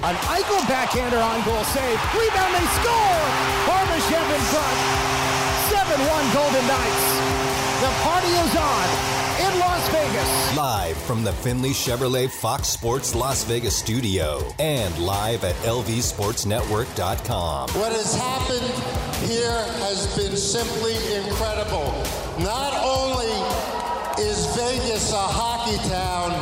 An 0.00 0.14
Eichel 0.30 0.62
backhander 0.68 1.18
on 1.18 1.42
goal 1.44 1.64
save. 1.64 1.98
Rebound, 2.14 2.54
they 2.54 2.64
score! 2.78 3.18
Barbashev 3.66 4.30
in 4.30 4.40
front. 4.46 4.78
7-1 5.74 5.98
Golden 6.32 6.64
Knights. 6.68 7.18
The 7.82 7.90
party 8.06 8.28
is 8.28 8.56
on 8.56 8.88
in 9.40 9.58
Las 9.58 9.88
Vegas. 9.88 10.56
Live 10.56 10.96
from 10.98 11.24
the 11.24 11.32
Findlay 11.32 11.70
Chevrolet 11.70 12.30
Fox 12.30 12.68
Sports 12.68 13.12
Las 13.16 13.42
Vegas 13.42 13.76
studio 13.76 14.40
and 14.60 14.96
live 15.00 15.42
at 15.42 15.56
lvsportsnetwork.com. 15.56 17.70
What 17.70 17.90
has 17.90 18.14
happened 18.14 18.72
here 19.28 19.64
has 19.82 20.06
been 20.16 20.36
simply 20.36 20.94
incredible. 21.16 21.92
Not 22.38 22.72
only 22.84 23.32
is 24.22 24.46
Vegas 24.54 25.12
a 25.12 25.16
hockey 25.16 25.76
town, 25.88 26.38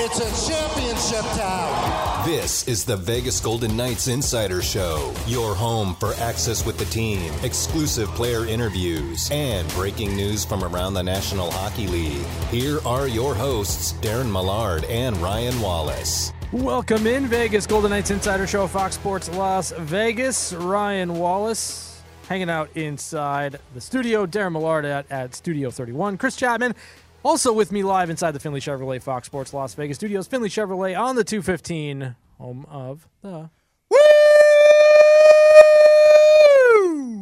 it's 0.00 0.18
a 0.20 0.50
championship 0.50 1.24
town. 1.32 2.24
This 2.24 2.68
is 2.68 2.84
the 2.84 2.96
Vegas 2.96 3.40
Golden 3.40 3.76
Knights 3.76 4.06
Insider 4.06 4.62
Show, 4.62 5.12
your 5.26 5.56
home 5.56 5.96
for 5.96 6.14
access 6.14 6.64
with 6.64 6.78
the 6.78 6.84
team, 6.84 7.32
exclusive 7.42 8.08
player 8.10 8.46
interviews, 8.46 9.28
and 9.32 9.68
breaking 9.70 10.14
news 10.14 10.44
from 10.44 10.62
around 10.62 10.94
the 10.94 11.02
National 11.02 11.50
Hockey 11.50 11.88
League. 11.88 12.24
Here 12.50 12.78
are 12.86 13.08
your 13.08 13.34
hosts, 13.34 13.94
Darren 13.94 14.30
Millard 14.30 14.84
and 14.84 15.16
Ryan 15.16 15.60
Wallace. 15.60 16.32
Welcome 16.52 17.08
in 17.08 17.26
Vegas 17.26 17.66
Golden 17.66 17.90
Knights 17.90 18.12
Insider 18.12 18.46
Show, 18.46 18.68
Fox 18.68 18.94
Sports 18.94 19.28
Las 19.30 19.72
Vegas. 19.78 20.52
Ryan 20.52 21.14
Wallace 21.14 22.00
hanging 22.28 22.50
out 22.50 22.70
inside 22.76 23.58
the 23.74 23.80
studio. 23.80 24.26
Darren 24.26 24.52
Millard 24.52 24.84
at, 24.84 25.10
at 25.10 25.34
Studio 25.34 25.72
31. 25.72 26.18
Chris 26.18 26.36
Chapman 26.36 26.76
also 27.28 27.52
with 27.52 27.70
me 27.70 27.82
live 27.82 28.08
inside 28.08 28.30
the 28.30 28.40
Findlay 28.40 28.58
Chevrolet 28.58 29.02
Fox 29.02 29.26
Sports 29.26 29.52
Las 29.52 29.74
Vegas 29.74 29.98
studios. 29.98 30.26
Findlay 30.26 30.48
Chevrolet 30.48 30.98
on 30.98 31.14
the 31.14 31.22
215, 31.22 32.16
home 32.38 32.66
of 32.70 33.06
the 33.20 33.50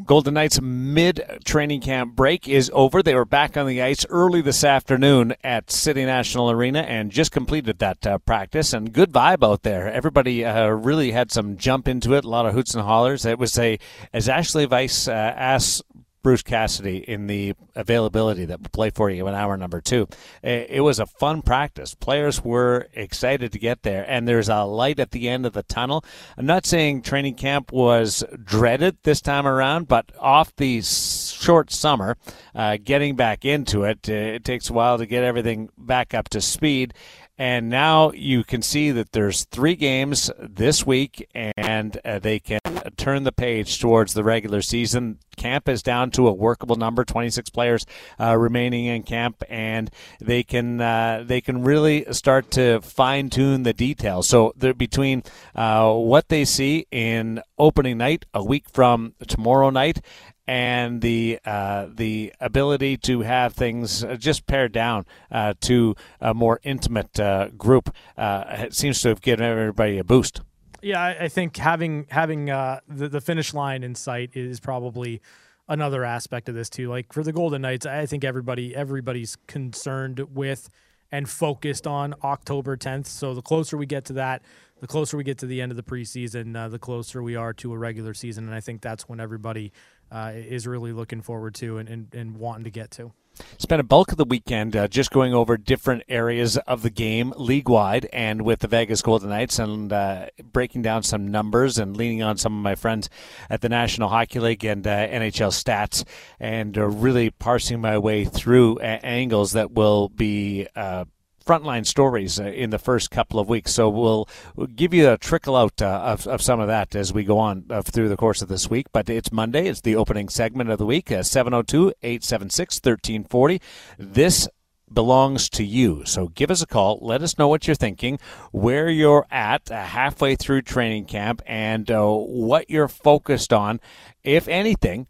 Golden 0.06 0.34
Knights 0.34 0.60
mid 0.60 1.20
training 1.44 1.80
camp 1.80 2.14
break 2.14 2.46
is 2.46 2.70
over. 2.72 3.02
They 3.02 3.16
were 3.16 3.24
back 3.24 3.56
on 3.56 3.66
the 3.66 3.82
ice 3.82 4.06
early 4.08 4.40
this 4.40 4.62
afternoon 4.62 5.34
at 5.42 5.72
City 5.72 6.04
National 6.04 6.52
Arena 6.52 6.82
and 6.82 7.10
just 7.10 7.32
completed 7.32 7.80
that 7.80 8.06
uh, 8.06 8.18
practice. 8.18 8.72
And 8.72 8.92
good 8.92 9.10
vibe 9.10 9.44
out 9.44 9.64
there. 9.64 9.90
Everybody 9.90 10.44
uh, 10.44 10.68
really 10.68 11.10
had 11.10 11.32
some 11.32 11.56
jump 11.56 11.88
into 11.88 12.14
it. 12.14 12.24
A 12.24 12.28
lot 12.28 12.46
of 12.46 12.54
hoots 12.54 12.74
and 12.74 12.84
hollers. 12.84 13.26
It 13.26 13.40
was 13.40 13.58
a, 13.58 13.80
as 14.12 14.28
Ashley 14.28 14.66
Weiss 14.66 15.08
uh, 15.08 15.10
asked 15.10 15.82
Bruce 16.26 16.42
Cassidy 16.42 17.08
in 17.08 17.28
the 17.28 17.54
availability 17.76 18.46
that 18.46 18.60
will 18.60 18.68
play 18.70 18.90
for 18.90 19.08
you 19.08 19.28
in 19.28 19.34
hour 19.36 19.56
number 19.56 19.80
two. 19.80 20.08
It 20.42 20.82
was 20.82 20.98
a 20.98 21.06
fun 21.06 21.40
practice. 21.40 21.94
Players 21.94 22.42
were 22.42 22.88
excited 22.94 23.52
to 23.52 23.60
get 23.60 23.84
there, 23.84 24.04
and 24.08 24.26
there's 24.26 24.48
a 24.48 24.64
light 24.64 24.98
at 24.98 25.12
the 25.12 25.28
end 25.28 25.46
of 25.46 25.52
the 25.52 25.62
tunnel. 25.62 26.04
I'm 26.36 26.44
not 26.44 26.66
saying 26.66 27.02
training 27.02 27.36
camp 27.36 27.70
was 27.70 28.24
dreaded 28.42 28.96
this 29.04 29.20
time 29.20 29.46
around, 29.46 29.86
but 29.86 30.10
off 30.18 30.52
the 30.56 30.82
short 30.82 31.70
summer, 31.70 32.16
uh, 32.56 32.78
getting 32.82 33.14
back 33.14 33.44
into 33.44 33.84
it, 33.84 34.08
it 34.08 34.42
takes 34.42 34.68
a 34.68 34.72
while 34.72 34.98
to 34.98 35.06
get 35.06 35.22
everything 35.22 35.68
back 35.78 36.12
up 36.12 36.28
to 36.30 36.40
speed. 36.40 36.92
And 37.38 37.68
now 37.68 38.12
you 38.12 38.44
can 38.44 38.62
see 38.62 38.90
that 38.92 39.12
there's 39.12 39.44
three 39.44 39.76
games 39.76 40.30
this 40.38 40.86
week, 40.86 41.28
and 41.34 41.98
uh, 42.02 42.18
they 42.18 42.38
can 42.38 42.60
turn 42.96 43.24
the 43.24 43.32
page 43.32 43.78
towards 43.78 44.14
the 44.14 44.24
regular 44.24 44.62
season. 44.62 45.18
Camp 45.36 45.68
is 45.68 45.82
down 45.82 46.10
to 46.12 46.28
a 46.28 46.32
workable 46.32 46.76
number, 46.76 47.04
26 47.04 47.50
players 47.50 47.84
uh, 48.18 48.36
remaining 48.38 48.86
in 48.86 49.02
camp, 49.02 49.42
and 49.50 49.90
they 50.18 50.42
can 50.42 50.80
uh, 50.80 51.24
they 51.26 51.42
can 51.42 51.62
really 51.62 52.06
start 52.10 52.50
to 52.52 52.80
fine 52.80 53.28
tune 53.28 53.64
the 53.64 53.74
details. 53.74 54.26
So 54.26 54.54
between 54.56 55.22
uh, 55.54 55.92
what 55.92 56.28
they 56.28 56.46
see 56.46 56.86
in 56.90 57.42
opening 57.58 57.98
night 57.98 58.24
a 58.32 58.42
week 58.42 58.64
from 58.70 59.14
tomorrow 59.28 59.68
night 59.68 60.00
and 60.46 61.00
the 61.00 61.38
uh, 61.44 61.86
the 61.92 62.32
ability 62.40 62.96
to 62.98 63.20
have 63.20 63.54
things 63.54 64.04
just 64.18 64.46
pared 64.46 64.72
down 64.72 65.06
uh, 65.30 65.54
to 65.62 65.94
a 66.20 66.34
more 66.34 66.60
intimate 66.62 67.18
uh, 67.18 67.48
group 67.56 67.94
uh, 68.16 68.66
seems 68.70 69.00
to 69.02 69.08
have 69.08 69.20
given 69.20 69.44
everybody 69.44 69.98
a 69.98 70.04
boost. 70.04 70.40
Yeah, 70.82 71.02
I 71.02 71.28
think 71.28 71.56
having 71.56 72.06
having 72.10 72.50
uh, 72.50 72.80
the 72.88 73.08
the 73.08 73.20
finish 73.20 73.54
line 73.54 73.82
in 73.82 73.94
sight 73.94 74.30
is 74.34 74.60
probably 74.60 75.20
another 75.68 76.04
aspect 76.04 76.48
of 76.48 76.54
this 76.54 76.70
too. 76.70 76.88
Like 76.88 77.12
for 77.12 77.22
the 77.22 77.32
Golden 77.32 77.62
Knights, 77.62 77.86
I 77.86 78.06
think 78.06 78.24
everybody 78.24 78.74
everybody's 78.74 79.36
concerned 79.46 80.20
with 80.32 80.68
and 81.12 81.28
focused 81.28 81.86
on 81.86 82.14
October 82.24 82.76
10th. 82.76 83.06
So 83.06 83.34
the 83.34 83.42
closer 83.42 83.76
we 83.76 83.86
get 83.86 84.04
to 84.06 84.14
that, 84.14 84.42
the 84.80 84.86
closer 84.86 85.16
we 85.16 85.24
get 85.24 85.38
to 85.38 85.46
the 85.46 85.60
end 85.60 85.72
of 85.72 85.76
the 85.76 85.82
preseason, 85.82 86.56
uh, 86.56 86.68
the 86.68 86.78
closer 86.78 87.22
we 87.22 87.36
are 87.36 87.52
to 87.54 87.72
a 87.72 87.78
regular 87.78 88.12
season. 88.12 88.44
And 88.44 88.54
I 88.54 88.60
think 88.60 88.80
that's 88.82 89.08
when 89.08 89.20
everybody 89.20 89.72
uh, 90.10 90.32
is 90.34 90.66
really 90.66 90.92
looking 90.92 91.20
forward 91.20 91.54
to 91.56 91.78
and, 91.78 91.88
and, 91.88 92.14
and 92.14 92.36
wanting 92.36 92.64
to 92.64 92.70
get 92.70 92.90
to. 92.92 93.12
Spent 93.58 93.80
a 93.80 93.84
bulk 93.84 94.12
of 94.12 94.18
the 94.18 94.24
weekend 94.24 94.74
uh, 94.74 94.88
just 94.88 95.10
going 95.10 95.34
over 95.34 95.56
different 95.56 96.04
areas 96.08 96.56
of 96.58 96.82
the 96.82 96.90
game 96.90 97.34
league 97.36 97.68
wide 97.68 98.08
and 98.12 98.42
with 98.42 98.60
the 98.60 98.68
Vegas 98.68 99.02
Golden 99.02 99.28
Knights 99.28 99.58
and 99.58 99.92
uh, 99.92 100.26
breaking 100.52 100.82
down 100.82 101.02
some 101.02 101.28
numbers 101.28 101.76
and 101.76 101.96
leaning 101.96 102.22
on 102.22 102.38
some 102.38 102.56
of 102.56 102.62
my 102.62 102.74
friends 102.74 103.10
at 103.50 103.60
the 103.60 103.68
National 103.68 104.08
Hockey 104.08 104.40
League 104.40 104.64
and 104.64 104.86
uh, 104.86 105.08
NHL 105.08 105.50
stats 105.50 106.04
and 106.40 106.78
uh, 106.78 106.86
really 106.86 107.30
parsing 107.30 107.80
my 107.80 107.98
way 107.98 108.24
through 108.24 108.78
angles 108.78 109.52
that 109.52 109.72
will 109.72 110.08
be 110.08 110.66
uh, 110.74 111.04
frontline 111.46 111.86
stories 111.86 112.40
uh, 112.40 112.44
in 112.44 112.70
the 112.70 112.78
first 112.78 113.10
couple 113.10 113.38
of 113.38 113.48
weeks. 113.48 113.72
So 113.72 113.88
we'll, 113.88 114.28
we'll 114.54 114.66
give 114.66 114.92
you 114.92 115.10
a 115.10 115.16
trickle 115.16 115.56
out 115.56 115.80
uh, 115.80 115.86
of, 115.86 116.26
of 116.26 116.42
some 116.42 116.60
of 116.60 116.68
that 116.68 116.94
as 116.94 117.12
we 117.12 117.24
go 117.24 117.38
on 117.38 117.64
uh, 117.70 117.82
through 117.82 118.08
the 118.08 118.16
course 118.16 118.42
of 118.42 118.48
this 118.48 118.68
week. 118.68 118.86
But 118.92 119.08
it's 119.08 119.32
Monday. 119.32 119.68
It's 119.68 119.80
the 119.80 119.96
opening 119.96 120.28
segment 120.28 120.70
of 120.70 120.78
the 120.78 120.86
week, 120.86 121.08
702 121.08 121.94
876 122.02 122.76
1340. 122.76 123.60
This 123.98 124.48
belongs 124.92 125.48
to 125.50 125.64
you. 125.64 126.04
So 126.04 126.28
give 126.28 126.50
us 126.50 126.62
a 126.62 126.66
call. 126.66 126.98
Let 127.02 127.22
us 127.22 127.38
know 127.38 127.48
what 127.48 127.66
you're 127.66 127.74
thinking, 127.74 128.18
where 128.52 128.88
you're 128.88 129.26
at 129.30 129.70
uh, 129.70 129.82
halfway 129.82 130.36
through 130.36 130.62
training 130.62 131.06
camp, 131.06 131.42
and 131.46 131.90
uh, 131.90 132.06
what 132.06 132.70
you're 132.70 132.88
focused 132.88 133.52
on, 133.52 133.80
if 134.22 134.48
anything 134.48 135.06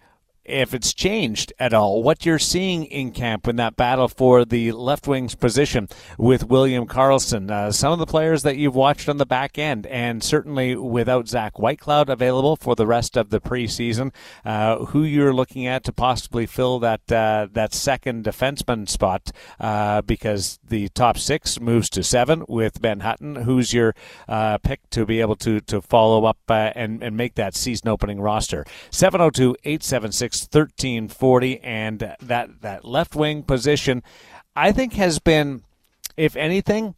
if 0.48 0.72
it's 0.74 0.94
changed 0.94 1.52
at 1.58 1.74
all, 1.74 2.02
what 2.02 2.24
you're 2.24 2.38
seeing 2.38 2.84
in 2.84 3.10
camp 3.10 3.48
in 3.48 3.56
that 3.56 3.76
battle 3.76 4.08
for 4.08 4.44
the 4.44 4.72
left 4.72 5.06
wing's 5.06 5.34
position 5.34 5.88
with 6.18 6.44
William 6.48 6.86
Karlsson, 6.86 7.50
uh, 7.50 7.72
some 7.72 7.92
of 7.92 7.98
the 7.98 8.06
players 8.06 8.42
that 8.44 8.56
you've 8.56 8.74
watched 8.74 9.08
on 9.08 9.16
the 9.16 9.26
back 9.26 9.58
end, 9.58 9.86
and 9.86 10.22
certainly 10.22 10.76
without 10.76 11.28
Zach 11.28 11.54
Whitecloud 11.54 12.08
available 12.08 12.56
for 12.56 12.76
the 12.76 12.86
rest 12.86 13.16
of 13.16 13.30
the 13.30 13.40
preseason, 13.40 14.12
uh, 14.44 14.86
who 14.86 15.02
you're 15.02 15.34
looking 15.34 15.66
at 15.66 15.84
to 15.84 15.92
possibly 15.92 16.46
fill 16.46 16.78
that 16.78 17.10
uh, 17.10 17.48
that 17.52 17.74
second 17.74 18.24
defenseman 18.24 18.88
spot 18.88 19.32
uh, 19.58 20.02
because 20.02 20.58
the 20.66 20.88
top 20.90 21.18
six 21.18 21.60
moves 21.60 21.90
to 21.90 22.02
seven 22.02 22.44
with 22.48 22.80
Ben 22.80 23.00
Hutton, 23.00 23.36
who's 23.36 23.72
your 23.72 23.94
uh, 24.28 24.58
pick 24.58 24.88
to 24.90 25.04
be 25.04 25.20
able 25.20 25.36
to 25.36 25.60
to 25.62 25.80
follow 25.80 26.24
up 26.24 26.38
uh, 26.48 26.72
and 26.74 27.02
and 27.02 27.16
make 27.16 27.34
that 27.34 27.54
season 27.54 27.88
opening 27.88 28.20
roster. 28.20 28.64
702 28.90 29.56
876 29.64 30.35
1340 30.42 31.60
and 31.60 32.16
that 32.20 32.60
that 32.60 32.84
left 32.84 33.14
wing 33.14 33.42
position 33.42 34.02
I 34.54 34.72
think 34.72 34.94
has 34.94 35.18
been 35.18 35.62
if 36.16 36.36
anything 36.36 36.94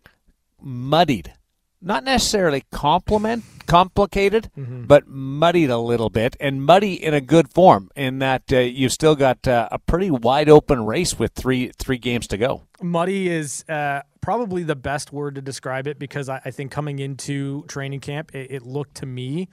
muddied 0.61 1.35
not 1.81 2.05
necessarily 2.05 2.65
compliment 2.73 3.45
complicated 3.67 4.51
mm-hmm. 4.57 4.85
but 4.85 5.07
muddied 5.07 5.71
a 5.71 5.79
little 5.79 6.09
bit 6.09 6.37
and 6.41 6.65
muddy 6.65 6.95
in 6.95 7.15
a 7.15 7.21
good 7.21 7.49
form 7.53 7.91
in 7.95 8.19
that 8.19 8.43
uh, 8.53 8.59
you've 8.59 8.93
still 8.93 9.15
got 9.15 9.47
uh, 9.47 9.69
a 9.71 9.79
pretty 9.79 10.11
wide 10.11 10.49
open 10.49 10.85
race 10.85 11.19
with 11.19 11.33
three 11.33 11.71
three 11.79 11.99
games 11.99 12.27
to 12.27 12.37
go 12.37 12.63
muddy 12.83 13.29
is 13.29 13.65
uh, 13.69 14.01
probably 14.21 14.63
the 14.63 14.77
best 14.77 15.13
word 15.13 15.35
to 15.35 15.43
describe 15.43 15.87
it 15.87 15.99
because 15.99 16.29
I, 16.29 16.41
I 16.45 16.51
think 16.51 16.73
coming 16.73 16.99
into 16.99 17.65
training 17.69 18.01
camp 18.01 18.35
it, 18.35 18.51
it 18.51 18.63
looked 18.63 18.97
to 18.97 19.07
me 19.07 19.49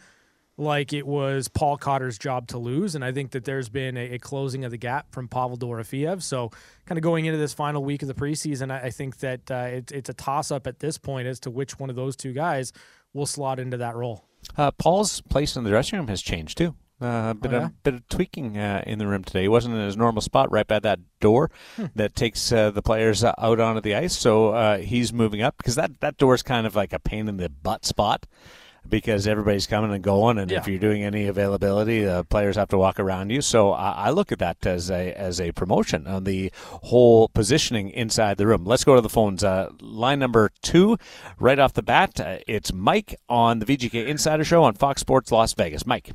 like 0.58 0.94
it 0.94 1.06
was 1.06 1.48
Paul 1.48 1.78
Cotter's 1.78 2.18
job 2.18 2.48
to 2.48 2.58
lose. 2.58 2.96
And 2.96 3.04
I 3.04 3.12
think 3.12 3.32
that 3.32 3.46
there's 3.46 3.70
been 3.70 3.98
a, 3.98 4.14
a 4.14 4.20
closing 4.20 4.64
of 4.66 4.72
the 4.72 4.78
gap 4.78 5.12
from 5.12 5.28
Pavel 5.28 5.58
Dorofeyev. 5.58 6.22
So, 6.22 6.52
kind 6.86 6.98
of 6.98 7.04
going 7.04 7.26
into 7.26 7.38
this 7.38 7.54
final 7.54 7.84
week 7.84 8.02
of 8.02 8.08
the 8.08 8.14
preseason, 8.14 8.72
I, 8.72 8.88
I 8.88 8.90
think 8.90 9.18
that 9.20 9.52
uh, 9.52 9.68
it, 9.70 9.92
it's 9.92 10.10
a 10.10 10.14
toss 10.14 10.52
up 10.52 10.68
at 10.68 10.80
this 10.80 10.98
point 10.98 11.28
as 11.28 11.40
to 11.42 11.52
which 11.52 11.80
one 11.80 11.90
of 11.90 11.96
those 11.96 12.16
two 12.16 12.34
guys 12.34 12.72
will 13.14 13.26
slot 13.26 13.60
into 13.60 13.78
that 13.78 13.96
role. 13.96 14.26
Uh, 14.58 14.72
Paul's 14.72 15.22
place 15.22 15.56
in 15.56 15.64
the 15.64 15.70
dressing 15.70 16.00
room 16.00 16.08
has 16.08 16.22
changed 16.22 16.58
too. 16.58 16.76
Uh, 17.02 17.32
a 17.32 17.34
bit, 17.34 17.54
oh, 17.54 17.58
yeah? 17.58 17.66
of, 17.66 17.84
bit 17.84 17.94
of 17.94 18.08
tweaking 18.08 18.58
uh, 18.58 18.82
in 18.88 19.00
the 19.00 19.08
room 19.08 19.22
today. 19.22 19.42
He 19.42 19.48
wasn't 19.50 19.76
in 19.76 19.82
his 19.82 19.98
normal 19.98 20.22
spot 20.22 20.50
right 20.50 20.66
by 20.66 20.80
that 20.80 21.00
door 21.20 21.52
hmm. 21.76 21.88
that 21.96 22.16
takes 22.16 22.54
uh, 22.54 22.72
the 22.72 22.82
players 22.82 23.22
uh, 23.22 23.34
out 23.38 23.60
onto 23.60 23.82
the 23.82 23.96
ice. 23.96 24.18
So 24.18 24.50
uh, 24.52 24.78
he's 24.78 25.12
moving 25.12 25.42
up 25.42 25.58
because 25.58 25.76
that, 25.76 26.00
that 26.00 26.16
door 26.16 26.36
is 26.36 26.42
kind 26.42 26.66
of 26.66 26.74
like 26.74 26.94
a 26.94 27.00
pain 27.00 27.28
in 27.28 27.36
the 27.36 27.50
butt 27.50 27.84
spot 27.84 28.26
because 28.90 29.28
everybody's 29.28 29.68
coming 29.68 29.94
and 29.94 30.04
going, 30.04 30.38
and 30.38 30.50
Yeah. 30.52 30.60
if 30.60 30.68
you're 30.68 30.80
doing 30.80 31.04
any 31.04 31.28
availability, 31.28 32.08
uh, 32.08 32.24
players 32.24 32.56
have 32.56 32.70
to 32.70 32.78
walk 32.78 33.00
around 33.00 33.30
you. 33.32 33.42
So 33.42 33.72
I, 33.72 33.92
I 34.08 34.10
look 34.12 34.32
at 34.32 34.40
that 34.40 34.66
as 34.66 34.90
a 34.92 35.14
as 35.14 35.40
a 35.42 35.52
promotion 35.52 36.08
on 36.08 36.24
the 36.24 36.52
whole 36.84 37.30
positioning 37.30 37.90
inside 37.90 38.38
the 38.38 38.48
room. 38.48 38.66
Let's 38.66 38.84
go 38.84 38.96
to 38.96 39.02
the 39.02 39.10
phones. 39.10 39.44
Uh, 39.44 39.70
line 39.82 40.20
number 40.20 40.52
two, 40.62 40.98
right 41.40 41.58
off 41.60 41.74
the 41.74 41.84
bat, 41.84 42.20
uh, 42.20 42.38
it's 42.48 42.72
Mike 42.74 43.16
on 43.30 43.60
the 43.60 43.66
VGK 43.66 44.06
Insider 44.08 44.44
Show 44.44 44.64
on 44.64 44.74
Fox 44.76 45.02
Sports 45.02 45.32
Las 45.32 45.54
Vegas. 45.54 45.86
Mike. 45.86 46.12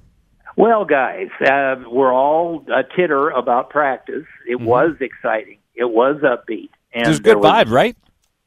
Well, 0.57 0.85
guys, 0.85 1.29
uh, 1.47 1.77
we're 1.89 2.13
all 2.13 2.65
a 2.75 2.83
titter 2.97 3.31
about 3.31 3.71
practice. 3.71 4.27
It 4.49 4.61
was 4.61 4.93
exciting. 5.01 5.59
It 5.75 5.91
was 5.91 6.17
upbeat. 6.23 6.71
And 6.93 7.07
There's 7.07 7.21
a 7.21 7.23
there 7.23 7.35
good 7.35 7.43
was- 7.45 7.53
vibe, 7.53 7.71
right? 7.71 7.97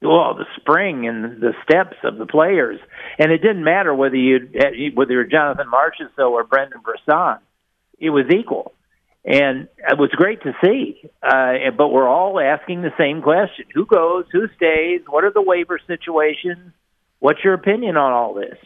Well, 0.04 0.36
the 0.36 0.46
spring 0.58 1.08
and 1.08 1.42
the 1.42 1.54
steps 1.64 1.98
of 2.04 2.18
the 2.18 2.26
players, 2.26 2.80
and 3.18 3.32
it 3.32 3.40
didn't 3.40 3.64
matter 3.64 3.94
whether 3.94 4.16
you 4.16 4.50
whether 4.94 5.14
you're 5.14 5.24
Jonathan 5.26 5.68
Marchessault 5.72 6.32
or 6.32 6.44
Brendan 6.44 6.82
Brisson, 6.82 7.40
it 8.00 8.10
was 8.10 8.26
equal, 8.30 8.74
and 9.26 9.68
it 9.78 9.98
was 9.98 10.10
great 10.12 10.42
to 10.44 10.54
see. 10.64 11.10
Uh, 11.22 11.72
but 11.78 11.90
we're 11.90 12.08
all 12.08 12.40
asking 12.40 12.82
the 12.82 12.94
same 12.98 13.22
question: 13.22 13.66
Who 13.74 13.86
goes? 13.86 14.26
Who 14.32 14.48
stays? 14.56 15.02
What 15.08 15.24
are 15.24 15.32
the 15.32 15.42
waiver 15.42 15.80
situations? 15.88 16.74
What's 17.20 17.44
your 17.44 17.54
opinion 17.54 17.98
on 17.98 18.12
all 18.12 18.34
this? 18.34 18.58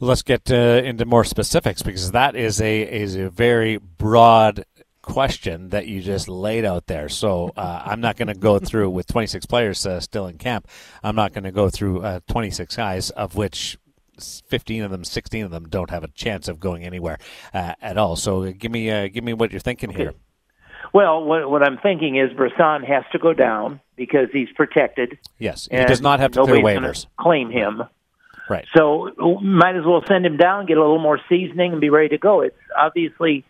Let's 0.00 0.22
get 0.22 0.50
uh, 0.50 0.82
into 0.84 1.06
more 1.06 1.24
specifics 1.24 1.82
because 1.82 2.10
that 2.10 2.36
is 2.36 2.60
a 2.60 2.82
is 2.82 3.16
a 3.16 3.30
very 3.30 3.78
broad 3.78 4.64
question 5.04 5.68
that 5.68 5.86
you 5.86 6.00
just 6.00 6.28
laid 6.28 6.64
out 6.64 6.86
there. 6.86 7.08
So 7.08 7.52
uh, 7.56 7.82
I'm 7.84 8.00
not 8.00 8.16
going 8.16 8.28
to 8.28 8.34
go 8.34 8.58
through 8.58 8.90
with 8.90 9.06
26 9.06 9.46
players 9.46 9.84
uh, 9.86 10.00
still 10.00 10.26
in 10.26 10.38
camp. 10.38 10.66
I'm 11.02 11.14
not 11.14 11.32
going 11.32 11.44
to 11.44 11.52
go 11.52 11.68
through 11.68 12.02
uh, 12.02 12.20
26 12.28 12.74
guys 12.74 13.10
of 13.10 13.36
which 13.36 13.78
15 14.18 14.82
of 14.82 14.90
them, 14.90 15.04
16 15.04 15.44
of 15.44 15.50
them 15.50 15.68
don't 15.68 15.90
have 15.90 16.04
a 16.04 16.08
chance 16.08 16.48
of 16.48 16.58
going 16.58 16.84
anywhere 16.84 17.18
uh, 17.52 17.74
at 17.80 17.98
all. 17.98 18.16
So 18.16 18.50
give 18.52 18.72
me 18.72 18.90
uh, 18.90 19.08
give 19.08 19.24
me 19.24 19.34
what 19.34 19.52
you're 19.52 19.60
thinking 19.60 19.90
here. 19.90 20.14
Well, 20.92 21.24
what, 21.24 21.50
what 21.50 21.62
I'm 21.62 21.78
thinking 21.78 22.16
is 22.16 22.32
Brisson 22.32 22.82
has 22.84 23.04
to 23.12 23.18
go 23.18 23.34
down 23.34 23.80
because 23.96 24.28
he's 24.32 24.48
protected. 24.54 25.18
Yes, 25.38 25.68
he 25.70 25.84
does 25.84 26.00
not 26.00 26.20
have 26.20 26.32
to 26.32 26.44
clear 26.44 26.62
waivers. 26.62 27.06
Claim 27.18 27.50
him. 27.50 27.82
Right. 28.48 28.66
So 28.76 29.10
might 29.42 29.74
as 29.74 29.84
well 29.84 30.02
send 30.06 30.24
him 30.24 30.36
down, 30.36 30.66
get 30.66 30.76
a 30.76 30.80
little 30.80 31.00
more 31.00 31.18
seasoning, 31.28 31.72
and 31.72 31.80
be 31.80 31.90
ready 31.90 32.10
to 32.10 32.18
go. 32.18 32.42
It's 32.42 32.56
obviously 32.78 33.44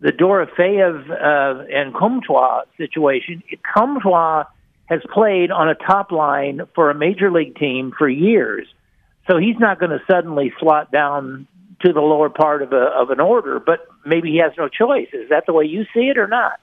the 0.00 0.12
Dorofeyev 0.12 1.10
uh, 1.10 1.64
and 1.72 1.94
Comtois 1.94 2.62
situation. 2.76 3.42
Comtois 3.74 4.44
has 4.86 5.00
played 5.12 5.50
on 5.50 5.68
a 5.68 5.74
top 5.74 6.12
line 6.12 6.62
for 6.74 6.90
a 6.90 6.94
major 6.94 7.30
league 7.30 7.56
team 7.56 7.92
for 7.96 8.08
years, 8.08 8.66
so 9.28 9.38
he's 9.38 9.58
not 9.58 9.78
going 9.78 9.90
to 9.90 10.00
suddenly 10.10 10.52
slot 10.58 10.90
down 10.90 11.46
to 11.84 11.92
the 11.92 12.00
lower 12.00 12.30
part 12.30 12.62
of 12.62 12.72
a 12.72 12.76
of 12.76 13.10
an 13.10 13.20
order. 13.20 13.60
But 13.60 13.86
maybe 14.06 14.30
he 14.30 14.38
has 14.38 14.52
no 14.56 14.68
choice. 14.68 15.08
Is 15.12 15.28
that 15.30 15.44
the 15.46 15.52
way 15.52 15.64
you 15.64 15.84
see 15.94 16.08
it, 16.08 16.18
or 16.18 16.28
not? 16.28 16.60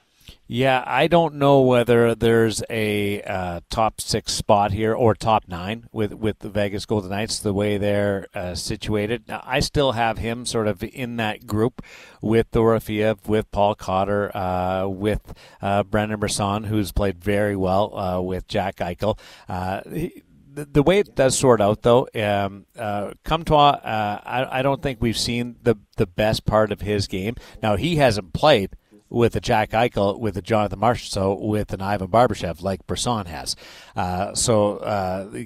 Yeah, 0.48 0.84
I 0.86 1.08
don't 1.08 1.34
know 1.36 1.62
whether 1.62 2.14
there's 2.14 2.62
a 2.70 3.20
uh, 3.22 3.60
top 3.68 4.00
six 4.00 4.32
spot 4.32 4.72
here 4.72 4.94
or 4.94 5.14
top 5.14 5.44
nine 5.48 5.86
with, 5.90 6.12
with 6.12 6.38
the 6.38 6.48
Vegas 6.48 6.86
Golden 6.86 7.10
Knights, 7.10 7.40
the 7.40 7.52
way 7.52 7.78
they're 7.78 8.26
uh, 8.32 8.54
situated. 8.54 9.24
Now, 9.26 9.42
I 9.44 9.60
still 9.60 9.92
have 9.92 10.18
him 10.18 10.46
sort 10.46 10.68
of 10.68 10.84
in 10.84 11.16
that 11.16 11.46
group 11.46 11.82
with 12.22 12.50
Dorofeyev, 12.52 13.26
with 13.26 13.50
Paul 13.50 13.74
Cotter, 13.74 14.36
uh, 14.36 14.86
with 14.86 15.34
uh, 15.60 15.82
Brendan 15.82 16.20
Brisson, 16.20 16.64
who's 16.64 16.92
played 16.92 17.22
very 17.22 17.56
well 17.56 17.98
uh, 17.98 18.20
with 18.20 18.46
Jack 18.46 18.76
Eichel. 18.76 19.18
Uh, 19.48 19.80
he- 19.92 20.22
the, 20.56 20.82
way 20.82 20.98
it 20.98 21.14
does 21.14 21.38
sort 21.38 21.60
out, 21.60 21.82
though, 21.82 22.08
um, 22.14 22.64
uh, 22.78 23.12
Comtois, 23.24 23.72
uh, 23.72 24.20
I, 24.24 24.60
I 24.60 24.62
don't 24.62 24.82
think 24.82 25.00
we've 25.00 25.18
seen 25.18 25.56
the 25.62 25.76
the 25.96 26.06
best 26.06 26.44
part 26.44 26.72
of 26.72 26.80
his 26.80 27.06
game. 27.06 27.36
Now 27.62 27.76
he 27.76 27.96
hasn't 27.96 28.32
played 28.32 28.76
with 29.08 29.36
a 29.36 29.40
Jack 29.40 29.70
Eichel, 29.70 30.18
with 30.18 30.36
a 30.36 30.42
Jonathan 30.42 30.80
Marchessault, 30.80 31.40
with 31.40 31.72
an 31.72 31.80
Ivan 31.80 32.08
Barbashev 32.08 32.62
like 32.62 32.86
Brisson 32.86 33.26
has. 33.26 33.56
Uh, 33.94 34.34
so 34.34 34.78
uh, 34.78 35.44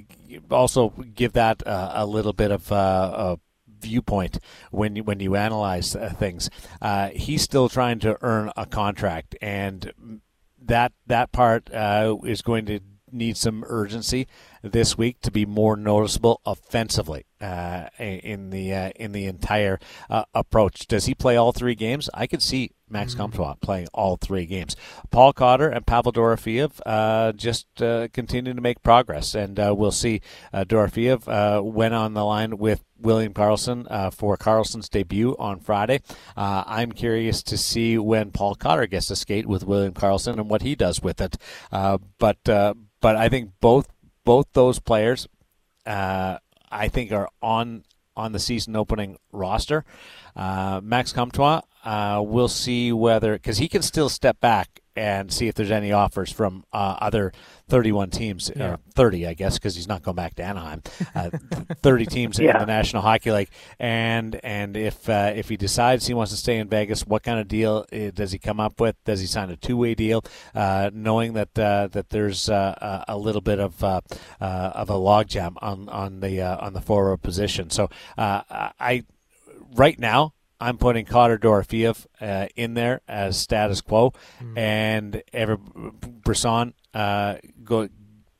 also 0.49 0.89
give 0.89 1.33
that 1.33 1.65
uh, 1.67 1.91
a 1.95 2.05
little 2.05 2.33
bit 2.33 2.51
of 2.51 2.71
uh, 2.71 3.35
a 3.37 3.39
viewpoint 3.79 4.39
when 4.71 4.95
you, 4.95 5.03
when 5.03 5.19
you 5.19 5.35
analyze 5.35 5.95
uh, 5.95 6.13
things. 6.17 6.49
Uh, 6.81 7.09
he's 7.09 7.41
still 7.41 7.69
trying 7.69 7.99
to 7.99 8.17
earn 8.21 8.51
a 8.55 8.65
contract, 8.65 9.35
and 9.41 10.21
that 10.63 10.93
that 11.07 11.31
part 11.31 11.69
is 12.23 12.41
going 12.41 12.65
to 12.65 12.79
need 13.13 13.35
some 13.35 13.65
urgency 13.67 14.25
this 14.61 14.97
week 14.97 15.19
to 15.19 15.29
be 15.29 15.45
more 15.45 15.75
noticeable 15.75 16.39
offensively 16.45 17.25
in 17.99 18.51
the 18.51 18.71
in 18.95 19.11
the 19.11 19.25
entire 19.25 19.79
approach. 20.33 20.87
Does 20.87 21.05
he 21.05 21.13
play 21.13 21.35
all 21.35 21.51
three 21.51 21.75
games? 21.75 22.09
I 22.13 22.27
could 22.27 22.41
see 22.41 22.71
Max 22.91 23.15
Comtois 23.15 23.55
playing 23.61 23.87
all 23.93 24.17
three 24.17 24.45
games. 24.45 24.75
Paul 25.09 25.33
Cotter 25.33 25.69
and 25.69 25.85
Pavel 25.85 26.11
Dorofeyev 26.11 26.79
uh, 26.85 27.31
just 27.33 27.81
uh, 27.81 28.07
continue 28.13 28.53
to 28.53 28.61
make 28.61 28.83
progress, 28.83 29.35
and 29.35 29.59
uh, 29.59 29.73
we'll 29.75 29.91
see. 29.91 30.21
Uh, 30.53 30.63
Dorofeyev 30.63 31.27
uh, 31.27 31.63
went 31.63 31.93
on 31.93 32.13
the 32.13 32.23
line 32.23 32.57
with 32.57 32.83
William 33.01 33.33
Karlsson 33.33 33.87
uh, 33.89 34.09
for 34.09 34.37
Karlsson's 34.37 34.89
debut 34.89 35.35
on 35.39 35.59
Friday. 35.59 36.01
Uh, 36.37 36.63
I'm 36.65 36.91
curious 36.91 37.41
to 37.43 37.57
see 37.57 37.97
when 37.97 38.31
Paul 38.31 38.55
Cotter 38.55 38.87
gets 38.87 39.07
to 39.07 39.15
skate 39.15 39.47
with 39.47 39.63
William 39.63 39.93
Karlsson 39.93 40.33
and 40.33 40.49
what 40.49 40.61
he 40.61 40.75
does 40.75 41.01
with 41.01 41.19
it. 41.21 41.37
Uh, 41.71 41.97
but 42.19 42.47
uh, 42.47 42.73
but 43.01 43.15
I 43.15 43.29
think 43.29 43.51
both 43.59 43.87
both 44.23 44.47
those 44.53 44.79
players, 44.79 45.27
uh, 45.85 46.37
I 46.71 46.87
think, 46.87 47.11
are 47.11 47.29
on 47.41 47.83
on 48.15 48.31
the 48.31 48.39
season 48.39 48.75
opening 48.75 49.17
roster. 49.31 49.85
Uh, 50.35 50.81
Max 50.83 51.13
Comtois, 51.13 51.61
uh, 51.83 52.21
we'll 52.25 52.47
see 52.47 52.91
whether 52.91 53.33
because 53.33 53.57
he 53.57 53.67
can 53.67 53.81
still 53.81 54.09
step 54.09 54.39
back 54.39 54.80
and 54.95 55.31
see 55.31 55.47
if 55.47 55.55
there's 55.55 55.71
any 55.71 55.91
offers 55.91 56.31
from 56.31 56.63
uh, 56.73 56.97
other 56.99 57.31
31 57.69 58.09
teams, 58.09 58.49
or 58.49 58.79
30, 58.95 59.27
I 59.27 59.33
guess, 59.33 59.57
because 59.57 59.75
he's 59.75 59.87
not 59.87 60.03
going 60.03 60.15
back 60.15 60.35
to 60.35 60.43
Anaheim. 60.43 60.81
Uh, 61.15 61.29
30 61.81 62.05
teams 62.05 62.39
in 62.39 62.47
the 62.59 62.65
National 62.65 63.01
Hockey 63.01 63.31
League, 63.31 63.49
and 63.79 64.39
and 64.43 64.75
if 64.75 65.09
uh, 65.09 65.31
if 65.35 65.49
he 65.49 65.57
decides 65.57 66.07
he 66.07 66.13
wants 66.13 66.31
to 66.31 66.37
stay 66.37 66.57
in 66.57 66.67
Vegas, 66.67 67.05
what 67.07 67.23
kind 67.23 67.39
of 67.39 67.47
deal 67.47 67.85
uh, 67.93 68.11
does 68.13 68.31
he 68.31 68.39
come 68.39 68.59
up 68.59 68.79
with? 68.79 68.95
Does 69.05 69.19
he 69.21 69.27
sign 69.27 69.49
a 69.49 69.55
two 69.55 69.77
way 69.77 69.95
deal, 69.95 70.23
uh, 70.53 70.89
knowing 70.93 71.33
that 71.33 71.57
uh, 71.57 71.87
that 71.91 72.09
there's 72.09 72.49
uh, 72.49 73.03
a 73.07 73.13
a 73.15 73.17
little 73.17 73.41
bit 73.41 73.59
of 73.59 73.83
uh, 73.83 74.01
uh, 74.39 74.71
of 74.75 74.89
a 74.89 74.93
logjam 74.93 75.55
on 75.61 75.87
on 75.89 76.19
the 76.19 76.41
uh, 76.41 76.57
on 76.65 76.73
the 76.73 76.81
forward 76.81 77.21
position? 77.21 77.69
So 77.69 77.89
uh, 78.17 78.41
I 78.79 79.03
right 79.75 79.97
now. 79.97 80.33
I'm 80.61 80.77
putting 80.77 81.05
Cotter 81.05 81.37
Dorofeyev 81.37 82.05
uh, 82.21 82.47
in 82.55 82.75
there 82.75 83.01
as 83.07 83.37
status 83.37 83.81
quo, 83.81 84.13
and 84.55 85.21
ever 85.33 85.57
Brisson 85.57 86.73
uh, 86.93 87.35
go 87.63 87.89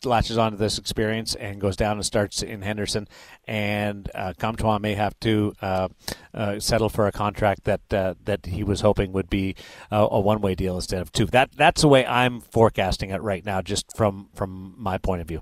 latches 0.06 0.38
onto 0.38 0.58
this 0.58 0.78
experience 0.78 1.36
and 1.36 1.60
goes 1.60 1.76
down 1.76 1.98
and 1.98 2.06
starts 2.06 2.42
in 2.42 2.62
Henderson, 2.62 3.08
and 3.48 4.10
uh, 4.16 4.34
Comtois 4.38 4.80
may 4.80 4.96
have 4.96 5.20
to 5.22 5.54
uh, 5.62 5.88
uh, 6.34 6.60
settle 6.60 6.90
for 6.90 7.08
a 7.08 7.12
contract 7.12 7.66
that 7.66 7.94
uh, 7.94 8.16
that 8.24 8.46
he 8.46 8.64
was 8.64 8.82
hoping 8.82 9.12
would 9.14 9.30
be 9.30 9.56
uh, 9.92 10.08
a 10.10 10.20
one 10.20 10.42
way 10.42 10.56
deal 10.56 10.76
instead 10.76 11.02
of 11.02 11.12
two. 11.12 11.26
That 11.26 11.52
that's 11.56 11.82
the 11.82 11.88
way 11.88 12.06
I'm 12.06 12.40
forecasting 12.40 13.10
it 13.10 13.22
right 13.22 13.46
now, 13.46 13.62
just 13.62 13.96
from 13.96 14.30
from 14.34 14.76
my 14.78 14.98
point 14.98 15.22
of 15.22 15.28
view. 15.28 15.42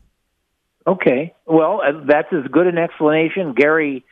Okay. 0.87 1.33
Well, 1.45 1.81
uh, 1.85 2.03
that's 2.07 2.29
as 2.31 2.49
good 2.51 2.67
an 2.67 2.77
explanation. 2.77 3.53
Gary 3.53 4.05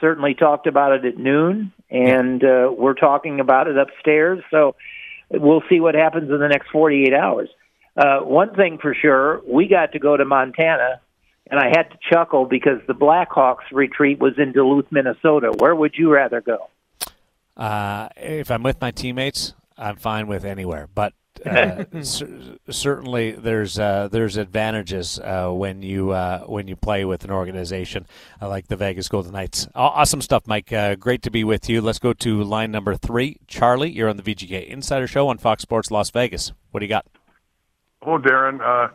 certainly 0.00 0.34
talked 0.34 0.66
about 0.66 0.92
it 0.92 1.04
at 1.04 1.18
noon, 1.18 1.72
and 1.96 2.44
uh, 2.44 2.70
we're 2.76 2.94
talking 2.94 3.40
about 3.40 3.68
it 3.68 3.78
upstairs. 3.78 4.42
So 4.50 4.76
we'll 5.30 5.62
see 5.68 5.80
what 5.80 5.94
happens 5.94 6.30
in 6.30 6.38
the 6.38 6.48
next 6.48 6.70
48 6.70 7.14
hours. 7.14 7.48
Uh, 7.96 8.20
one 8.20 8.54
thing 8.54 8.78
for 8.78 8.94
sure, 8.94 9.40
we 9.48 9.66
got 9.66 9.92
to 9.92 9.98
go 9.98 10.16
to 10.16 10.24
Montana, 10.26 11.00
and 11.50 11.58
I 11.58 11.68
had 11.68 11.84
to 11.90 11.98
chuckle 12.12 12.44
because 12.44 12.80
the 12.86 12.92
Blackhawks 12.92 13.72
retreat 13.72 14.18
was 14.18 14.34
in 14.36 14.52
Duluth, 14.52 14.86
Minnesota. 14.90 15.52
Where 15.56 15.74
would 15.74 15.94
you 15.96 16.12
rather 16.12 16.42
go? 16.42 16.68
Uh, 17.56 18.10
if 18.16 18.50
I'm 18.50 18.62
with 18.62 18.78
my 18.82 18.90
teammates, 18.90 19.54
I'm 19.78 19.96
fine 19.96 20.26
with 20.26 20.44
anywhere. 20.44 20.88
But 20.94 21.14
uh, 21.44 21.84
cer- 22.02 22.58
certainly, 22.70 23.32
there's 23.32 23.78
uh, 23.78 24.08
there's 24.10 24.36
advantages 24.36 25.18
uh, 25.18 25.50
when 25.50 25.82
you 25.82 26.10
uh, 26.12 26.40
when 26.46 26.68
you 26.68 26.76
play 26.76 27.04
with 27.04 27.24
an 27.24 27.30
organization 27.30 28.06
uh, 28.40 28.48
like 28.48 28.68
the 28.68 28.76
Vegas 28.76 29.08
Golden 29.08 29.32
Knights. 29.32 29.68
Awesome 29.74 30.20
stuff, 30.22 30.46
Mike. 30.46 30.72
Uh, 30.72 30.94
great 30.94 31.22
to 31.22 31.30
be 31.30 31.44
with 31.44 31.68
you. 31.68 31.80
Let's 31.80 31.98
go 31.98 32.12
to 32.12 32.42
line 32.42 32.70
number 32.70 32.94
three. 32.94 33.38
Charlie, 33.46 33.90
you're 33.90 34.08
on 34.08 34.16
the 34.16 34.22
VGK 34.22 34.66
Insider 34.68 35.06
Show 35.06 35.28
on 35.28 35.38
Fox 35.38 35.62
Sports 35.62 35.90
Las 35.90 36.10
Vegas. 36.10 36.52
What 36.70 36.80
do 36.80 36.86
you 36.86 36.90
got? 36.90 37.06
Hello, 38.02 38.18
Darren. 38.18 38.60
Uh, 38.60 38.92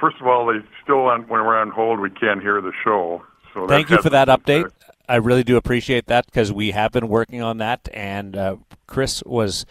first 0.00 0.16
of 0.20 0.26
all, 0.26 0.46
they 0.46 0.58
still 0.82 1.06
on 1.06 1.22
when 1.22 1.40
we're 1.44 1.56
on 1.56 1.70
hold, 1.70 2.00
we 2.00 2.10
can't 2.10 2.40
hear 2.42 2.60
the 2.60 2.72
show. 2.84 3.22
So 3.54 3.66
Thank 3.66 3.88
you 3.90 4.02
for 4.02 4.10
that 4.10 4.28
hasn't- 4.28 4.44
update. 4.44 4.70
I 5.08 5.16
really 5.16 5.44
do 5.44 5.56
appreciate 5.56 6.06
that 6.06 6.26
because 6.26 6.52
we 6.52 6.72
have 6.72 6.90
been 6.90 7.06
working 7.06 7.40
on 7.40 7.58
that, 7.58 7.88
and 7.94 8.36
uh, 8.36 8.56
Chris 8.88 9.22
was 9.24 9.64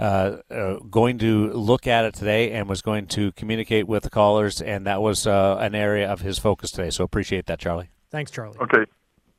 uh, 0.00 0.38
uh, 0.50 0.78
going 0.90 1.18
to 1.18 1.52
look 1.52 1.86
at 1.86 2.04
it 2.04 2.14
today 2.14 2.52
and 2.52 2.68
was 2.68 2.80
going 2.82 3.06
to 3.08 3.32
communicate 3.32 3.86
with 3.86 4.02
the 4.02 4.10
callers, 4.10 4.60
and 4.62 4.86
that 4.86 5.02
was 5.02 5.26
uh, 5.26 5.58
an 5.60 5.74
area 5.74 6.10
of 6.10 6.20
his 6.22 6.38
focus 6.38 6.70
today. 6.70 6.90
So 6.90 7.04
appreciate 7.04 7.46
that, 7.46 7.58
Charlie. 7.58 7.90
Thanks, 8.10 8.30
Charlie. 8.30 8.56
Okay. 8.60 8.84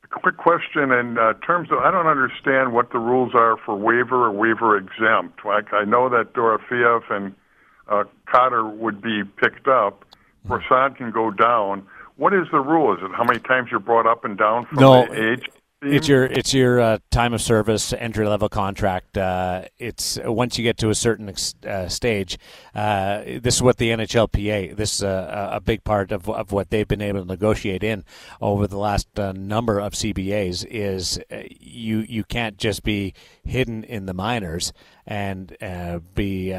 quick 0.10 0.38
question 0.38 0.92
in 0.92 1.18
uh, 1.18 1.34
terms 1.46 1.72
of 1.72 1.80
I 1.80 1.90
don't 1.90 2.08
understand 2.08 2.74
what 2.74 2.92
the 2.92 3.00
rules 3.00 3.34
are 3.34 3.58
for 3.66 3.76
waiver 3.76 4.28
or 4.28 4.32
waiver 4.32 4.78
exempt. 4.78 5.44
Like 5.46 5.74
I 5.74 5.84
know 5.84 6.10
that 6.10 6.34
Dorofeyev 6.34 7.10
and 7.10 7.36
uh, 7.88 8.04
Cotter 8.32 8.68
would 8.68 9.02
be 9.02 9.24
picked 9.24 9.68
up. 9.68 10.06
Brisson 10.46 10.96
can 10.96 11.12
go 11.12 11.32
down. 11.32 11.86
What 12.18 12.34
is 12.34 12.48
the 12.52 12.60
rule? 12.60 12.94
Is 12.94 13.00
it 13.02 13.12
how 13.16 13.24
many 13.24 13.40
times 13.40 13.70
you're 13.72 13.80
brought 13.80 14.06
up 14.06 14.26
and 14.26 14.38
down 14.38 14.66
from 14.68 14.80
No, 14.80 15.06
the 15.06 15.32
age? 15.34 15.50
It's 15.84 16.08
your 16.08 16.26
it's 16.26 16.54
your 16.54 16.80
uh, 16.80 16.98
time 17.10 17.34
of 17.34 17.42
service 17.42 17.92
entry 17.92 18.28
level 18.28 18.50
contract. 18.50 19.18
Uh, 19.18 19.64
it's 19.80 20.20
once 20.24 20.56
you 20.60 20.64
get 20.64 20.78
to 20.78 20.92
a 20.92 20.96
certain 20.96 21.28
ex- 21.28 21.56
uh, 21.66 21.88
stage. 21.88 22.38
Uh, 22.76 23.24
this 23.42 23.56
is 23.56 23.64
what 23.64 23.78
the 23.78 23.90
NHLPA. 23.90 24.76
This 24.76 24.94
is 24.94 25.02
a, 25.02 25.50
a 25.54 25.60
big 25.60 25.84
part 25.84 26.12
of 26.12 26.30
of 26.30 26.52
what 26.52 26.70
they've 26.70 26.88
been 26.88 27.02
able 27.02 27.22
to 27.22 27.26
negotiate 27.26 27.84
in 27.84 28.06
over 28.40 28.68
the 28.68 28.78
last 28.78 29.08
uh, 29.20 29.32
number 29.32 29.80
of 29.80 29.94
CBAs. 29.94 30.68
Is 30.70 31.20
uh, 31.32 31.38
you 31.50 32.02
you 32.02 32.26
can't 32.26 32.58
just 32.58 32.84
be 32.84 33.16
hidden 33.44 33.84
in 33.84 34.06
the 34.06 34.14
minors 34.14 34.74
and 35.08 35.58
be 36.14 36.54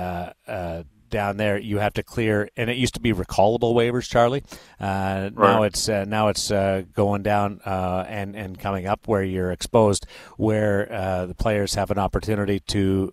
down 1.13 1.37
there, 1.37 1.57
you 1.57 1.79
have 1.79 1.93
to 1.95 2.03
clear, 2.03 2.49
and 2.57 2.69
it 2.69 2.77
used 2.77 2.95
to 2.95 3.01
be 3.01 3.13
recallable 3.13 3.75
waivers, 3.75 4.11
Charlie. 4.11 4.43
Uh, 4.81 5.31
Right. 5.35 5.53
Now 5.53 5.63
it's 5.63 5.89
uh, 5.89 6.05
now 6.05 6.29
it's 6.29 6.51
uh, 6.51 6.83
going 6.93 7.23
down 7.23 7.61
uh, 7.65 8.05
and 8.09 8.35
and 8.35 8.59
coming 8.59 8.87
up 8.87 9.07
where 9.07 9.23
you're 9.23 9.53
exposed, 9.53 10.07
where 10.37 10.93
uh, 10.93 11.27
the 11.27 11.35
players 11.35 11.75
have 11.75 11.91
an 11.91 11.99
opportunity 11.99 12.59
to 12.59 13.13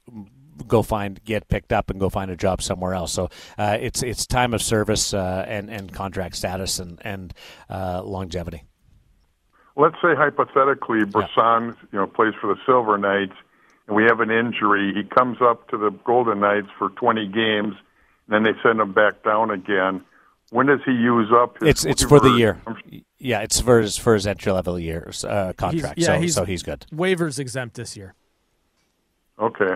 go 0.67 0.81
find 0.81 1.23
get 1.23 1.47
picked 1.47 1.71
up 1.71 1.89
and 1.89 1.99
go 1.99 2.09
find 2.09 2.31
a 2.31 2.35
job 2.35 2.61
somewhere 2.61 2.93
else. 2.93 3.13
So 3.13 3.29
uh, 3.57 3.77
it's 3.79 4.03
it's 4.03 4.25
time 4.25 4.53
of 4.53 4.61
service 4.61 5.13
uh, 5.13 5.45
and 5.47 5.69
and 5.69 5.91
contract 5.93 6.35
status 6.35 6.79
and 6.79 6.99
and 7.03 7.33
uh, 7.69 8.01
longevity. 8.03 8.63
Let's 9.75 9.95
say 10.01 10.13
hypothetically, 10.15 11.05
Brisson, 11.05 11.75
you 11.93 11.99
know, 11.99 12.07
plays 12.07 12.33
for 12.41 12.53
the 12.53 12.59
Silver 12.65 12.97
Knights, 12.97 13.35
and 13.87 13.95
we 13.95 14.03
have 14.03 14.19
an 14.19 14.29
injury. 14.29 14.93
He 14.93 15.03
comes 15.03 15.37
up 15.41 15.69
to 15.69 15.77
the 15.77 15.91
Golden 16.03 16.41
Knights 16.41 16.67
for 16.77 16.89
20 16.89 17.27
games, 17.27 17.75
then 18.29 18.43
they 18.43 18.51
send 18.63 18.79
him 18.79 18.93
back 18.93 19.23
down 19.23 19.51
again. 19.51 20.03
When 20.51 20.65
does 20.65 20.79
he 20.85 20.91
use 20.91 21.29
up? 21.31 21.57
His 21.61 21.69
It's 21.69 21.85
it's 21.85 22.03
for 22.03 22.19
the 22.19 22.31
year. 22.31 22.61
Yeah, 23.19 23.41
it's 23.41 23.59
for 23.61 23.79
his 23.81 23.97
for 23.97 24.13
his 24.15 24.25
entry 24.25 24.51
level 24.51 24.79
year 24.79 25.11
uh, 25.27 25.53
contract. 25.57 25.99
yeah, 25.99 26.05
so 26.07 26.19
he's- 26.19 26.33
so 26.33 26.45
he's 26.45 26.63
good. 26.63 26.85
Waivers 26.91 27.37
exempt 27.39 27.75
this 27.75 27.95
year. 27.95 28.15
Okay. 29.39 29.75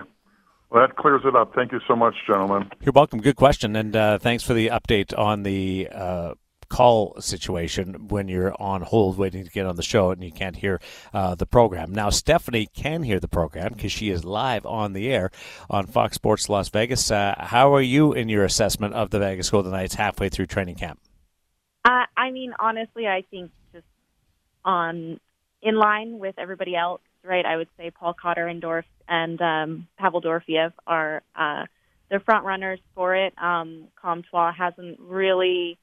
Well, 0.70 0.86
that 0.86 0.96
clears 0.96 1.22
it 1.24 1.36
up. 1.36 1.54
Thank 1.54 1.70
you 1.72 1.80
so 1.86 1.94
much, 1.94 2.14
gentlemen. 2.26 2.68
You're 2.82 2.92
welcome. 2.92 3.20
Good 3.20 3.36
question, 3.36 3.76
and 3.76 3.94
uh, 3.94 4.18
thanks 4.18 4.42
for 4.42 4.54
the 4.54 4.68
update 4.68 5.16
on 5.16 5.44
the 5.44 5.88
uh, 5.92 6.34
call 6.68 7.20
situation 7.20 8.08
when 8.08 8.28
you're 8.28 8.54
on 8.60 8.82
hold 8.82 9.18
waiting 9.18 9.44
to 9.44 9.50
get 9.50 9.66
on 9.66 9.76
the 9.76 9.82
show 9.82 10.10
and 10.10 10.22
you 10.22 10.32
can't 10.32 10.56
hear 10.56 10.80
uh, 11.12 11.34
the 11.34 11.46
program. 11.46 11.92
Now, 11.92 12.10
Stephanie 12.10 12.68
can 12.74 13.02
hear 13.02 13.20
the 13.20 13.28
program 13.28 13.74
because 13.74 13.92
she 13.92 14.10
is 14.10 14.24
live 14.24 14.66
on 14.66 14.92
the 14.92 15.10
air 15.12 15.30
on 15.70 15.86
Fox 15.86 16.16
Sports 16.16 16.48
Las 16.48 16.68
Vegas. 16.68 17.10
Uh, 17.10 17.34
how 17.38 17.74
are 17.74 17.82
you 17.82 18.12
in 18.12 18.28
your 18.28 18.44
assessment 18.44 18.94
of 18.94 19.10
the 19.10 19.18
Vegas 19.18 19.50
Golden 19.50 19.72
Knights 19.72 19.94
halfway 19.94 20.28
through 20.28 20.46
training 20.46 20.76
camp? 20.76 21.00
Uh, 21.84 22.04
I 22.16 22.30
mean, 22.30 22.54
honestly, 22.58 23.06
I 23.06 23.24
think 23.30 23.50
just 23.72 23.86
on 24.64 25.20
in 25.62 25.76
line 25.76 26.18
with 26.18 26.34
everybody 26.38 26.76
else, 26.76 27.00
right? 27.22 27.44
I 27.44 27.56
would 27.56 27.68
say 27.76 27.90
Paul 27.90 28.14
Cotter 28.20 28.46
and 28.46 28.60
Dorf 28.60 28.84
and 29.08 29.40
um, 29.40 29.88
Pavel 29.98 30.22
Dorofeyev 30.22 30.72
are 30.86 31.22
uh, 31.34 31.64
the 32.10 32.20
front 32.20 32.44
runners 32.44 32.80
for 32.94 33.14
it. 33.14 33.34
Um, 33.38 33.88
Comtois 34.00 34.52
hasn't 34.52 35.00
really 35.00 35.78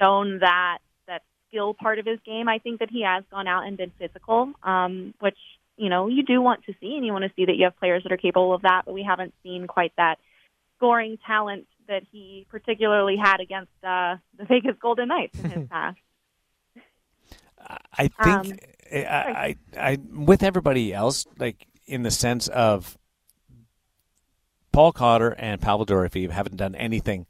shown 0.00 0.38
that 0.40 0.78
that 1.06 1.22
skill 1.48 1.74
part 1.74 1.98
of 1.98 2.06
his 2.06 2.18
game. 2.24 2.48
I 2.48 2.58
think 2.58 2.80
that 2.80 2.90
he 2.90 3.02
has 3.02 3.24
gone 3.30 3.46
out 3.46 3.66
and 3.66 3.76
been 3.76 3.92
physical, 3.98 4.52
um, 4.62 5.14
which 5.20 5.38
you 5.76 5.88
know 5.88 6.08
you 6.08 6.22
do 6.24 6.40
want 6.42 6.64
to 6.64 6.74
see, 6.80 6.96
and 6.96 7.04
you 7.04 7.12
want 7.12 7.24
to 7.24 7.32
see 7.36 7.46
that 7.46 7.56
you 7.56 7.64
have 7.64 7.78
players 7.78 8.02
that 8.04 8.12
are 8.12 8.16
capable 8.16 8.54
of 8.54 8.62
that. 8.62 8.82
But 8.84 8.94
we 8.94 9.02
haven't 9.02 9.34
seen 9.42 9.66
quite 9.66 9.92
that 9.96 10.18
scoring 10.76 11.18
talent 11.26 11.66
that 11.88 12.02
he 12.12 12.46
particularly 12.50 13.16
had 13.16 13.40
against 13.40 13.72
uh, 13.84 14.16
the 14.38 14.44
Vegas 14.48 14.76
Golden 14.80 15.08
Knights 15.08 15.38
in 15.38 15.50
his 15.50 15.62
past. 15.70 15.98
I 17.96 18.10
Um, 18.18 18.42
think 18.44 18.76
I, 18.92 18.98
I, 18.98 19.56
I, 19.92 19.98
with 20.12 20.42
everybody 20.42 20.92
else, 20.92 21.26
like 21.38 21.66
in 21.86 22.02
the 22.02 22.10
sense 22.10 22.48
of 22.48 22.98
Paul 24.72 24.92
Cotter 24.92 25.30
and 25.30 25.60
Pavel 25.60 25.86
Dorofeyev 25.86 26.30
haven't 26.30 26.56
done 26.56 26.74
anything 26.74 27.26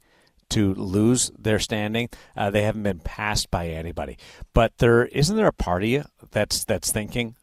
to 0.53 0.73
lose 0.75 1.31
their 1.37 1.59
standing. 1.59 2.09
Uh, 2.35 2.49
they 2.49 2.63
haven't 2.63 2.83
been 2.83 2.99
passed 2.99 3.51
by 3.51 3.67
anybody. 3.67 4.17
But 4.53 4.77
there 4.79 5.05
isn't 5.05 5.35
there 5.35 5.47
a 5.47 5.53
party 5.53 6.01
that's 6.31 6.63
that's 6.65 6.91
thinking 6.91 7.35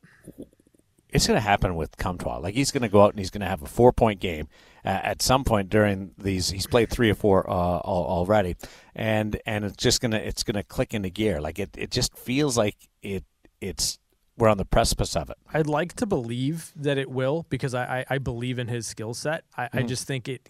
it's 1.13 1.27
going 1.27 1.37
to 1.37 1.41
happen 1.41 1.75
with 1.75 1.97
Comtois. 1.97 2.39
Like 2.39 2.55
he's 2.55 2.71
going 2.71 2.83
to 2.83 2.89
go 2.89 3.03
out 3.03 3.11
and 3.11 3.19
he's 3.19 3.31
going 3.31 3.41
to 3.41 3.49
have 3.49 3.63
a 3.63 3.67
four 3.67 3.93
point 3.93 4.21
game 4.21 4.47
uh, 4.85 4.89
at 5.03 5.23
some 5.23 5.43
point 5.45 5.69
during 5.69 6.13
these. 6.19 6.51
He's 6.51 6.67
played 6.67 6.89
three 6.91 7.11
or 7.11 7.15
four 7.17 7.49
uh, 7.51 7.53
already, 7.53 8.57
and 8.95 9.41
and 9.45 9.65
it's 9.65 9.77
just 9.77 10.01
gonna 10.01 10.19
it's 10.19 10.43
gonna 10.43 10.63
click 10.63 10.95
into 10.95 11.11
gear. 11.11 11.41
Like 11.41 11.59
it, 11.59 11.71
it 11.77 11.91
just 11.91 12.17
feels 12.17 12.57
like 12.57 12.77
it 13.03 13.25
it's 13.61 13.99
we're 14.39 14.49
on 14.49 14.57
the 14.57 14.65
precipice 14.65 15.17
of 15.17 15.29
it. 15.31 15.37
I'd 15.53 15.67
like 15.67 15.95
to 15.97 16.07
believe 16.07 16.71
that 16.77 16.97
it 16.97 17.11
will 17.11 17.45
because 17.51 17.75
I, 17.75 17.99
I, 18.09 18.15
I 18.15 18.19
believe 18.19 18.59
in 18.59 18.69
his 18.69 18.87
skill 18.87 19.13
set. 19.13 19.45
I, 19.57 19.65
I 19.65 19.83
Mhm. 19.83 19.89
just 19.89 20.07
think 20.07 20.29
it. 20.29 20.49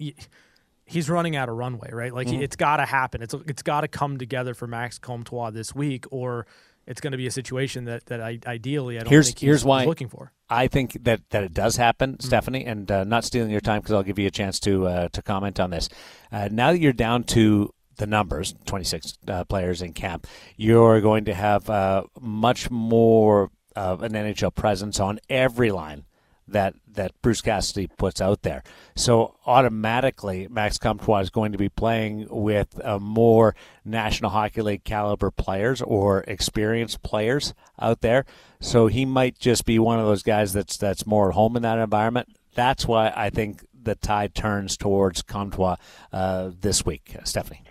He, 0.90 0.98
he's 0.98 1.08
running 1.10 1.36
out 1.36 1.48
of 1.48 1.56
runway, 1.56 1.90
right? 1.92 2.12
Like 2.12 2.28
Mhm. 2.28 2.42
it's 2.42 2.56
got 2.56 2.76
to 2.78 2.84
happen. 2.86 3.22
It's 3.22 3.34
it's 3.46 3.62
got 3.62 3.82
to 3.82 3.88
come 3.88 4.18
together 4.18 4.54
for 4.54 4.66
Max 4.66 4.98
Comtois 4.98 5.50
this 5.50 5.74
week, 5.74 6.04
or 6.10 6.46
it's 6.86 7.00
going 7.00 7.12
to 7.12 7.18
be 7.18 7.26
a 7.26 7.30
situation 7.30 7.84
that 7.84 8.06
that 8.06 8.20
I, 8.20 8.38
ideally 8.46 8.96
I 8.96 9.00
don't 9.02 9.10
here's 9.10 9.26
think 9.28 9.38
he's, 9.38 9.46
here's 9.46 9.64
why 9.64 9.84
looking 9.84 10.08
for. 10.08 10.32
I 10.48 10.66
think 10.66 11.04
that, 11.04 11.20
that 11.30 11.44
it 11.44 11.54
does 11.54 11.76
happen, 11.76 12.18
Stephanie, 12.18 12.64
and 12.64 12.90
uh, 12.90 13.04
not 13.04 13.24
stealing 13.24 13.50
your 13.50 13.60
time 13.60 13.80
because 13.80 13.94
I'll 13.94 14.02
give 14.02 14.18
you 14.18 14.26
a 14.26 14.32
chance 14.32 14.58
to 14.60 14.86
uh, 14.86 15.08
to 15.10 15.22
comment 15.22 15.60
on 15.60 15.70
this. 15.70 15.88
Uh, 16.32 16.48
now 16.50 16.72
that 16.72 16.80
you're 16.80 16.92
down 16.92 17.22
to 17.24 17.72
the 17.96 18.06
numbers, 18.06 18.54
26 18.64 19.18
uh, 19.28 19.44
players 19.44 19.82
in 19.82 19.92
camp, 19.92 20.26
you're 20.56 21.00
going 21.02 21.26
to 21.26 21.34
have 21.34 21.68
uh, 21.70 22.04
much 22.20 22.70
more 22.70 23.50
of 23.76 24.02
an 24.02 24.12
NHL 24.12 24.54
presence 24.54 24.98
on 24.98 25.20
every 25.28 25.70
line 25.70 26.04
that 26.52 26.74
that 26.92 27.12
Bruce 27.22 27.40
Cassidy 27.40 27.86
puts 27.86 28.20
out 28.20 28.42
there. 28.42 28.62
So 28.96 29.36
automatically, 29.46 30.48
Max 30.50 30.78
Comtois 30.78 31.20
is 31.20 31.30
going 31.30 31.52
to 31.52 31.58
be 31.58 31.68
playing 31.68 32.26
with 32.30 32.80
uh, 32.84 32.98
more 32.98 33.54
National 33.84 34.30
Hockey 34.30 34.62
League 34.62 34.84
caliber 34.84 35.30
players 35.30 35.80
or 35.82 36.24
experienced 36.26 37.02
players 37.02 37.54
out 37.78 38.00
there. 38.00 38.24
So 38.60 38.88
he 38.88 39.04
might 39.04 39.38
just 39.38 39.64
be 39.64 39.78
one 39.78 39.98
of 39.98 40.06
those 40.06 40.22
guys 40.22 40.52
that's 40.52 40.76
that's 40.76 41.06
more 41.06 41.28
at 41.28 41.34
home 41.34 41.56
in 41.56 41.62
that 41.62 41.78
environment. 41.78 42.28
That's 42.54 42.86
why 42.86 43.12
I 43.14 43.30
think 43.30 43.64
the 43.82 43.94
tide 43.94 44.34
turns 44.34 44.76
towards 44.76 45.22
Comtois 45.22 45.76
uh, 46.12 46.50
this 46.60 46.84
week, 46.84 47.16
Stephanie. 47.24 47.62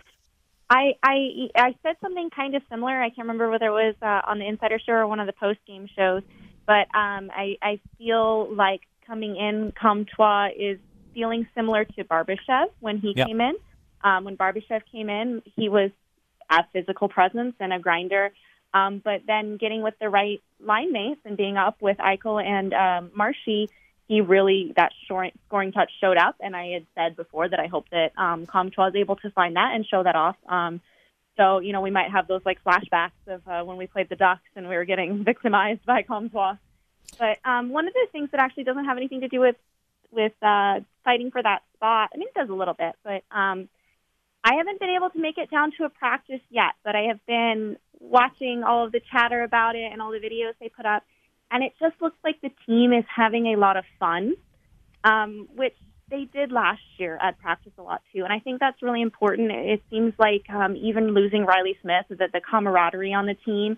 I, 0.69 0.93
I 1.03 1.49
I 1.55 1.75
said 1.81 1.95
something 1.99 2.29
kind 2.29 2.55
of 2.55 2.61
similar. 2.69 3.01
I 3.01 3.09
can't 3.09 3.27
remember 3.27 3.49
whether 3.49 3.67
it 3.67 3.71
was 3.71 3.95
uh, 4.01 4.21
on 4.27 4.37
the 4.37 4.47
Insider 4.47 4.79
Show 4.79 4.93
or 4.93 5.07
one 5.07 5.19
of 5.19 5.25
the 5.25 5.33
post 5.33 5.59
game 5.65 5.87
shows, 5.95 6.21
but 6.69 6.85
um, 6.95 7.31
I 7.35 7.57
I 7.63 7.79
feel 7.97 8.53
like 8.53 8.81
coming 9.07 9.35
in, 9.35 9.73
Comtois 9.81 10.49
is 10.55 10.77
feeling 11.15 11.47
similar 11.55 11.83
to 11.83 12.03
Barbashev 12.03 12.67
when 12.79 12.99
he 12.99 13.13
Yep. 13.15 13.25
came 13.25 13.41
in. 13.41 13.55
Um, 14.03 14.23
when 14.25 14.37
Barbashev 14.37 14.81
came 14.91 15.09
in, 15.09 15.41
he 15.55 15.67
was 15.67 15.89
a 16.51 16.63
physical 16.71 17.09
presence 17.09 17.55
and 17.59 17.73
a 17.73 17.79
grinder. 17.79 18.29
Um, 18.71 19.01
but 19.03 19.21
then 19.25 19.57
getting 19.57 19.81
with 19.81 19.95
the 19.99 20.09
right 20.09 20.43
line 20.63 20.93
mates 20.93 21.21
and 21.25 21.35
being 21.35 21.57
up 21.57 21.81
with 21.81 21.97
Eichel 21.97 22.39
and 22.39 22.71
um, 22.71 23.11
Marshy, 23.15 23.67
he 24.07 24.21
really 24.21 24.71
that 24.75 24.91
scoring, 25.05 25.31
scoring 25.47 25.71
touch 25.71 25.91
showed 25.99 26.17
up. 26.17 26.35
And 26.39 26.55
I 26.55 26.67
had 26.67 26.85
said 26.93 27.15
before 27.15 27.49
that 27.49 27.59
I 27.59 27.65
hope 27.65 27.89
that 27.89 28.11
um, 28.15 28.45
Comtois 28.45 28.89
is 28.89 28.95
able 28.95 29.15
to 29.17 29.31
find 29.31 29.55
that 29.55 29.71
and 29.73 29.87
show 29.87 30.03
that 30.03 30.15
off. 30.15 30.35
Um, 30.47 30.81
so 31.39 31.59
you 31.59 31.71
know 31.71 31.81
we 31.81 31.89
might 31.89 32.11
have 32.11 32.27
those 32.27 32.41
like 32.45 32.61
flashbacks 32.63 33.11
of 33.27 33.47
uh, 33.47 33.63
when 33.63 33.77
we 33.77 33.87
played 33.87 34.09
the 34.09 34.15
Ducks 34.15 34.49
and 34.55 34.67
we 34.67 34.75
were 34.75 34.85
getting 34.85 35.23
victimized 35.31 35.85
by 35.85 36.03
Comtois. 36.03 36.57
But 37.17 37.39
um, 37.45 37.69
one 37.69 37.87
of 37.87 37.93
the 37.93 38.07
things 38.11 38.29
that 38.31 38.39
actually 38.39 38.65
doesn't 38.65 38.85
have 38.85 38.97
anything 38.97 39.21
to 39.21 39.29
do 39.29 39.39
with 39.39 39.55
with 40.11 40.33
uh, 40.41 40.81
fighting 41.03 41.31
for 41.31 41.41
that 41.41 41.61
spot, 41.75 42.09
I 42.13 42.17
mean, 42.17 42.27
it 42.27 42.33
does 42.33 42.49
a 42.49 42.53
little 42.53 42.73
bit, 42.73 42.95
but 43.03 43.23
um, 43.31 43.69
I 44.43 44.55
haven't 44.55 44.79
been 44.79 44.89
able 44.89 45.11
to 45.11 45.19
make 45.19 45.37
it 45.37 45.51
down 45.51 45.71
to 45.77 45.85
a 45.85 45.89
practice 45.89 46.41
yet. 46.49 46.73
But 46.83 46.95
I 46.95 47.03
have 47.03 47.25
been 47.25 47.77
watching 47.99 48.63
all 48.63 48.85
of 48.85 48.91
the 48.91 49.01
chatter 49.11 49.43
about 49.43 49.75
it 49.75 49.91
and 49.91 50.01
all 50.01 50.11
the 50.11 50.19
videos 50.19 50.53
they 50.59 50.69
put 50.69 50.85
up, 50.85 51.03
and 51.51 51.63
it 51.63 51.73
just 51.79 51.95
looks 52.01 52.17
like 52.23 52.41
the 52.41 52.51
team 52.65 52.91
is 52.91 53.05
having 53.13 53.47
a 53.47 53.55
lot 53.55 53.77
of 53.77 53.85
fun, 53.99 54.33
um, 55.03 55.47
which 55.55 55.75
they 56.09 56.25
did 56.25 56.51
last 56.51 56.81
year 56.97 57.17
at 57.21 57.39
practice 57.39 57.71
a 57.77 57.81
lot 57.81 58.01
too. 58.13 58.23
And 58.23 58.33
I 58.33 58.39
think 58.39 58.59
that's 58.59 58.81
really 58.81 59.01
important. 59.01 59.51
It 59.51 59.81
seems 59.89 60.13
like 60.17 60.49
um, 60.49 60.75
even 60.75 61.13
losing 61.13 61.45
Riley 61.45 61.77
Smith, 61.81 62.05
that 62.09 62.31
the 62.31 62.41
camaraderie 62.41 63.13
on 63.13 63.25
the 63.25 63.35
team 63.35 63.77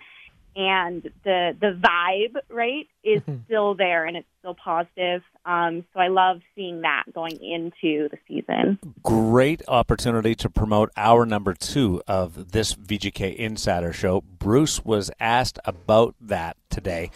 and 0.56 1.04
the 1.24 1.56
the 1.60 1.80
vibe 1.80 2.36
right 2.50 2.88
is 3.04 3.22
still 3.46 3.74
there 3.74 4.06
and 4.06 4.18
it's 4.18 4.28
still 4.40 4.54
positive. 4.54 5.22
Um, 5.46 5.86
so 5.94 6.00
I 6.00 6.10
love 6.10 6.42
seeing 6.56 6.82
that 6.82 7.06
going 7.14 7.42
into 7.42 8.10
the 8.10 8.18
season. 8.28 8.78
Great 9.02 9.62
opportunity 9.68 10.36
to 10.36 10.50
promote 10.50 10.92
hour 10.98 11.26
number 11.26 11.54
two 11.54 12.02
of 12.08 12.52
this 12.52 12.76
VGK 12.76 13.36
Insider 13.36 13.94
Show. 13.94 14.22
Bruce 14.22 14.84
was 14.84 15.10
asked 15.20 15.58
about 15.66 16.16
that 16.20 16.58
today 16.70 17.12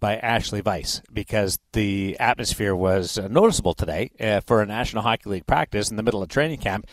by 0.00 0.16
Ashley 0.16 0.62
Weiss 0.62 1.02
because 1.12 1.58
the 1.72 2.16
atmosphere 2.18 2.74
was 2.74 3.18
uh, 3.18 3.28
noticeable 3.28 3.74
today 3.74 4.10
uh, 4.18 4.40
for 4.46 4.62
a 4.62 4.66
National 4.66 5.02
Hockey 5.02 5.30
League 5.30 5.46
practice 5.46 5.90
in 5.90 5.96
the 5.96 6.02
middle 6.02 6.22
of 6.22 6.28
training 6.28 6.58
camp 6.58 6.86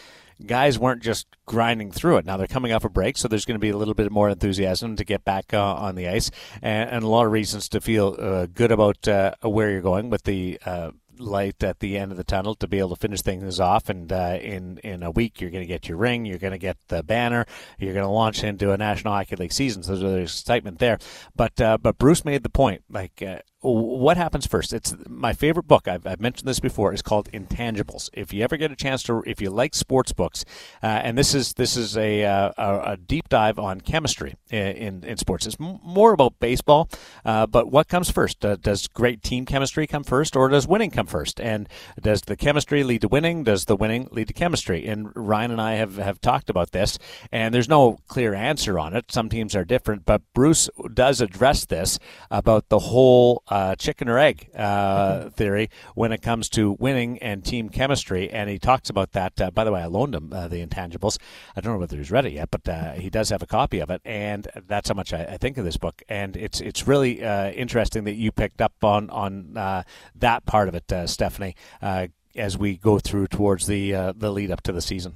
guys 0.46 0.78
weren't 0.78 1.02
just 1.02 1.28
grinding 1.46 1.92
through 1.92 2.18
it. 2.18 2.26
Now 2.26 2.38
they're 2.38 2.48
coming 2.48 2.72
off 2.72 2.86
a 2.86 2.90
break, 2.90 3.18
so 3.18 3.28
there's 3.28 3.46
going 3.46 3.56
to 3.56 3.60
be 3.60 3.70
a 3.70 3.78
little 3.78 3.94
bit 3.94 4.12
more 4.12 4.30
enthusiasm 4.30 4.96
to 4.96 5.04
get 5.04 5.26
back 5.26 5.54
uh, 5.54 5.74
on 5.74 5.96
the 5.96 6.08
ice, 6.08 6.30
and, 6.62 6.90
and, 6.90 7.04
a 7.04 7.08
lot 7.08 7.26
of 7.26 7.32
reasons 7.32 7.70
to 7.70 7.82
feel 7.82 8.16
uh, 8.20 8.46
good 8.46 8.72
about 8.72 9.08
uh, 9.08 9.34
where 9.42 9.72
you're 9.72 9.82
going 9.82 10.10
with 10.10 10.24
the 10.24 10.60
uh, 10.66 10.92
light 11.20 11.64
at 11.64 11.80
the 11.80 11.98
end 11.98 12.12
of 12.12 12.18
the 12.18 12.24
tunnel 12.24 12.56
to 12.56 12.68
be 12.68 12.80
able 12.80 12.90
to 12.90 12.96
finish 12.96 13.22
things 13.22 13.60
off. 13.60 13.90
And 13.90 14.12
uh, 14.12 14.38
in 14.42 14.78
in 14.80 15.04
a 15.04 15.12
week, 15.12 15.42
you're 15.42 15.50
going 15.50 15.64
to 15.64 15.68
get 15.68 15.88
your 15.88 15.98
ring, 15.98 16.26
you're 16.26 16.38
going 16.38 16.52
to 16.52 16.58
get 16.58 16.78
the 16.88 17.04
banner, 17.04 17.46
you're 17.78 17.94
going 17.94 18.06
to 18.06 18.12
launch 18.12 18.44
into 18.44 18.72
a 18.72 18.78
National 18.78 19.14
Hockey 19.14 19.36
League 19.36 19.54
season. 19.54 19.84
So 19.84 19.96
there's 19.96 20.40
excitement 20.40 20.80
there. 20.80 21.00
But 21.36 21.60
uh, 21.60 21.78
but 21.78 21.98
Bruce 21.98 22.26
made 22.26 22.44
the 22.44 22.50
point, 22.50 22.84
like 22.90 23.22
uh, 23.22 23.40
what 23.68 24.18
happens 24.18 24.48
first? 24.48 24.72
It's 24.74 24.96
my 25.10 25.34
favorite 25.34 25.68
book. 25.68 25.88
I've, 25.88 26.08
I've, 26.08 26.22
mentioned 26.22 26.48
this 26.48 26.60
before. 26.60 26.94
is 26.94 27.02
called 27.02 27.30
Intangibles. 27.32 28.10
If 28.14 28.32
you 28.32 28.44
ever 28.44 28.56
get 28.56 28.72
a 28.72 28.76
chance 28.76 29.04
to, 29.04 29.24
if 29.26 29.42
you 29.42 29.50
like 29.50 29.76
sports 29.76 30.14
books, 30.14 30.46
uh, 30.82 30.86
and 30.88 31.18
this 31.18 31.36
is 31.36 31.54
this 31.54 31.76
is 31.76 31.98
a, 31.98 32.24
uh, 32.24 32.52
a, 32.58 32.98
deep 32.98 33.30
dive 33.30 33.60
on 33.60 33.82
chemistry 33.82 34.36
in 34.50 35.04
in, 35.04 35.18
sports. 35.18 35.46
It's 35.46 35.58
more 35.60 36.14
about 36.14 36.40
baseball, 36.40 36.90
uh, 37.26 37.46
but 37.46 37.72
what 37.72 37.88
comes 37.88 38.10
first? 38.10 38.46
Uh, 38.46 38.56
does 38.56 38.88
great 38.88 39.22
team 39.22 39.46
chemistry 39.46 39.86
come 39.88 40.04
first, 40.04 40.36
or 40.36 40.48
does 40.50 40.68
winning 40.68 40.92
come 40.92 41.08
first? 41.08 41.40
And 41.42 41.68
does 42.02 42.22
the 42.22 42.36
chemistry 42.36 42.84
lead 42.84 43.02
to 43.02 43.08
winning? 43.08 43.44
Does 43.44 43.66
the 43.66 43.76
winning 43.76 44.08
lead 44.12 44.28
to 44.28 44.34
chemistry? 44.34 44.88
And 44.88 45.12
Ryan 45.16 45.52
and 45.52 45.62
I 45.62 45.74
have 45.74 45.98
have 45.98 46.22
talked 46.22 46.50
about 46.50 46.72
this, 46.72 46.98
and 47.32 47.54
there's 47.54 47.70
no 47.70 47.98
clear 48.08 48.34
answer 48.34 48.80
on 48.80 48.96
it. 48.96 49.12
Some 49.12 49.30
teams 49.30 49.56
are 49.56 49.66
different, 49.66 50.06
but 50.06 50.22
Bruce 50.34 50.70
does 50.94 51.20
address 51.22 51.66
this 51.66 52.00
about 52.32 52.70
the 52.70 52.80
whole 52.80 53.44
uh, 53.50 53.57
chicken 53.76 54.10
or 54.10 54.18
egg 54.18 54.50
uh, 54.56 55.30
theory 55.30 55.70
when 55.96 56.12
it 56.12 56.22
comes 56.22 56.50
to 56.50 56.76
winning 56.80 57.18
and 57.20 57.44
team 57.44 57.70
chemistry. 57.70 58.30
And 58.30 58.50
he 58.50 58.60
talks 58.60 58.90
about 58.90 59.12
that. 59.14 59.40
Uh, 59.40 59.52
by 59.52 59.64
the 59.64 59.72
way, 59.72 59.82
I 59.82 59.86
loaned 59.86 60.16
him 60.16 60.32
uh, 60.32 60.48
the 60.48 60.66
intangibles. 60.66 61.18
I 61.56 61.62
don't 61.62 61.74
know 61.74 61.80
whether 61.80 61.98
he's 61.98 62.12
read 62.12 62.26
it 62.26 62.34
yet, 62.34 62.50
but 62.52 62.68
uh, 62.68 62.94
he 62.94 63.10
does 63.10 63.30
have 63.30 63.42
a 63.42 63.48
copy 63.48 63.80
of 63.80 63.90
it, 63.90 64.02
and 64.06 64.48
that's 64.68 64.90
how 64.90 64.96
much 64.96 65.14
I, 65.14 65.24
I 65.24 65.38
think 65.38 65.58
of 65.58 65.66
this 65.66 65.78
book. 65.78 66.02
And 66.10 66.36
it's 66.38 66.62
it's 66.62 66.88
really 66.88 67.24
uh, 67.24 67.52
interesting 67.52 68.04
that 68.06 68.16
you 68.16 68.32
picked 68.32 68.62
up 68.62 68.74
on 68.84 69.10
on 69.10 69.54
that 70.16 70.46
part 70.46 70.68
of 70.68 70.76
it, 70.76 71.10
Stephanie, 71.10 71.56
as 72.36 72.58
we 72.58 72.78
go 72.78 73.00
through 73.00 73.28
towards 73.28 73.68
the 73.68 73.92
the 74.16 74.32
lead 74.32 74.52
up 74.52 74.62
to 74.64 74.72
the 74.72 74.82
season. 74.82 75.16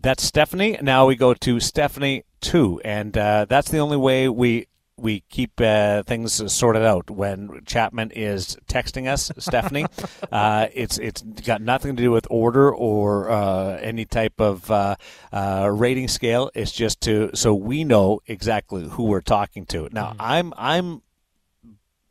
That's 0.00 0.22
Stephanie. 0.22 0.78
Now 0.80 1.06
we 1.06 1.16
go 1.16 1.34
to 1.34 1.58
Stephanie 1.58 2.24
two, 2.40 2.80
and 2.84 3.18
uh, 3.18 3.46
that's 3.48 3.68
the 3.70 3.78
only 3.78 3.96
way 3.96 4.28
we 4.28 4.68
we 4.98 5.20
keep 5.28 5.60
uh, 5.60 6.02
things 6.02 6.52
sorted 6.52 6.82
out 6.82 7.10
when 7.10 7.62
Chapman 7.64 8.10
is 8.10 8.56
texting 8.66 9.08
us, 9.08 9.30
Stephanie. 9.38 9.86
uh, 10.32 10.66
it's 10.72 10.98
it's 10.98 11.22
got 11.22 11.62
nothing 11.62 11.96
to 11.96 12.02
do 12.02 12.10
with 12.10 12.26
order 12.30 12.72
or 12.72 13.30
uh, 13.30 13.76
any 13.76 14.04
type 14.04 14.40
of 14.40 14.70
uh, 14.70 14.96
uh, 15.32 15.70
rating 15.72 16.08
scale. 16.08 16.50
It's 16.54 16.72
just 16.72 17.00
to 17.02 17.30
so 17.34 17.54
we 17.54 17.84
know 17.84 18.20
exactly 18.26 18.88
who 18.88 19.04
we're 19.04 19.20
talking 19.20 19.66
to. 19.66 19.88
Now, 19.92 20.10
mm-hmm. 20.10 20.20
I'm 20.20 20.54
I'm 20.56 21.02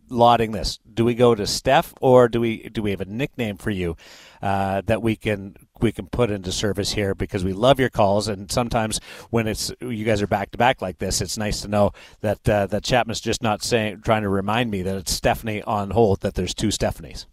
lauding 0.09 0.51
this. 0.51 0.79
Do 0.93 1.05
we 1.05 1.15
go 1.15 1.35
to 1.35 1.45
Steph 1.45 1.93
or 2.01 2.27
do 2.27 2.39
we 2.39 2.69
do 2.69 2.81
we 2.81 2.91
have 2.91 3.01
a 3.01 3.05
nickname 3.05 3.57
for 3.57 3.69
you 3.69 3.95
uh, 4.41 4.81
that 4.85 5.01
we 5.01 5.15
can 5.15 5.55
we 5.81 5.91
can 5.91 6.07
put 6.07 6.31
into 6.31 6.51
service 6.51 6.93
here 6.93 7.13
because 7.15 7.43
we 7.43 7.53
love 7.53 7.79
your 7.79 7.89
calls 7.89 8.27
and 8.27 8.51
sometimes 8.51 8.99
when 9.29 9.47
it's 9.47 9.71
you 9.81 10.05
guys 10.05 10.21
are 10.21 10.27
back 10.27 10.51
to 10.51 10.57
back 10.57 10.81
like 10.81 10.97
this, 10.99 11.21
it's 11.21 11.37
nice 11.37 11.61
to 11.61 11.67
know 11.67 11.91
that 12.21 12.47
uh, 12.49 12.67
that 12.67 12.83
Chapman's 12.83 13.21
just 13.21 13.41
not 13.41 13.63
saying 13.63 14.01
trying 14.01 14.23
to 14.23 14.29
remind 14.29 14.71
me 14.71 14.81
that 14.81 14.95
it's 14.95 15.11
Stephanie 15.11 15.61
on 15.63 15.91
hold 15.91 16.21
that 16.21 16.35
there's 16.35 16.53
two 16.53 16.67
Stephanies. 16.67 17.25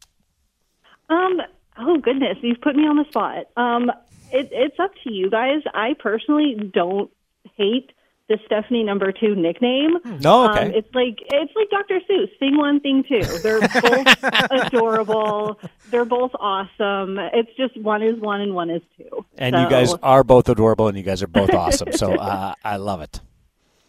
Um. 1.08 1.40
Oh 1.76 1.98
goodness, 1.98 2.38
you've 2.40 2.60
put 2.60 2.76
me 2.76 2.86
on 2.86 2.96
the 2.96 3.04
spot. 3.08 3.46
Um. 3.56 3.90
It, 4.32 4.48
it's 4.50 4.80
up 4.80 4.90
to 5.04 5.12
you 5.12 5.30
guys. 5.30 5.62
I 5.74 5.94
personally 5.94 6.56
don't 6.72 7.08
hate 7.56 7.92
the 8.28 8.38
Stephanie 8.46 8.82
number 8.82 9.12
two 9.12 9.34
nickname. 9.34 9.98
No, 10.20 10.50
okay. 10.50 10.66
Um, 10.66 10.70
it's 10.72 10.94
like 10.94 11.18
it's 11.20 11.52
like 11.54 11.70
Dr. 11.70 12.00
Seuss. 12.08 12.30
Thing 12.38 12.56
one, 12.56 12.80
thing 12.80 13.04
two. 13.06 13.22
They're 13.42 13.60
both 13.60 14.24
adorable. 14.50 15.60
They're 15.90 16.06
both 16.06 16.32
awesome. 16.40 17.18
It's 17.18 17.54
just 17.56 17.76
one 17.76 18.02
is 18.02 18.18
one 18.18 18.40
and 18.40 18.54
one 18.54 18.70
is 18.70 18.82
two. 18.96 19.26
And 19.36 19.54
so. 19.54 19.62
you 19.62 19.68
guys 19.68 19.94
are 20.02 20.24
both 20.24 20.48
adorable, 20.48 20.88
and 20.88 20.96
you 20.96 21.02
guys 21.02 21.22
are 21.22 21.26
both 21.26 21.52
awesome. 21.52 21.92
So 21.92 22.14
uh, 22.18 22.54
I 22.64 22.76
love 22.76 23.02
it. 23.02 23.20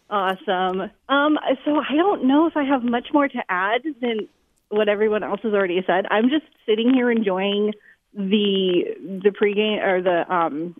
Awesome. 0.09 0.81
Um, 1.09 1.39
so 1.63 1.79
I 1.79 1.95
don't 1.95 2.25
know 2.25 2.45
if 2.45 2.57
I 2.57 2.63
have 2.63 2.83
much 2.83 3.07
more 3.13 3.27
to 3.27 3.43
add 3.49 3.81
than 4.01 4.27
what 4.69 4.89
everyone 4.89 5.23
else 5.23 5.39
has 5.43 5.53
already 5.53 5.81
said. 5.87 6.05
I'm 6.11 6.29
just 6.29 6.45
sitting 6.65 6.93
here 6.93 7.09
enjoying 7.09 7.73
the 8.13 9.21
the 9.23 9.29
pregame 9.29 9.83
or 9.83 10.01
the 10.01 10.33
um 10.33 10.75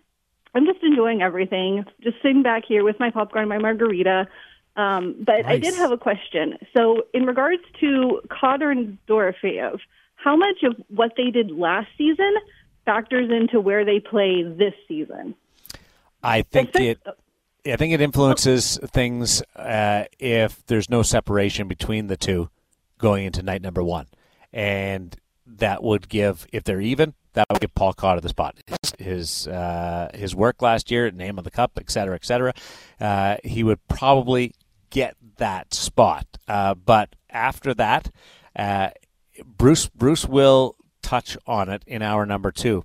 I'm 0.56 0.64
just 0.64 0.82
enjoying 0.82 1.20
everything. 1.20 1.84
Just 2.02 2.16
sitting 2.22 2.42
back 2.42 2.62
here 2.66 2.82
with 2.82 2.98
my 2.98 3.10
popcorn, 3.10 3.42
and 3.42 3.48
my 3.50 3.58
margarita. 3.58 4.26
Um, 4.74 5.14
but 5.18 5.42
nice. 5.42 5.46
I 5.46 5.58
did 5.58 5.74
have 5.74 5.92
a 5.92 5.98
question. 5.98 6.54
So, 6.74 7.02
in 7.12 7.26
regards 7.26 7.62
to 7.80 8.22
Cotter 8.30 8.70
and 8.70 8.96
Dorofeyev, 9.06 9.78
how 10.14 10.34
much 10.34 10.62
of 10.62 10.76
what 10.88 11.12
they 11.16 11.30
did 11.30 11.50
last 11.50 11.88
season 11.98 12.34
factors 12.86 13.30
into 13.30 13.60
where 13.60 13.84
they 13.84 14.00
play 14.00 14.44
this 14.44 14.72
season? 14.88 15.34
I 16.22 16.40
think 16.40 16.74
it. 16.74 17.00
I 17.66 17.76
think 17.76 17.92
it 17.92 18.00
influences 18.00 18.78
things 18.92 19.42
uh, 19.56 20.04
if 20.18 20.64
there's 20.66 20.88
no 20.88 21.02
separation 21.02 21.68
between 21.68 22.06
the 22.06 22.16
two 22.16 22.48
going 22.96 23.26
into 23.26 23.42
night 23.42 23.60
number 23.60 23.82
one, 23.82 24.06
and 24.54 25.14
that 25.44 25.82
would 25.82 26.08
give 26.08 26.46
if 26.50 26.64
they're 26.64 26.80
even, 26.80 27.12
that 27.36 27.46
would 27.50 27.60
give 27.60 27.74
Paul 27.74 27.92
Cotter 27.92 28.20
the 28.20 28.28
spot. 28.30 28.56
His 28.66 28.92
his, 28.98 29.46
uh, 29.46 30.10
his 30.14 30.34
work 30.34 30.62
last 30.62 30.90
year, 30.90 31.10
name 31.10 31.38
of 31.38 31.44
the 31.44 31.50
cup, 31.50 31.72
et 31.76 31.90
cetera, 31.90 32.14
et 32.14 32.24
cetera. 32.24 32.52
Uh, 33.00 33.36
he 33.44 33.62
would 33.62 33.86
probably 33.88 34.54
get 34.90 35.16
that 35.36 35.72
spot. 35.74 36.26
Uh, 36.48 36.74
but 36.74 37.14
after 37.30 37.74
that, 37.74 38.10
uh, 38.58 38.88
Bruce 39.44 39.88
Bruce 39.88 40.26
will 40.26 40.76
touch 41.02 41.36
on 41.46 41.68
it 41.68 41.82
in 41.86 42.02
hour 42.02 42.26
number 42.26 42.50
two. 42.50 42.84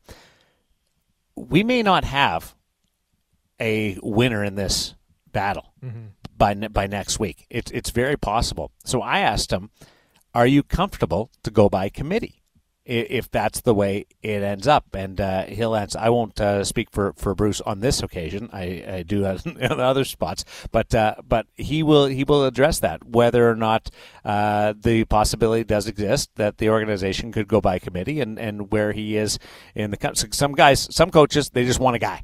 We 1.35 1.63
may 1.63 1.81
not 1.81 2.03
have 2.03 2.53
a 3.59 3.97
winner 4.03 4.43
in 4.43 4.55
this 4.55 4.95
battle 5.31 5.73
mm-hmm. 5.83 6.07
by 6.37 6.53
by 6.55 6.87
next 6.87 7.19
week. 7.19 7.47
It's 7.49 7.71
it's 7.71 7.89
very 7.91 8.17
possible. 8.17 8.71
So 8.83 9.01
I 9.01 9.19
asked 9.19 9.51
him, 9.51 9.71
"Are 10.33 10.47
you 10.47 10.61
comfortable 10.61 11.31
to 11.43 11.51
go 11.51 11.69
by 11.69 11.87
committee?" 11.89 12.40
If 12.91 13.31
that's 13.31 13.61
the 13.61 13.73
way 13.73 14.05
it 14.21 14.43
ends 14.43 14.67
up. 14.67 14.85
And 14.93 15.19
uh, 15.19 15.45
he'll 15.45 15.75
answer. 15.75 15.99
I 15.99 16.09
won't 16.09 16.39
uh, 16.39 16.63
speak 16.63 16.89
for, 16.91 17.13
for 17.13 17.33
Bruce 17.33 17.61
on 17.61 17.79
this 17.79 18.03
occasion. 18.03 18.49
I, 18.51 18.83
I 18.87 19.03
do 19.03 19.25
in 19.45 19.79
other 19.79 20.03
spots, 20.03 20.45
but 20.71 20.93
uh, 20.93 21.15
but 21.27 21.47
he 21.55 21.83
will 21.83 22.05
he 22.05 22.23
will 22.23 22.45
address 22.45 22.79
that 22.79 23.03
whether 23.03 23.49
or 23.49 23.55
not 23.55 23.89
uh, 24.25 24.73
the 24.79 25.05
possibility 25.05 25.63
does 25.63 25.87
exist 25.87 26.29
that 26.35 26.57
the 26.57 26.69
organization 26.69 27.31
could 27.31 27.47
go 27.47 27.61
by 27.61 27.79
committee 27.79 28.19
and, 28.19 28.39
and 28.39 28.71
where 28.71 28.91
he 28.91 29.17
is 29.17 29.39
in 29.75 29.91
the 29.91 30.29
some 30.31 30.53
guys 30.53 30.87
some 30.93 31.11
coaches 31.11 31.49
they 31.49 31.65
just 31.65 31.79
want 31.79 31.95
a 31.95 31.99
guy 31.99 32.23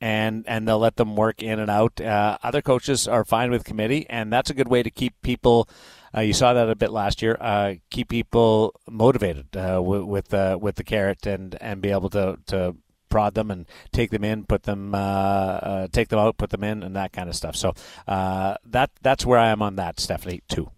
and 0.00 0.44
and 0.46 0.66
they'll 0.66 0.78
let 0.78 0.96
them 0.96 1.16
work 1.16 1.42
in 1.42 1.58
and 1.58 1.70
out. 1.70 2.00
Uh, 2.00 2.38
other 2.42 2.62
coaches 2.62 3.08
are 3.08 3.24
fine 3.24 3.50
with 3.50 3.64
committee, 3.64 4.06
and 4.08 4.32
that's 4.32 4.50
a 4.50 4.54
good 4.54 4.68
way 4.68 4.82
to 4.82 4.90
keep 4.90 5.20
people 5.22 5.68
uh, 6.16 6.20
you 6.20 6.32
saw 6.32 6.52
that 6.52 6.68
a 6.68 6.74
bit 6.74 6.90
last 6.90 7.22
year. 7.22 7.36
Uh, 7.40 7.74
keep 7.90 8.08
people 8.08 8.74
motivated 8.88 9.56
uh, 9.56 9.80
with 9.82 10.02
with, 10.02 10.34
uh, 10.34 10.58
with 10.60 10.76
the 10.76 10.84
carrot 10.84 11.26
and 11.26 11.56
and 11.60 11.80
be 11.80 11.90
able 11.90 12.10
to 12.10 12.38
to 12.46 12.76
prod 13.08 13.34
them 13.34 13.50
and 13.50 13.66
take 13.92 14.10
them 14.10 14.24
in, 14.24 14.44
put 14.44 14.64
them 14.64 14.94
uh, 14.94 14.98
uh, 14.98 15.88
take 15.92 16.08
them 16.08 16.18
out, 16.18 16.36
put 16.38 16.50
them 16.50 16.64
in, 16.64 16.82
and 16.82 16.96
that 16.96 17.12
kind 17.12 17.28
of 17.28 17.36
stuff. 17.36 17.56
So 17.56 17.74
that 18.06 18.90
that's 19.02 19.24
where 19.26 19.38
I 19.38 19.48
am 19.48 19.62
on 19.62 19.76
that, 19.76 20.00
Stephanie, 20.00 20.42
too. 20.48 20.70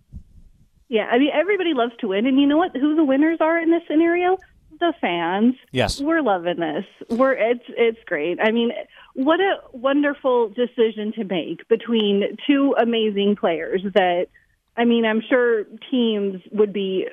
Yeah, 0.88 1.06
I 1.06 1.18
mean 1.18 1.30
everybody 1.32 1.72
loves 1.72 1.92
to 2.00 2.08
win, 2.08 2.26
and 2.26 2.40
you 2.40 2.46
know 2.46 2.56
what? 2.58 2.76
Who 2.76 2.96
the 2.96 3.04
winners 3.04 3.38
are 3.40 3.58
in 3.58 3.70
this 3.70 3.82
scenario? 3.88 4.38
The 4.80 4.94
fans. 5.00 5.54
Yes, 5.72 6.00
we're 6.00 6.22
loving 6.22 6.58
this. 6.58 6.84
We're 7.10 7.34
it's 7.34 7.64
it's 7.68 7.98
great. 8.06 8.38
I 8.42 8.50
mean, 8.50 8.72
what 9.14 9.38
a 9.40 9.58
wonderful 9.72 10.48
decision 10.48 11.12
to 11.12 11.24
make 11.24 11.68
between 11.68 12.36
two 12.46 12.74
amazing 12.80 13.36
players 13.36 13.82
that 13.94 14.26
I 14.76 14.84
mean, 14.84 15.04
I'm 15.04 15.22
sure 15.28 15.64
teams 15.90 16.40
would 16.52 16.72
be 16.72 17.06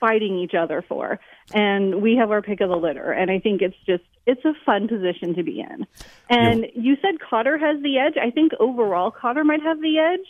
fighting 0.00 0.38
each 0.38 0.54
other 0.54 0.84
for. 0.88 1.18
And 1.54 2.02
we 2.02 2.16
have 2.16 2.30
our 2.30 2.42
pick 2.42 2.60
of 2.60 2.68
the 2.68 2.76
litter. 2.76 3.12
And 3.12 3.30
I 3.30 3.38
think 3.38 3.62
it's 3.62 3.76
just, 3.86 4.02
it's 4.26 4.44
a 4.44 4.52
fun 4.66 4.88
position 4.88 5.34
to 5.34 5.42
be 5.42 5.60
in. 5.60 5.86
And 6.28 6.66
you 6.74 6.96
said 7.00 7.20
Cotter 7.20 7.56
has 7.58 7.82
the 7.82 7.98
edge. 7.98 8.14
I 8.20 8.30
think 8.30 8.52
overall 8.60 9.10
Cotter 9.10 9.44
might 9.44 9.62
have 9.62 9.80
the 9.80 9.98
edge. 9.98 10.26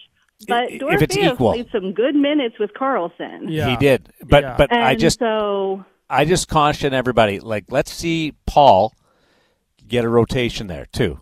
But 0.47 0.71
If 0.71 1.03
it's 1.03 1.17
Dorofeyev 1.17 1.33
equal. 1.33 1.53
played 1.53 1.69
some 1.73 1.93
good 1.93 2.15
minutes 2.15 2.59
with 2.61 2.73
Karlsson. 2.73 3.47
Yeah. 3.49 3.71
He 3.71 3.77
did, 3.77 4.13
but 4.25 4.45
Yeah. 4.45 4.55
but 4.57 4.71
And 4.73 4.83
I 4.83 4.95
just 4.95 5.19
so 5.19 5.85
I 6.09 6.25
just 6.25 6.49
caution 6.49 6.95
everybody. 6.95 7.41
Like, 7.41 7.65
let's 7.71 7.93
see 7.93 8.35
Paul 8.47 8.95
get 9.89 10.05
a 10.05 10.09
rotation 10.09 10.69
there 10.69 10.87
too. 10.93 11.19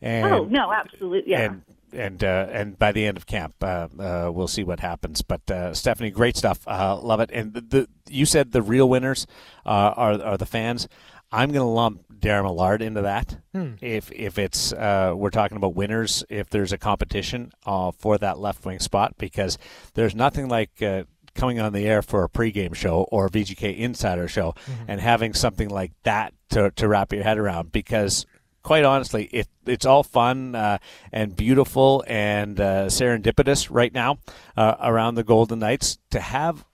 And, 0.00 0.32
oh 0.32 0.44
no, 0.44 0.70
absolutely, 0.72 1.32
yeah. 1.32 1.40
And 1.40 1.62
and 1.92 2.22
uh, 2.22 2.46
and 2.50 2.78
by 2.78 2.92
the 2.92 3.06
end 3.06 3.16
of 3.16 3.26
camp, 3.26 3.54
uh, 3.62 3.88
uh, 3.98 4.30
we'll 4.32 4.48
see 4.48 4.64
what 4.64 4.80
happens. 4.80 5.22
But 5.22 5.50
uh, 5.50 5.74
Stephanie, 5.74 6.10
great 6.10 6.36
stuff. 6.36 6.66
Uh, 6.66 6.98
love 7.00 7.20
it. 7.20 7.30
And 7.32 7.54
the, 7.54 7.60
the 7.60 7.88
you 8.08 8.26
said 8.26 8.52
the 8.52 8.62
real 8.62 8.88
winners 8.88 9.26
uh, 9.64 9.92
are 9.96 10.22
are 10.22 10.36
the 10.36 10.46
fans. 10.46 10.88
I'm 11.32 11.50
going 11.50 11.66
to 11.66 11.70
lump 11.70 12.04
Darren 12.20 12.44
Millard 12.44 12.82
into 12.82 13.02
that. 13.02 13.38
If 13.80 14.12
if 14.12 14.38
it's 14.38 14.72
uh, 14.72 15.12
we're 15.16 15.30
talking 15.30 15.56
about 15.56 15.74
winners, 15.74 16.24
if 16.28 16.48
there's 16.50 16.72
a 16.72 16.78
competition 16.78 17.52
uh, 17.66 17.90
for 17.90 18.16
that 18.18 18.38
left 18.38 18.64
wing 18.64 18.78
spot, 18.78 19.14
because 19.18 19.58
there's 19.94 20.14
nothing 20.14 20.48
like. 20.48 20.82
Uh, 20.82 21.04
Coming 21.34 21.60
on 21.60 21.74
the 21.74 21.86
air 21.86 22.00
for 22.00 22.24
a 22.24 22.30
pregame 22.30 22.74
show 22.74 23.06
or 23.12 23.26
a 23.26 23.30
VGK 23.30 23.76
Insider 23.76 24.26
show, 24.26 24.54
and 24.88 24.98
having 25.02 25.34
something 25.34 25.68
like 25.68 25.92
that 26.04 26.32
to, 26.48 26.70
to 26.76 26.88
wrap 26.88 27.12
your 27.12 27.24
head 27.24 27.36
around, 27.36 27.72
because 27.72 28.24
quite 28.66 28.84
honestly, 28.84 29.26
it, 29.26 29.46
it's 29.64 29.86
all 29.86 30.02
fun 30.02 30.56
uh, 30.56 30.78
and 31.12 31.36
beautiful 31.36 32.02
and 32.08 32.60
uh, 32.60 32.86
serendipitous 32.86 33.68
right 33.70 33.94
now 33.94 34.18
uh, 34.56 34.74
around 34.82 35.14
the 35.14 35.22
Golden 35.22 35.60
Knights. 35.60 35.98
To 36.10 36.18
have 36.18 36.64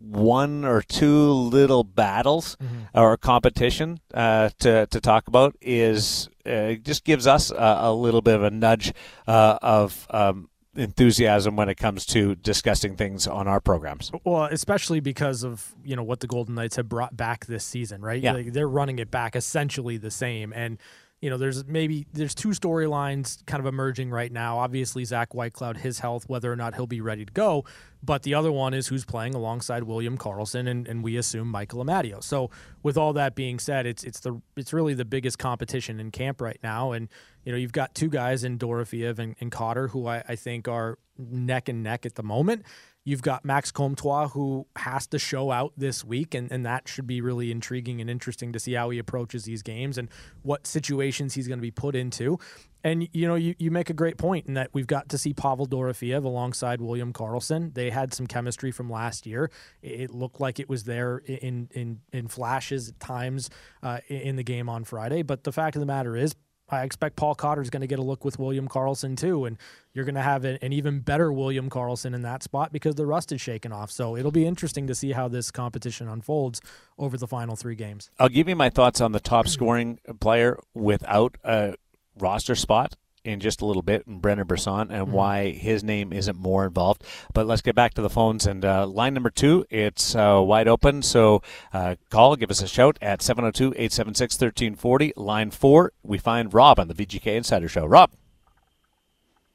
one 0.00 0.64
or 0.64 0.82
two 0.82 1.30
little 1.30 1.84
battles 1.84 2.56
or 2.92 3.16
competition 3.16 4.00
uh, 4.12 4.50
to, 4.58 4.88
to 4.88 5.00
talk 5.00 5.28
about 5.28 5.54
is 5.60 6.28
uh, 6.44 6.72
just 6.72 7.04
gives 7.04 7.28
us 7.28 7.52
a, 7.52 7.78
a 7.82 7.94
little 7.94 8.22
bit 8.22 8.34
of 8.34 8.42
a 8.42 8.50
nudge 8.50 8.92
uh, 9.28 9.58
of 9.62 10.08
um, 10.10 10.48
enthusiasm 10.74 11.54
when 11.54 11.68
it 11.68 11.76
comes 11.76 12.04
to 12.06 12.34
discussing 12.34 12.96
things 12.96 13.28
on 13.28 13.46
our 13.46 13.60
programs. 13.60 14.10
Well, 14.24 14.44
especially 14.44 14.98
because 14.98 15.44
of 15.44 15.76
you 15.84 15.94
know 15.94 16.02
what 16.02 16.18
the 16.18 16.26
Golden 16.26 16.56
Knights 16.56 16.74
have 16.74 16.88
brought 16.88 17.16
back 17.16 17.46
this 17.46 17.64
season, 17.64 18.02
right? 18.02 18.20
Yeah. 18.20 18.32
Like 18.32 18.52
they're 18.52 18.68
running 18.68 18.98
it 18.98 19.12
back 19.12 19.36
essentially 19.36 19.96
the 19.96 20.10
same, 20.10 20.52
and 20.52 20.78
you 21.26 21.30
know 21.30 21.38
there's 21.38 21.66
maybe 21.66 22.06
there's 22.12 22.36
two 22.36 22.50
storylines 22.50 23.44
kind 23.46 23.58
of 23.58 23.66
emerging 23.66 24.10
right 24.10 24.30
now. 24.30 24.58
Obviously, 24.58 25.04
Zach 25.04 25.30
Whitecloud, 25.30 25.78
his 25.78 25.98
health, 25.98 26.28
whether 26.28 26.52
or 26.52 26.54
not 26.54 26.76
he'll 26.76 26.86
be 26.86 27.00
ready 27.00 27.24
to 27.24 27.32
go, 27.32 27.64
but 28.00 28.22
the 28.22 28.32
other 28.32 28.52
one 28.52 28.74
is 28.74 28.86
who's 28.86 29.04
playing 29.04 29.34
alongside 29.34 29.82
William 29.82 30.16
Karlsson, 30.16 30.68
and, 30.68 30.86
and 30.86 31.02
we 31.02 31.16
assume 31.16 31.48
Michael 31.48 31.84
Amadio. 31.84 32.22
So, 32.22 32.48
with 32.84 32.96
all 32.96 33.12
that 33.14 33.34
being 33.34 33.58
said, 33.58 33.86
it's 33.86 34.04
it's 34.04 34.20
the 34.20 34.40
it's 34.56 34.72
really 34.72 34.94
the 34.94 35.04
biggest 35.04 35.36
competition 35.36 35.98
in 35.98 36.12
camp 36.12 36.40
right 36.40 36.60
now, 36.62 36.92
and 36.92 37.08
you 37.44 37.50
know 37.50 37.58
you've 37.58 37.72
got 37.72 37.92
two 37.92 38.08
guys 38.08 38.44
in 38.44 38.56
Dorofeyev 38.56 39.18
and, 39.18 39.34
and 39.40 39.50
Cotter 39.50 39.88
who 39.88 40.06
I, 40.06 40.22
I 40.28 40.36
think 40.36 40.68
are 40.68 40.96
neck 41.18 41.68
and 41.68 41.82
neck 41.82 42.06
at 42.06 42.14
the 42.14 42.22
moment. 42.22 42.64
You've 43.06 43.22
got 43.22 43.44
Max 43.44 43.70
Comtois, 43.70 44.26
who 44.30 44.66
has 44.74 45.06
to 45.06 45.18
show 45.20 45.52
out 45.52 45.72
this 45.76 46.04
week, 46.04 46.34
and, 46.34 46.50
and 46.50 46.66
that 46.66 46.88
should 46.88 47.06
be 47.06 47.20
really 47.20 47.52
intriguing 47.52 48.00
and 48.00 48.10
interesting 48.10 48.52
to 48.52 48.58
see 48.58 48.72
how 48.72 48.90
he 48.90 48.98
approaches 48.98 49.44
these 49.44 49.62
games 49.62 49.96
and 49.96 50.08
what 50.42 50.66
situations 50.66 51.34
he's 51.34 51.46
going 51.46 51.60
to 51.60 51.62
be 51.62 51.70
put 51.70 51.94
into. 51.94 52.36
And, 52.82 53.08
you 53.12 53.28
know, 53.28 53.36
you, 53.36 53.54
you 53.58 53.70
make 53.70 53.90
a 53.90 53.94
great 53.94 54.16
point 54.16 54.46
in 54.46 54.54
that 54.54 54.70
we've 54.72 54.88
got 54.88 55.08
to 55.10 55.18
see 55.18 55.32
Pavel 55.32 55.68
Dorofeyev 55.68 56.24
alongside 56.24 56.80
William 56.80 57.12
Karlsson. 57.12 57.72
They 57.74 57.90
had 57.90 58.12
some 58.12 58.26
chemistry 58.26 58.72
from 58.72 58.90
last 58.90 59.24
year. 59.24 59.52
It, 59.82 60.12
looked 60.12 60.40
like 60.40 60.58
it 60.58 60.68
was 60.68 60.82
there 60.82 61.18
in, 61.18 61.68
in, 61.72 62.00
in 62.12 62.26
flashes 62.26 62.88
at 62.88 62.98
times 62.98 63.50
uh, 63.84 64.00
in 64.08 64.34
the 64.34 64.42
game 64.42 64.68
on 64.68 64.82
Friday. 64.82 65.22
But 65.22 65.44
the 65.44 65.52
fact 65.52 65.76
of 65.76 65.80
the 65.80 65.86
matter 65.86 66.16
is, 66.16 66.34
I 66.68 66.82
expect 66.82 67.16
Paul 67.16 67.34
Cotter 67.34 67.62
is 67.62 67.70
going 67.70 67.82
to 67.82 67.86
get 67.86 67.98
a 67.98 68.02
look 68.02 68.24
with 68.24 68.38
William 68.38 68.68
Karlsson 68.68 69.16
too, 69.16 69.44
and 69.44 69.56
you're 69.94 70.04
going 70.04 70.16
to 70.16 70.22
have 70.22 70.44
an, 70.44 70.58
an 70.62 70.72
even 70.72 71.00
better 71.00 71.32
William 71.32 71.70
Karlsson 71.70 72.14
in 72.14 72.22
that 72.22 72.42
spot 72.42 72.72
because 72.72 72.96
the 72.96 73.06
rust 73.06 73.30
is 73.32 73.40
shaken 73.40 73.72
off. 73.72 73.90
So 73.90 74.16
it'll 74.16 74.32
be 74.32 74.46
interesting 74.46 74.86
to 74.88 74.94
see 74.94 75.12
how 75.12 75.28
this 75.28 75.50
competition 75.50 76.08
unfolds 76.08 76.60
over 76.98 77.16
the 77.16 77.28
final 77.28 77.56
three 77.56 77.76
games. 77.76 78.10
I'll 78.18 78.28
give 78.28 78.48
you 78.48 78.56
my 78.56 78.70
thoughts 78.70 79.00
on 79.00 79.12
the 79.12 79.20
top 79.20 79.46
scoring 79.46 80.00
player 80.20 80.58
without 80.74 81.36
a 81.44 81.74
roster 82.18 82.54
spot 82.54 82.96
in 83.26 83.40
just 83.40 83.60
a 83.60 83.66
little 83.66 83.82
bit, 83.82 84.06
and 84.06 84.22
Brendan 84.22 84.46
Brisson, 84.46 84.90
and 84.90 85.12
why 85.12 85.50
his 85.50 85.82
name 85.82 86.12
isn't 86.12 86.38
more 86.38 86.64
involved. 86.64 87.02
But 87.34 87.46
let's 87.46 87.62
get 87.62 87.74
back 87.74 87.94
to 87.94 88.02
the 88.02 88.10
phones. 88.10 88.46
And 88.46 88.64
uh, 88.64 88.86
line 88.86 89.14
number 89.14 89.30
two, 89.30 89.66
it's 89.70 90.14
uh, 90.14 90.40
wide 90.44 90.68
open. 90.68 91.02
So 91.02 91.42
uh, 91.72 91.96
call, 92.10 92.36
give 92.36 92.50
us 92.50 92.62
a 92.62 92.68
shout 92.68 92.98
at 93.02 93.22
702 93.22 93.74
876 93.76 94.34
1340. 94.34 95.12
Line 95.16 95.50
four, 95.50 95.92
we 96.02 96.18
find 96.18 96.54
Rob 96.54 96.78
on 96.78 96.88
the 96.88 96.94
VGK 96.94 97.36
Insider 97.36 97.68
Show. 97.68 97.86
Rob, 97.86 98.10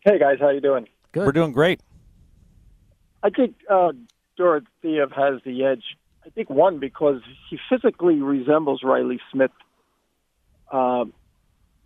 Hey 0.01 0.17
guys, 0.17 0.37
how 0.39 0.49
you 0.49 0.61
doing? 0.61 0.87
Good. 1.11 1.25
we're 1.25 1.31
doing 1.31 1.51
great. 1.51 1.79
I 3.21 3.29
think 3.29 3.55
uh, 3.69 3.91
Dorofeyev 4.39 5.11
has 5.15 5.41
the 5.45 5.63
edge. 5.63 5.83
I 6.25 6.29
think 6.29 6.49
one 6.49 6.79
because 6.79 7.21
he 7.49 7.59
physically 7.69 8.15
resembles 8.15 8.81
Riley 8.83 9.19
Smith 9.31 9.51
uh, 10.71 11.05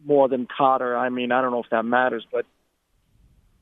more 0.06 0.30
than 0.30 0.48
Cotter. 0.48 0.96
I 0.96 1.10
mean, 1.10 1.32
I 1.32 1.42
don't 1.42 1.52
know 1.52 1.64
if 1.64 1.70
that 1.72 1.84
matters, 1.84 2.26
but 2.32 2.46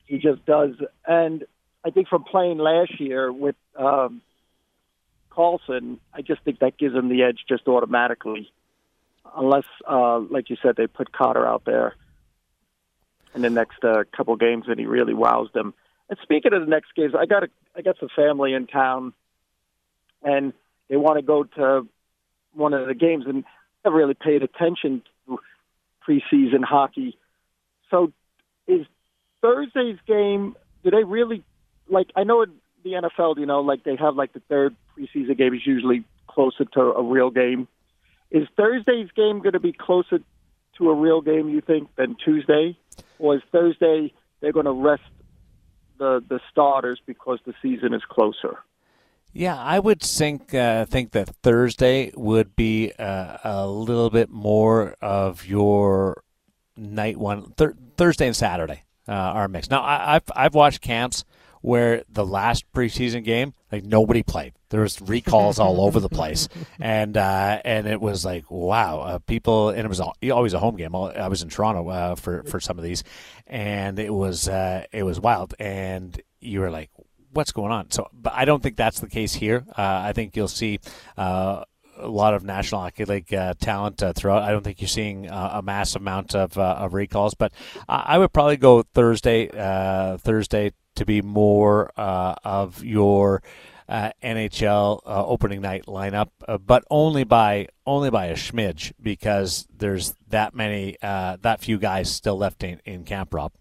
he 0.06 0.18
just 0.18 0.46
does. 0.46 0.72
And 1.08 1.46
I 1.84 1.90
think 1.90 2.08
from 2.08 2.24
playing 2.24 2.58
last 2.58 3.00
year 3.00 3.32
with 3.32 3.56
um, 3.78 4.22
Karlsson, 5.32 6.00
I 6.14 6.22
just 6.22 6.42
think 6.44 6.60
that 6.60 6.78
gives 6.78 6.96
him 6.96 7.10
the 7.10 7.24
edge 7.24 7.40
just 7.48 7.68
automatically, 7.68 8.52
unless, 9.36 9.66
uh, 9.90 10.20
like 10.20 10.50
you 10.50 10.58
said, 10.62 10.76
they 10.76 10.88
put 10.88 11.12
Cotter 11.12 11.48
out 11.48 11.64
there 11.66 11.96
in 13.34 13.42
the 13.42 13.50
next 13.50 13.84
uh, 13.84 14.04
couple 14.16 14.36
games 14.36 14.66
and 14.68 14.80
he 14.80 14.86
really 14.86 15.14
wows 15.14 15.50
them. 15.54 15.74
And 16.10 16.20
speaking 16.22 16.54
of 16.54 16.62
the 16.62 16.68
next 16.68 16.94
games, 16.96 17.14
I 17.18 17.26
got 17.26 17.44
a, 17.44 17.50
I 17.76 17.82
got 17.82 17.98
some 18.00 18.10
family 18.16 18.54
in 18.54 18.68
town, 18.68 19.14
and 20.22 20.54
they 20.90 20.98
want 20.98 21.18
to 21.18 21.24
go 21.24 21.44
to 21.44 21.88
one 22.54 22.74
of 22.74 22.88
the 22.88 22.94
games, 22.94 23.26
and 23.26 23.44
I 23.84 23.90
really 23.90 24.14
paid 24.14 24.44
attention 24.44 25.02
preseason 26.08 26.63
hockey. 26.63 27.18
So, 27.89 28.12
is 28.68 28.86
Thursday's 29.42 29.98
game? 30.08 30.56
Do 30.84 30.92
they 30.92 31.04
really 31.04 31.44
like? 31.89 32.10
I 32.16 32.24
know 32.24 32.42
in 32.44 32.54
the 32.84 32.92
NFL, 32.92 33.38
you 33.38 33.46
know, 33.46 33.62
like 33.62 33.84
they 33.84 33.96
have 33.96 34.16
like 34.16 34.34
the 34.34 34.42
third 34.50 34.76
preseason 34.98 35.38
game 35.38 35.54
is 35.54 35.66
usually 35.66 36.04
closer 36.28 36.66
to 36.66 36.82
a 36.82 37.04
real 37.04 37.30
game. 37.30 37.68
Is 38.32 38.48
Thursday's 38.58 39.10
game 39.16 39.39
going 39.39 39.54
to 39.54 39.60
be 39.60 39.74
closer 39.74 40.20
to 40.78 40.89
a 40.89 40.96
real 40.96 41.22
game? 41.22 41.50
You 41.50 41.62
think 41.62 41.96
than 41.96 42.16
Tuesday, 42.24 42.78
or 43.20 43.36
is 43.36 43.42
Thursday 43.52 44.13
they're 44.42 44.52
going 44.52 44.66
to 44.66 44.72
rest 44.72 45.04
the 45.98 46.24
the 46.28 46.39
starters 46.52 47.00
because 47.06 47.39
the 47.46 47.54
season 47.62 47.94
is 47.94 48.02
closer? 48.10 48.58
Yeah, 49.34 49.58
I 49.58 49.80
would 49.80 50.00
think 50.02 50.54
uh, 50.54 50.86
think 50.86 51.12
that 51.12 51.28
Thursday 51.41 52.12
would 52.15 52.56
be 52.56 52.91
uh, 53.00 53.38
a 53.43 53.67
little 53.67 54.12
bit 54.12 54.30
more 54.30 54.96
of 55.02 55.46
your 55.48 56.24
night 56.78 57.17
one. 57.17 57.52
Thir- 57.58 57.76
Thursday 57.98 58.28
and 58.28 58.36
Saturday 58.36 58.84
uh, 59.08 59.12
are 59.12 59.48
mixed. 59.48 59.72
Now, 59.72 59.82
I, 59.82 60.15
I've 60.15 60.24
I've 60.36 60.54
watched 60.54 60.82
camps 60.82 61.26
where 61.62 62.04
the 62.10 62.26
last 62.26 62.72
preseason 62.74 63.24
game, 63.24 63.54
like 63.72 63.84
nobody 63.84 64.22
played. 64.22 64.54
There 64.69 64.82
was 64.82 65.02
recalls 65.02 65.60
all 65.60 65.82
over 65.82 66.00
the 66.00 66.10
place, 66.10 66.48
and 66.80 67.17
uh, 67.17 67.60
and 67.65 67.88
it 67.88 68.02
was 68.02 68.24
like 68.24 68.52
wow, 68.52 69.00
uh, 69.00 69.17
people. 69.19 69.69
And 69.69 69.80
it 69.80 69.88
was 69.89 70.02
always 70.32 70.54
a 70.54 70.60
home 70.60 70.76
game. 70.76 70.96
I 70.96 71.28
was 71.28 71.41
in 71.41 71.50
Toronto 71.50 71.89
uh, 71.89 72.15
for 72.15 72.43
for 72.43 72.60
some 72.60 72.78
of 72.78 72.84
these, 72.84 73.04
and 73.48 73.98
it 73.98 74.13
was 74.13 74.48
uh, 74.48 74.86
it 74.91 75.02
was 75.04 75.19
wild. 75.19 75.56
And 75.58 76.22
you 76.39 76.60
were 76.60 76.69
like, 76.69 76.91
what's 77.34 77.52
going 77.52 77.72
on? 77.72 77.91
So, 77.91 78.10
but 78.13 78.34
I 78.34 78.46
don't 78.46 78.62
think 78.62 78.78
that's 78.78 79.00
the 79.00 79.08
case 79.08 79.34
here. 79.34 79.65
Uh, 79.69 80.02
I 80.06 80.13
think 80.13 80.36
you'll 80.36 80.48
see. 80.48 80.80
Uh, 81.17 81.63
a 81.96 82.08
lot 82.08 82.34
of 82.34 82.43
National 82.43 82.82
Hockey 82.82 83.06
League 83.06 83.34
uh, 83.34 83.54
talent 83.60 84.02
uh, 84.02 84.13
throughout. 84.13 84.41
I 84.41 84.52
don't 84.52 84.63
think 84.63 84.82
you're 84.82 84.88
seeing 84.88 85.30
uh, 85.30 85.52
a 85.54 85.62
mass 85.62 85.96
amount 85.96 86.34
of, 86.34 86.58
uh, 86.58 86.78
of 86.80 86.96
recalls, 86.96 87.36
but 87.36 87.54
I, 87.88 88.04
I 88.08 88.17
would 88.17 88.34
probably 88.34 88.58
go 88.58 88.82
Thursday. 88.82 89.48
Uh, 89.50 90.17
Thursday 90.17 90.72
to 90.96 91.06
be 91.06 91.22
more 91.22 91.91
of 91.96 92.84
your 92.84 93.41
NHL 93.88 95.02
opening 95.06 95.62
night 95.62 95.86
lineup, 95.86 96.30
but 96.65 96.84
only 96.89 97.24
by 97.24 97.67
only 97.86 98.10
by 98.10 98.26
a 98.28 98.36
smidge 98.36 98.91
because 99.02 99.67
there's 99.76 100.15
that 100.30 100.54
many 100.56 100.98
that 101.02 101.62
few 101.62 101.78
guys 101.78 102.12
still 102.12 102.38
left 102.38 102.63
in, 102.63 102.80
in 102.86 103.04
camp. 103.04 103.34
Rob. 103.34 103.52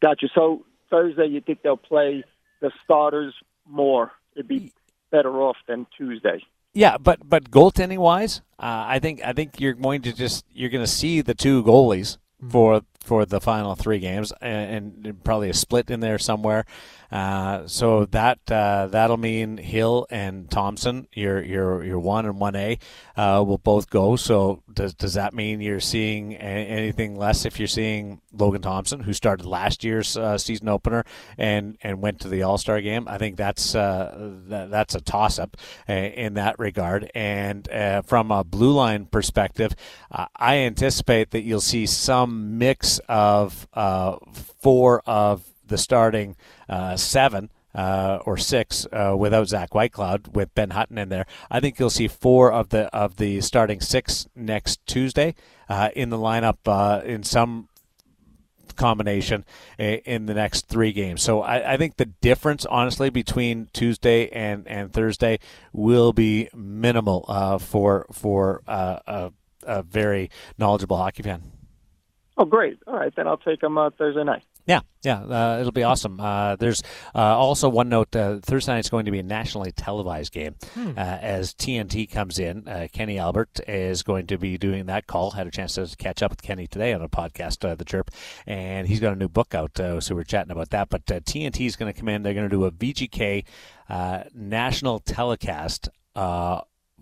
Gotcha. 0.00 0.28
So 0.34 0.64
Thursday, 0.90 1.26
you 1.26 1.40
think 1.40 1.62
they'll 1.62 1.76
play 1.76 2.22
the 2.62 2.72
starters 2.82 3.34
more? 3.68 4.12
It'd 4.34 4.48
be 4.48 4.72
better 5.10 5.42
off 5.42 5.56
than 5.68 5.86
Tuesday. 5.96 6.42
Yeah, 6.72 6.96
but 6.96 7.28
but 7.28 7.50
goaltending 7.50 7.98
wise, 7.98 8.40
uh, 8.58 8.84
I 8.88 8.98
think 8.98 9.22
I 9.22 9.34
think 9.34 9.60
you're 9.60 9.74
going 9.74 10.00
to 10.02 10.12
just 10.14 10.46
you're 10.50 10.70
going 10.70 10.84
to 10.84 10.90
see 10.90 11.20
the 11.20 11.34
two 11.34 11.62
goalies 11.62 12.16
for 12.48 12.82
for 13.02 13.26
the 13.26 13.40
final 13.40 13.74
three 13.74 13.98
games, 13.98 14.32
and, 14.40 15.04
and 15.04 15.24
probably 15.24 15.50
a 15.50 15.54
split 15.54 15.90
in 15.90 16.00
there 16.00 16.18
somewhere. 16.18 16.64
Uh, 17.12 17.66
so 17.66 18.06
that 18.06 18.38
uh, 18.50 18.86
that'll 18.86 19.18
mean 19.18 19.58
Hill 19.58 20.06
and 20.10 20.50
Thompson, 20.50 21.06
your 21.12 21.42
your 21.42 21.84
your 21.84 21.98
one 21.98 22.24
and 22.24 22.40
one 22.40 22.56
A, 22.56 22.78
uh, 23.18 23.44
will 23.46 23.58
both 23.58 23.90
go. 23.90 24.16
So 24.16 24.62
does 24.72 24.94
does 24.94 25.12
that 25.12 25.34
mean 25.34 25.60
you're 25.60 25.78
seeing 25.78 26.32
a- 26.32 26.36
anything 26.36 27.18
less 27.18 27.44
if 27.44 27.58
you're 27.58 27.68
seeing 27.68 28.22
Logan 28.32 28.62
Thompson, 28.62 29.00
who 29.00 29.12
started 29.12 29.44
last 29.44 29.84
year's 29.84 30.16
uh, 30.16 30.38
season 30.38 30.70
opener 30.70 31.04
and 31.36 31.76
and 31.82 32.00
went 32.00 32.18
to 32.20 32.28
the 32.28 32.44
All 32.44 32.56
Star 32.56 32.80
game? 32.80 33.06
I 33.06 33.18
think 33.18 33.36
that's 33.36 33.74
uh, 33.74 34.32
that, 34.46 34.70
that's 34.70 34.94
a 34.94 35.00
toss 35.02 35.38
up 35.38 35.58
uh, 35.86 35.92
in 35.92 36.32
that 36.34 36.58
regard. 36.58 37.10
And 37.14 37.68
from 38.06 38.30
a 38.30 38.42
blue 38.42 38.72
line 38.72 39.04
perspective, 39.04 39.74
I 40.10 40.56
anticipate 40.56 41.32
that 41.32 41.42
you'll 41.42 41.60
see 41.60 41.84
some 41.84 42.56
mix 42.56 42.91
of 43.08 43.66
uh, 43.74 44.16
four 44.60 45.02
of 45.06 45.44
the 45.66 45.78
starting 45.78 46.36
uh, 46.68 46.96
seven. 46.96 47.50
Uh, 47.74 48.18
or 48.26 48.36
six 48.36 48.86
uh, 48.92 49.16
without 49.18 49.48
Zach 49.48 49.70
Whitecloud 49.70 50.36
with 50.36 50.54
Ben 50.54 50.72
Hutton 50.72 50.98
in 50.98 51.08
there. 51.08 51.24
I 51.50 51.58
think 51.58 51.78
you'll 51.78 51.88
see 51.88 52.06
four 52.06 52.52
of 52.52 52.68
the 52.68 52.94
of 52.94 53.16
the 53.16 53.40
starting 53.40 53.80
six 53.80 54.28
next 54.36 54.86
Tuesday 54.86 55.34
uh, 55.70 55.88
in 55.96 56.10
the 56.10 56.18
lineup 56.18 56.58
uh, 56.66 57.00
in 57.02 57.22
some 57.22 57.70
combination 58.76 59.44
in 59.78 60.26
the 60.26 60.34
next 60.34 60.68
three 60.68 60.92
games. 60.92 61.22
So 61.22 61.42
I, 61.42 61.74
I 61.74 61.76
think 61.76 61.96
the 61.96 62.06
difference, 62.06 62.66
honestly, 62.66 63.10
between 63.10 63.68
Tuesday 63.72 64.28
and, 64.28 64.66
and 64.68 64.92
Thursday 64.92 65.38
will 65.72 66.12
be 66.12 66.48
minimal 66.54 67.24
uh, 67.28 67.58
for 67.58 68.06
for 68.12 68.62
uh, 68.66 68.98
a, 69.06 69.32
a 69.62 69.82
very 69.82 70.30
knowledgeable 70.58 70.96
hockey 70.96 71.22
fan. 71.22 71.42
Oh, 72.42 72.44
great. 72.44 72.76
All 72.88 72.94
right, 72.94 73.14
then 73.14 73.28
I'll 73.28 73.36
take 73.36 73.60
them 73.60 73.78
uh, 73.78 73.90
Thursday 73.96 74.24
night. 74.24 74.42
Yeah, 74.66 74.80
yeah, 75.04 75.22
uh, 75.22 75.58
it'll 75.60 75.70
be 75.70 75.84
awesome. 75.84 76.18
Uh, 76.20 76.56
there's 76.56 76.82
uh, 77.14 77.18
also 77.18 77.68
one 77.68 77.88
note: 77.88 78.16
uh, 78.16 78.38
Thursday 78.42 78.72
night's 78.72 78.90
going 78.90 79.04
to 79.04 79.12
be 79.12 79.20
a 79.20 79.22
nationally 79.22 79.70
televised 79.70 80.32
game 80.32 80.56
Hmm. 80.74 80.90
uh, 80.96 81.00
as 81.00 81.54
TNT 81.54 82.10
comes 82.10 82.40
in. 82.40 82.66
Uh, 82.66 82.88
Kenny 82.92 83.16
Albert 83.18 83.60
is 83.68 84.02
going 84.02 84.26
to 84.28 84.38
be 84.38 84.58
doing 84.58 84.86
that 84.86 85.06
call. 85.06 85.30
Had 85.32 85.46
a 85.46 85.52
chance 85.52 85.74
to 85.74 85.88
catch 85.98 86.20
up 86.20 86.32
with 86.32 86.42
Kenny 86.42 86.66
today 86.66 86.92
on 86.92 87.02
a 87.02 87.08
podcast, 87.08 87.64
uh, 87.68 87.76
The 87.76 87.84
Chirp, 87.84 88.10
and 88.46 88.88
he's 88.88 88.98
got 88.98 89.12
a 89.12 89.16
new 89.16 89.28
book 89.28 89.54
out, 89.54 89.78
uh, 89.78 90.00
so 90.00 90.16
we're 90.16 90.24
chatting 90.24 90.50
about 90.50 90.70
that. 90.70 90.88
But 90.88 91.08
uh, 91.12 91.20
TNT 91.20 91.64
is 91.66 91.76
going 91.76 91.92
to 91.92 91.98
come 91.98 92.08
in. 92.08 92.22
They're 92.24 92.34
going 92.34 92.48
to 92.48 92.56
do 92.56 92.64
a 92.64 92.72
VGK 92.72 93.44
uh, 93.88 94.24
national 94.34 94.98
telecast. 94.98 95.88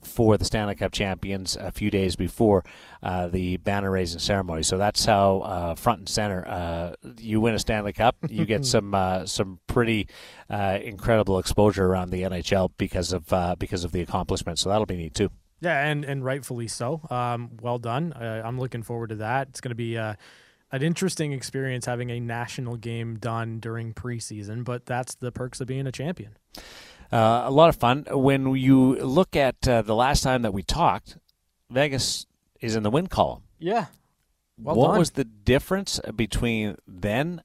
For 0.03 0.37
the 0.37 0.45
Stanley 0.45 0.75
Cup 0.75 0.93
champions 0.93 1.57
a 1.57 1.71
few 1.71 1.91
days 1.91 2.17
before 2.17 2.65
uh, 3.03 3.29
the 3.29 3.57
banner 3.59 3.91
raising 3.91 4.21
ceremony. 4.21 4.63
So 4.63 4.79
that's 4.79 5.05
how 5.05 5.41
uh, 5.41 5.75
front 5.75 6.01
and 6.01 6.09
center. 6.09 6.47
Uh, 6.47 6.95
you 7.19 7.41
win 7.41 7.55
a 7.55 7.59
Stanley 7.59 7.93
Cup, 7.93 8.17
you 8.29 8.45
get 8.45 8.65
some 8.75 8.95
uh, 8.95 9.27
some 9.27 9.61
pretty 9.67 10.09
uh, 10.49 10.79
incredible 10.83 11.39
exposure 11.39 11.87
around 11.87 12.11
the 12.11 12.23
NHL 12.23 12.71
because 12.79 13.13
of 13.13 13.33
uh, 13.33 13.57
because 13.59 13.85
of 13.85 13.93
the 13.93 14.01
accomplishment. 14.01 14.59
So 14.59 14.69
that'll 14.69 14.87
be 14.87 14.97
neat 14.97 15.15
too. 15.15 15.31
Yeah, 15.61 15.87
and 15.87 16.05
and 16.05 16.25
rightfully 16.25 16.69
so. 16.69 17.03
Um, 17.11 17.51
well 17.61 17.79
done. 17.79 18.13
Uh, 18.13 18.43
I'm 18.45 18.59
looking 18.59 18.83
forward 18.83 19.11
to 19.11 19.17
that. 19.17 19.49
It's 19.49 19.61
going 19.61 19.71
to 19.71 19.75
be 19.75 19.99
uh, 19.99 20.15
an 20.73 20.83
interesting 20.83 21.33
experience 21.33 21.87
having 21.87 22.11
a 22.11 22.21
national 22.21 22.77
game 22.77 23.19
done 23.19 23.59
during 23.61 23.93
preseason, 23.93 24.65
but 24.65 24.87
that's 24.87 25.15
the 25.17 25.33
perks 25.33 25.61
of 25.61 25.67
being 25.67 25.87
a 25.87 25.93
champion. 25.93 26.37
Uh, 27.13 27.43
a 27.45 27.51
lot 27.51 27.69
of 27.69 27.77
fun. 27.77 28.07
When 28.11 28.55
you 28.55 28.97
look 28.97 29.35
at 29.35 29.67
uh, 29.67 29.83
the 29.83 29.95
last 29.95 30.23
time 30.23 30.43
that 30.43 30.53
we 30.53 30.63
talked, 30.63 31.17
Vegas 31.69 32.27
is 32.61 32.77
in 32.77 32.83
the 32.83 32.91
win 32.91 33.09
column. 33.09 33.43
Yeah. 33.59 33.87
Well 34.59 34.77
what 34.77 34.89
done. 34.89 34.99
was 34.99 35.11
the 35.13 35.25
difference 35.25 36.01
between 36.15 36.77
then 36.87 37.43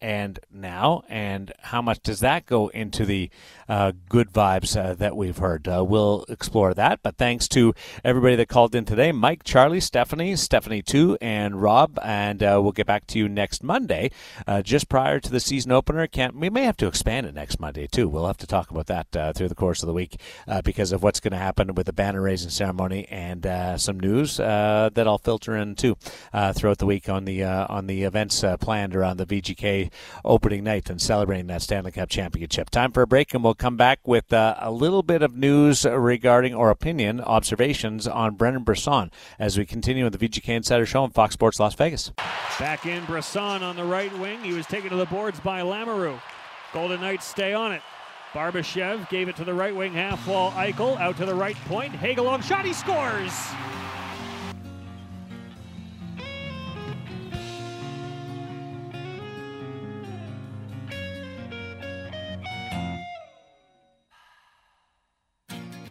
and 0.00 0.38
now, 0.50 1.02
and 1.08 1.52
how 1.60 1.82
much 1.82 2.02
does 2.02 2.20
that 2.20 2.46
go 2.46 2.68
into 2.68 3.04
the 3.04 3.30
uh, 3.68 3.92
good 4.08 4.32
vibes 4.32 4.76
uh, 4.76 4.94
that 4.94 5.16
we've 5.16 5.38
heard? 5.38 5.66
Uh, 5.66 5.84
we'll 5.86 6.24
explore 6.28 6.72
that. 6.74 7.00
But 7.02 7.16
thanks 7.16 7.48
to 7.48 7.74
everybody 8.04 8.36
that 8.36 8.48
called 8.48 8.74
in 8.74 8.84
today 8.84 9.12
Mike, 9.12 9.42
Charlie, 9.42 9.80
Stephanie, 9.80 10.36
Stephanie 10.36 10.82
2, 10.82 11.18
and 11.20 11.60
Rob. 11.60 11.98
And 12.02 12.42
uh, 12.42 12.60
we'll 12.62 12.72
get 12.72 12.86
back 12.86 13.06
to 13.08 13.18
you 13.18 13.28
next 13.28 13.62
Monday, 13.62 14.10
uh, 14.46 14.62
just 14.62 14.88
prior 14.88 15.18
to 15.20 15.30
the 15.30 15.40
season 15.40 15.72
opener. 15.72 16.06
Can't, 16.06 16.36
we 16.36 16.50
may 16.50 16.64
have 16.64 16.76
to 16.78 16.86
expand 16.86 17.26
it 17.26 17.34
next 17.34 17.58
Monday, 17.58 17.86
too. 17.86 18.08
We'll 18.08 18.26
have 18.26 18.38
to 18.38 18.46
talk 18.46 18.70
about 18.70 18.86
that 18.86 19.16
uh, 19.16 19.32
through 19.32 19.48
the 19.48 19.54
course 19.54 19.82
of 19.82 19.88
the 19.88 19.92
week 19.92 20.20
because 20.64 20.92
of 20.92 21.02
what's 21.02 21.20
going 21.20 21.32
to 21.32 21.38
happen 21.38 21.74
with 21.74 21.86
the 21.86 21.92
banner 21.92 22.22
raising 22.22 22.50
ceremony 22.50 23.06
and 23.10 23.46
some 23.80 23.98
news 23.98 24.36
that 24.36 25.06
I'll 25.06 25.18
filter 25.18 25.56
in, 25.56 25.74
too, 25.74 25.96
throughout 26.54 26.78
the 26.78 26.86
week 26.86 27.08
on 27.08 27.24
the, 27.24 27.42
on 27.44 27.86
the 27.86 28.04
events 28.04 28.44
planned 28.60 28.94
around 28.94 29.16
the 29.16 29.26
VGK 29.26 29.87
opening 30.24 30.64
night 30.64 30.90
and 30.90 31.00
celebrating 31.00 31.46
that 31.48 31.62
Stanley 31.62 31.92
Cup 31.92 32.08
championship. 32.08 32.70
Time 32.70 32.92
for 32.92 33.02
a 33.02 33.06
break, 33.06 33.34
and 33.34 33.42
we'll 33.42 33.54
come 33.54 33.76
back 33.76 34.00
with 34.06 34.32
uh, 34.32 34.54
a 34.58 34.70
little 34.70 35.02
bit 35.02 35.22
of 35.22 35.36
news 35.36 35.84
regarding 35.84 36.54
or 36.54 36.70
opinion, 36.70 37.20
observations 37.20 38.06
on 38.06 38.34
Brendan 38.34 38.64
Brisson 38.64 39.10
as 39.38 39.58
we 39.58 39.66
continue 39.66 40.04
with 40.04 40.18
the 40.18 40.28
VGK 40.28 40.48
Insider 40.48 40.86
Show 40.86 41.02
on 41.02 41.10
Fox 41.10 41.34
Sports 41.34 41.60
Las 41.60 41.74
Vegas. 41.74 42.12
Back 42.58 42.86
in 42.86 43.04
Brisson 43.04 43.62
on 43.62 43.76
the 43.76 43.84
right 43.84 44.16
wing. 44.18 44.42
He 44.42 44.52
was 44.52 44.66
taken 44.66 44.90
to 44.90 44.96
the 44.96 45.06
boards 45.06 45.40
by 45.40 45.60
Lamoureux. 45.60 46.20
Golden 46.72 47.00
Knights 47.00 47.26
stay 47.26 47.54
on 47.54 47.72
it. 47.72 47.82
Barbashev 48.32 49.08
gave 49.08 49.28
it 49.28 49.36
to 49.36 49.44
the 49.44 49.54
right 49.54 49.74
wing 49.74 49.92
half 49.92 50.26
wall. 50.26 50.50
Eichel 50.52 50.98
out 50.98 51.16
to 51.16 51.26
the 51.26 51.34
right 51.34 51.56
point. 51.66 51.94
Hagel 51.94 52.24
long 52.24 52.42
shot. 52.42 52.64
He 52.64 52.72
scores. 52.72 53.32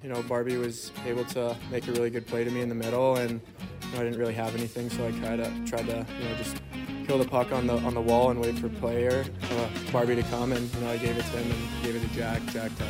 You 0.04 0.10
know, 0.10 0.22
Barbie 0.24 0.58
was 0.58 0.92
able 1.06 1.26
to 1.26 1.56
make 1.72 1.88
a 1.88 1.92
really 1.92 2.10
good 2.10 2.28
play 2.28 2.44
to 2.44 2.52
me 2.52 2.62
in 2.62 2.70
the 2.70 2.76
middle, 2.76 3.16
and 3.18 3.32
you 3.32 3.94
know, 3.94 4.02
I 4.02 4.04
didn't 4.04 4.20
really 4.20 4.34
have 4.34 4.56
anything, 4.56 4.90
so 4.90 5.08
I 5.08 5.12
tried 5.12 5.38
to 5.38 5.66
tried 5.66 5.88
to 5.88 6.06
you 6.20 6.30
know 6.30 6.36
just 6.38 6.62
kill 7.06 7.18
the 7.18 7.28
puck 7.28 7.52
on 7.52 7.68
the 7.68 7.78
on 7.78 7.94
the 7.94 8.02
wall 8.02 8.32
and 8.32 8.40
wait 8.40 8.60
for 8.60 8.70
player 8.70 9.26
uh, 9.52 9.70
Barbie 9.92 10.16
to 10.16 10.24
come, 10.24 10.52
and 10.52 10.74
you 10.74 10.82
know 10.82 10.90
I 10.90 10.98
gave 10.98 11.18
it 11.18 11.24
to 11.24 11.38
him 11.38 11.52
and 11.52 11.84
gave 11.84 11.96
it 11.96 12.08
to 12.08 12.16
Jack, 12.16 12.46
Jack 12.48 12.72
to 12.78 12.84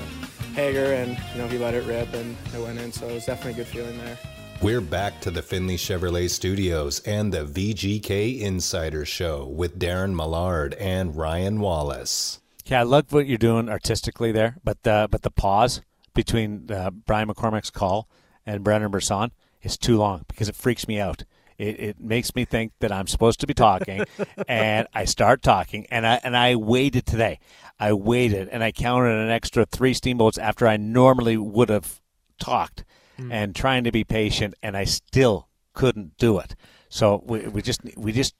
Hager, 0.54 0.94
and 0.94 1.18
you 1.34 1.42
know 1.42 1.48
he 1.48 1.58
let 1.58 1.74
it 1.74 1.86
rip 1.86 2.14
and 2.14 2.36
it 2.54 2.62
went 2.62 2.80
in, 2.80 2.92
so 2.92 3.08
it 3.08 3.14
was 3.14 3.26
definitely 3.26 3.62
a 3.62 3.66
good 3.66 3.74
feeling 3.74 3.98
there. 4.00 4.18
We're 4.60 4.82
back 4.82 5.22
to 5.22 5.30
the 5.30 5.44
Findlay 5.44 5.78
Chevrolet 5.78 6.32
Studios 6.32 7.00
and 7.02 7.32
the 7.32 7.46
VGK 7.46 8.42
Insider 8.42 9.06
Show 9.06 9.46
with 9.46 9.78
Darren 9.78 10.16
Millard 10.16 10.74
and 10.74 11.16
Ryan 11.16 11.60
Wallace. 11.60 12.42
Yeah, 12.66 12.80
I 12.80 12.84
love 12.84 13.14
what 13.14 13.28
you're 13.28 13.38
doing 13.38 13.70
artistically 13.70 14.32
there, 14.32 14.58
but 14.64 14.82
the 14.82 15.08
but 15.12 15.22
the 15.22 15.30
pause 15.30 15.82
between 16.18 16.70
uh, 16.72 16.90
Brian 16.90 17.30
McCormick's 17.30 17.70
call 17.70 18.10
and 18.46 18.64
Brendan 18.64 18.92
Brisson 18.92 19.32
is 19.62 19.78
too 19.78 19.98
long 19.98 20.26
because 20.28 20.50
it 20.50 20.56
freaks 20.56 20.88
me 20.88 21.00
out. 21.00 21.24
It, 21.60 21.80
it 21.80 22.00
makes 22.00 22.36
me 22.36 22.44
think 22.44 22.74
that 22.80 22.92
I'm 22.92 23.08
supposed 23.08 23.40
to 23.42 23.48
be 23.48 23.54
talking, 23.54 24.04
and 24.48 24.88
I 24.94 25.06
start 25.06 25.42
talking, 25.44 25.86
and 25.90 26.06
I 26.06 26.20
and 26.24 26.36
I 26.36 26.56
waited 26.56 27.06
today. 27.06 27.40
I 27.80 27.94
waited, 27.94 28.50
and 28.50 28.64
I 28.64 28.72
counted 28.72 29.12
an 29.12 29.30
extra 29.30 29.66
three 29.66 29.94
steamboats 29.94 30.38
after 30.38 30.68
I 30.68 30.78
normally 30.78 31.38
would 31.38 31.70
have 31.70 32.02
talked, 32.40 32.84
and 33.32 33.56
trying 33.56 33.84
to 33.86 33.92
be 33.92 34.04
patient, 34.04 34.56
and 34.62 34.76
I 34.76 34.84
still 34.86 35.48
couldn't 35.74 36.18
do 36.18 36.40
it. 36.40 36.56
So 36.90 37.24
we, 37.26 37.48
we 37.48 37.62
just 37.62 37.82
we 37.96 38.12
just 38.12 38.36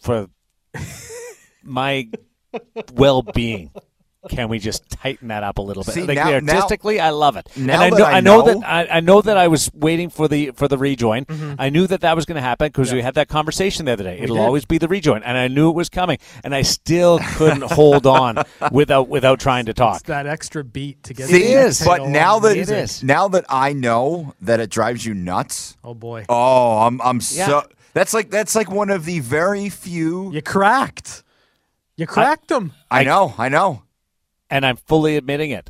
for 0.00 0.28
my 1.62 2.08
well-being. 2.92 3.70
Can 4.28 4.48
we 4.48 4.58
just 4.58 4.88
tighten 4.88 5.28
that 5.28 5.42
up 5.42 5.58
a 5.58 5.62
little 5.62 5.84
bit? 5.84 5.94
See, 5.94 6.02
like 6.04 6.16
now- 6.16 6.38
now- 6.40 6.54
artistically, 6.54 6.98
I 7.00 7.10
love 7.10 7.36
it. 7.36 7.48
now 7.56 7.82
and 7.82 7.82
I 7.82 7.90
that 7.90 7.98
know, 7.98 8.04
I 8.04 8.20
know 8.20 8.38
know- 8.44 8.60
that 8.60 8.68
I, 8.68 8.96
I 8.96 9.00
know 9.00 9.20
that 9.22 9.36
I 9.36 9.48
was 9.48 9.70
waiting 9.74 10.08
for 10.10 10.28
the 10.28 10.50
for 10.52 10.66
the 10.68 10.78
rejoin. 10.78 11.24
Mm-hmm. 11.26 11.54
I 11.58 11.68
knew 11.70 11.86
that 11.86 12.00
that 12.00 12.16
was 12.16 12.24
going 12.24 12.36
to 12.36 12.40
happen 12.42 12.68
because 12.68 12.92
we 12.92 13.02
had 13.02 13.14
that 13.14 13.28
conversation 13.28 13.84
the 13.84 13.92
other 13.92 14.04
day. 14.04 14.18
It'll 14.18 14.36
did. 14.36 14.42
always 14.42 14.64
be 14.64 14.78
the 14.78 14.88
rejoin, 14.88 15.22
and 15.22 15.36
I 15.36 15.48
knew 15.48 15.68
it 15.70 15.74
was 15.74 15.88
coming, 15.88 16.18
and 16.42 16.54
I 16.54 16.62
still 16.62 17.18
couldn't 17.36 17.62
hold 17.72 18.06
on 18.06 18.38
without 18.72 19.08
without 19.08 19.40
trying 19.40 19.66
to 19.66 19.74
talk. 19.74 19.96
It's 20.00 20.08
that 20.08 20.26
extra 20.26 20.64
beat 20.64 21.02
to 21.04 21.14
get. 21.14 21.28
See, 21.28 21.48
the 21.54 21.54
next 21.62 21.84
but 21.84 22.08
now 22.08 22.38
that 22.40 22.54
music. 22.56 23.02
now 23.06 23.28
that 23.28 23.44
I 23.48 23.72
know 23.72 24.34
that 24.40 24.58
it 24.60 24.70
drives 24.70 25.04
you 25.06 25.14
nuts. 25.14 25.76
oh 25.84 25.94
boy, 25.94 26.24
Oh, 26.28 26.78
I'm 26.86 27.00
I'm 27.02 27.16
Yeah. 27.32 27.46
so 27.46 27.62
that's 27.92 28.14
like 28.14 28.30
that's 28.30 28.54
like 28.54 28.70
one 28.70 28.90
of 28.90 29.04
the 29.04 29.20
very 29.20 29.68
few. 29.68 30.32
you 30.32 30.42
cracked. 30.42 31.22
You 31.96 32.08
cracked 32.08 32.48
them. 32.48 32.72
I 32.90 33.04
know, 33.04 33.34
I 33.38 33.48
know. 33.48 33.83
And 34.54 34.64
I'm 34.64 34.76
fully 34.76 35.16
admitting 35.16 35.50
it. 35.50 35.68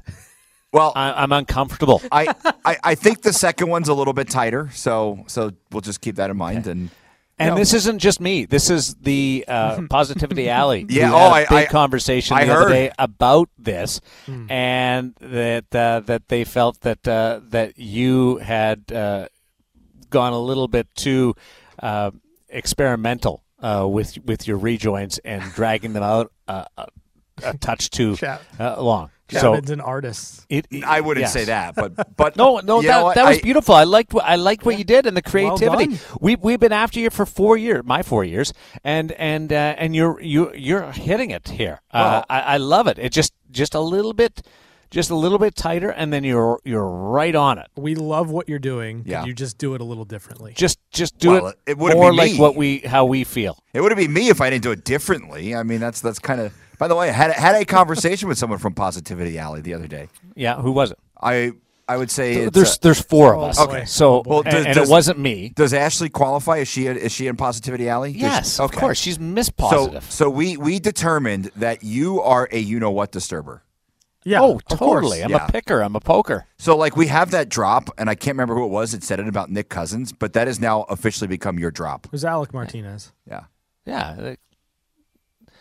Well, 0.73 0.93
I, 0.95 1.23
I'm 1.23 1.33
uncomfortable. 1.33 2.03
I, 2.13 2.35
I 2.65 2.77
I 2.83 2.95
think 2.97 3.23
the 3.23 3.33
second 3.33 3.69
one's 3.69 3.89
a 3.89 3.95
little 3.95 4.13
bit 4.13 4.29
tighter, 4.29 4.71
so 4.75 5.25
so 5.27 5.53
we'll 5.71 5.81
just 5.81 6.01
keep 6.01 6.17
that 6.17 6.31
in 6.31 6.37
mind. 6.37 6.67
And 6.67 6.91
And 7.39 7.51
No. 7.51 7.57
this 7.57 7.73
isn't 7.75 7.99
just 8.01 8.21
me. 8.21 8.45
This 8.45 8.71
is 8.71 8.95
the 8.97 9.45
uh, 9.49 9.83
Positivity 9.91 10.49
Alley. 10.51 10.85
Yeah, 10.89 11.11
We 11.11 11.15
oh, 11.17 11.19
had 11.19 11.31
a 11.31 11.35
I- 11.35 11.61
big 11.63 11.69
I- 11.69 11.73
conversation 11.73 12.37
I 12.37 12.45
the 12.45 12.53
other 12.53 12.63
heard. 12.69 12.73
day 12.73 12.91
about 12.99 13.49
this, 13.59 14.01
and 14.49 15.15
that 15.21 15.75
uh, 15.75 16.01
that 16.07 16.29
they 16.29 16.45
felt 16.45 16.81
that 16.83 17.07
uh, 17.09 17.41
that 17.51 17.79
you 17.79 18.37
had 18.39 18.91
uh, 18.93 19.27
gone 20.11 20.33
a 20.33 20.39
little 20.51 20.69
bit 20.69 20.87
too 20.95 21.35
uh, 21.83 22.11
experimental 22.49 23.43
uh, 23.63 23.87
with 23.89 24.19
with 24.25 24.47
your 24.49 24.59
rejoins 24.59 25.19
and 25.25 25.41
dragging 25.55 25.93
them 25.93 26.03
out 26.03 26.31
a 27.43 27.57
touch 27.59 27.91
too 27.91 28.17
uh, 28.59 28.83
long. 28.83 29.11
So 29.31 29.41
Chapman's 29.55 29.71
an 29.71 29.81
artist. 29.81 30.45
it, 30.51 30.67
it- 30.71 30.85
I 30.85 31.01
wouldn't 31.01 31.23
yes. 31.23 31.33
say 31.33 31.45
that, 31.47 31.75
but 31.75 32.15
but 32.17 32.37
No, 32.37 32.59
no, 32.61 32.81
you 32.83 32.89
know 32.89 33.09
that, 33.09 33.15
that 33.15 33.29
was 33.29 33.39
I- 33.39 33.41
beautiful. 33.41 33.75
I 33.75 33.85
liked 33.85 34.13
what 34.13 34.25
I 34.25 34.37
liked 34.37 34.67
what 34.67 34.77
you 34.79 34.85
did 34.85 35.07
and 35.07 35.17
the 35.17 35.23
creativity. 35.23 35.87
done. 35.87 35.99
we 36.21 36.37
we've 36.37 36.61
been 36.61 36.73
after 36.73 37.01
you 37.01 37.09
for 37.11 37.25
four 37.25 37.57
years, 37.57 37.83
my 37.85 38.03
four 38.03 38.23
years, 38.25 38.53
and 38.85 39.13
and 39.13 39.51
uh, 39.53 39.57
and 39.79 39.97
you're 39.97 40.21
you 40.21 40.53
you're 40.55 40.93
hitting 40.93 41.31
it 41.31 41.49
here. 41.49 41.81
Uh, 41.91 41.99
Well- 41.99 42.25
I, 42.29 42.41
I 42.41 42.57
love 42.59 42.87
it. 42.87 42.99
It 42.99 43.13
just 43.13 43.33
just 43.51 43.75
a 43.75 43.81
little 43.81 44.13
bit, 44.13 44.43
just 44.91 45.09
a 45.11 45.15
little 45.17 45.39
bit 45.39 45.57
tighter, 45.57 45.89
and 45.89 46.13
then 46.13 46.23
you're 46.23 46.61
you're 46.63 46.87
right 46.87 47.35
on 47.35 47.59
it. 47.59 47.69
We 47.77 47.95
love 47.95 48.31
what 48.31 48.47
you're 48.47 48.59
doing. 48.59 49.05
Yeah. 49.07 49.25
you 49.25 49.33
just 49.33 49.57
do 49.57 49.75
it 49.75 49.81
a 49.81 49.85
little 49.85 50.05
differently? 50.05 50.53
Just 50.55 50.79
just 50.91 51.17
do 51.19 51.31
Well, 51.31 51.47
it, 51.49 51.57
it 51.67 51.79
wouldn't 51.79 51.99
more 51.99 52.11
be 52.11 52.17
like 52.19 52.33
me. 52.33 52.39
what 52.39 52.57
we 52.57 52.79
how 52.81 53.07
we 53.07 53.25
feel. 53.25 53.57
It 53.73 53.81
would 53.81 53.97
be 53.97 54.07
me 54.07 54.29
if 54.29 54.43
I 54.43 54.51
didn't 54.51 54.65
do 54.65 54.71
it 54.73 54.85
differently. 54.85 55.55
I 55.57 55.63
mean, 55.63 55.81
that's 55.81 56.03
that's 56.03 56.19
kind 56.19 56.43
of. 56.43 56.53
By 56.79 56.89
the 56.89 56.95
way, 56.97 57.09
I 57.09 57.13
had 57.13 57.33
had 57.33 57.55
a 57.57 57.65
conversation 57.65 58.29
with 58.29 58.39
someone 58.39 58.59
from 58.59 58.75
Positivity 58.75 59.39
Alley 59.39 59.61
the 59.61 59.75
other 59.75 59.87
day. 59.87 60.09
Yeah, 60.35 60.57
who 60.61 60.73
was 60.73 60.91
it? 60.93 60.99
I 61.21 61.53
I 61.87 61.99
would 61.99 62.11
say 62.11 62.37
it's 62.37 62.55
There's 62.55 62.77
a- 62.77 62.81
there's 62.81 63.01
four 63.03 63.35
of 63.35 63.41
Oh, 63.43 63.45
us. 63.47 63.67
boy. 63.67 63.85
So 63.87 64.15
oh, 64.21 64.23
Well, 64.25 64.39
and, 64.41 64.51
does- 64.51 64.65
and 64.67 64.75
does- 64.75 64.89
it 64.89 64.93
wasn't 64.93 65.19
me. 65.19 65.51
Does 65.55 65.75
Ashley 65.75 66.09
qualify? 66.09 66.59
Is 66.59 66.69
she 66.69 66.87
is 66.87 67.13
she 67.13 67.27
in 67.27 67.37
Positivity 67.37 67.89
Alley? 67.89 68.13
Does 68.13 68.21
she- 68.21 68.27
Yes, 68.27 68.61
of 68.61 68.73
course. 68.73 68.99
She's 68.99 69.19
Miss 69.19 69.47
So 69.49 69.53
Positive. 69.57 70.11
so 70.11 70.31
we 70.31 70.57
we 70.57 70.79
determined 70.79 71.51
that 71.57 71.83
you 71.85 72.21
are 72.23 72.49
a 72.51 72.59
you 72.59 72.81
know 72.81 72.91
what 72.91 73.13
disturber. 73.13 73.63
yeah. 74.25 74.41
oh, 74.41 74.59
totally. 74.71 75.23
I'm 75.23 75.29
Yeah. 75.31 75.45
a 75.47 75.53
picker. 75.53 75.83
I'm 75.83 75.95
a 75.95 76.01
poker. 76.01 76.47
So 76.59 76.75
like 76.75 76.97
we 76.97 77.09
have 77.09 77.31
that 77.33 77.51
drop, 77.51 77.91
and 77.99 78.09
I 78.09 78.15
can't 78.15 78.35
remember 78.35 78.55
who 78.55 78.65
it 78.65 78.71
was. 78.71 78.95
It 78.95 79.05
said 79.05 79.21
it 79.21 79.29
about 79.29 79.51
Nick 79.51 79.69
Cousins, 79.69 80.11
but 80.15 80.33
that 80.33 80.47
has 80.47 80.59
now 80.59 80.85
officially 80.89 81.29
become 81.29 81.59
your 81.59 81.71
drop. 81.71 82.07
It 82.07 82.13
was 82.13 82.25
Alec 82.25 82.55
Martinez. 82.55 83.13
Yeah. 83.29 83.43
Yeah. 83.85 84.35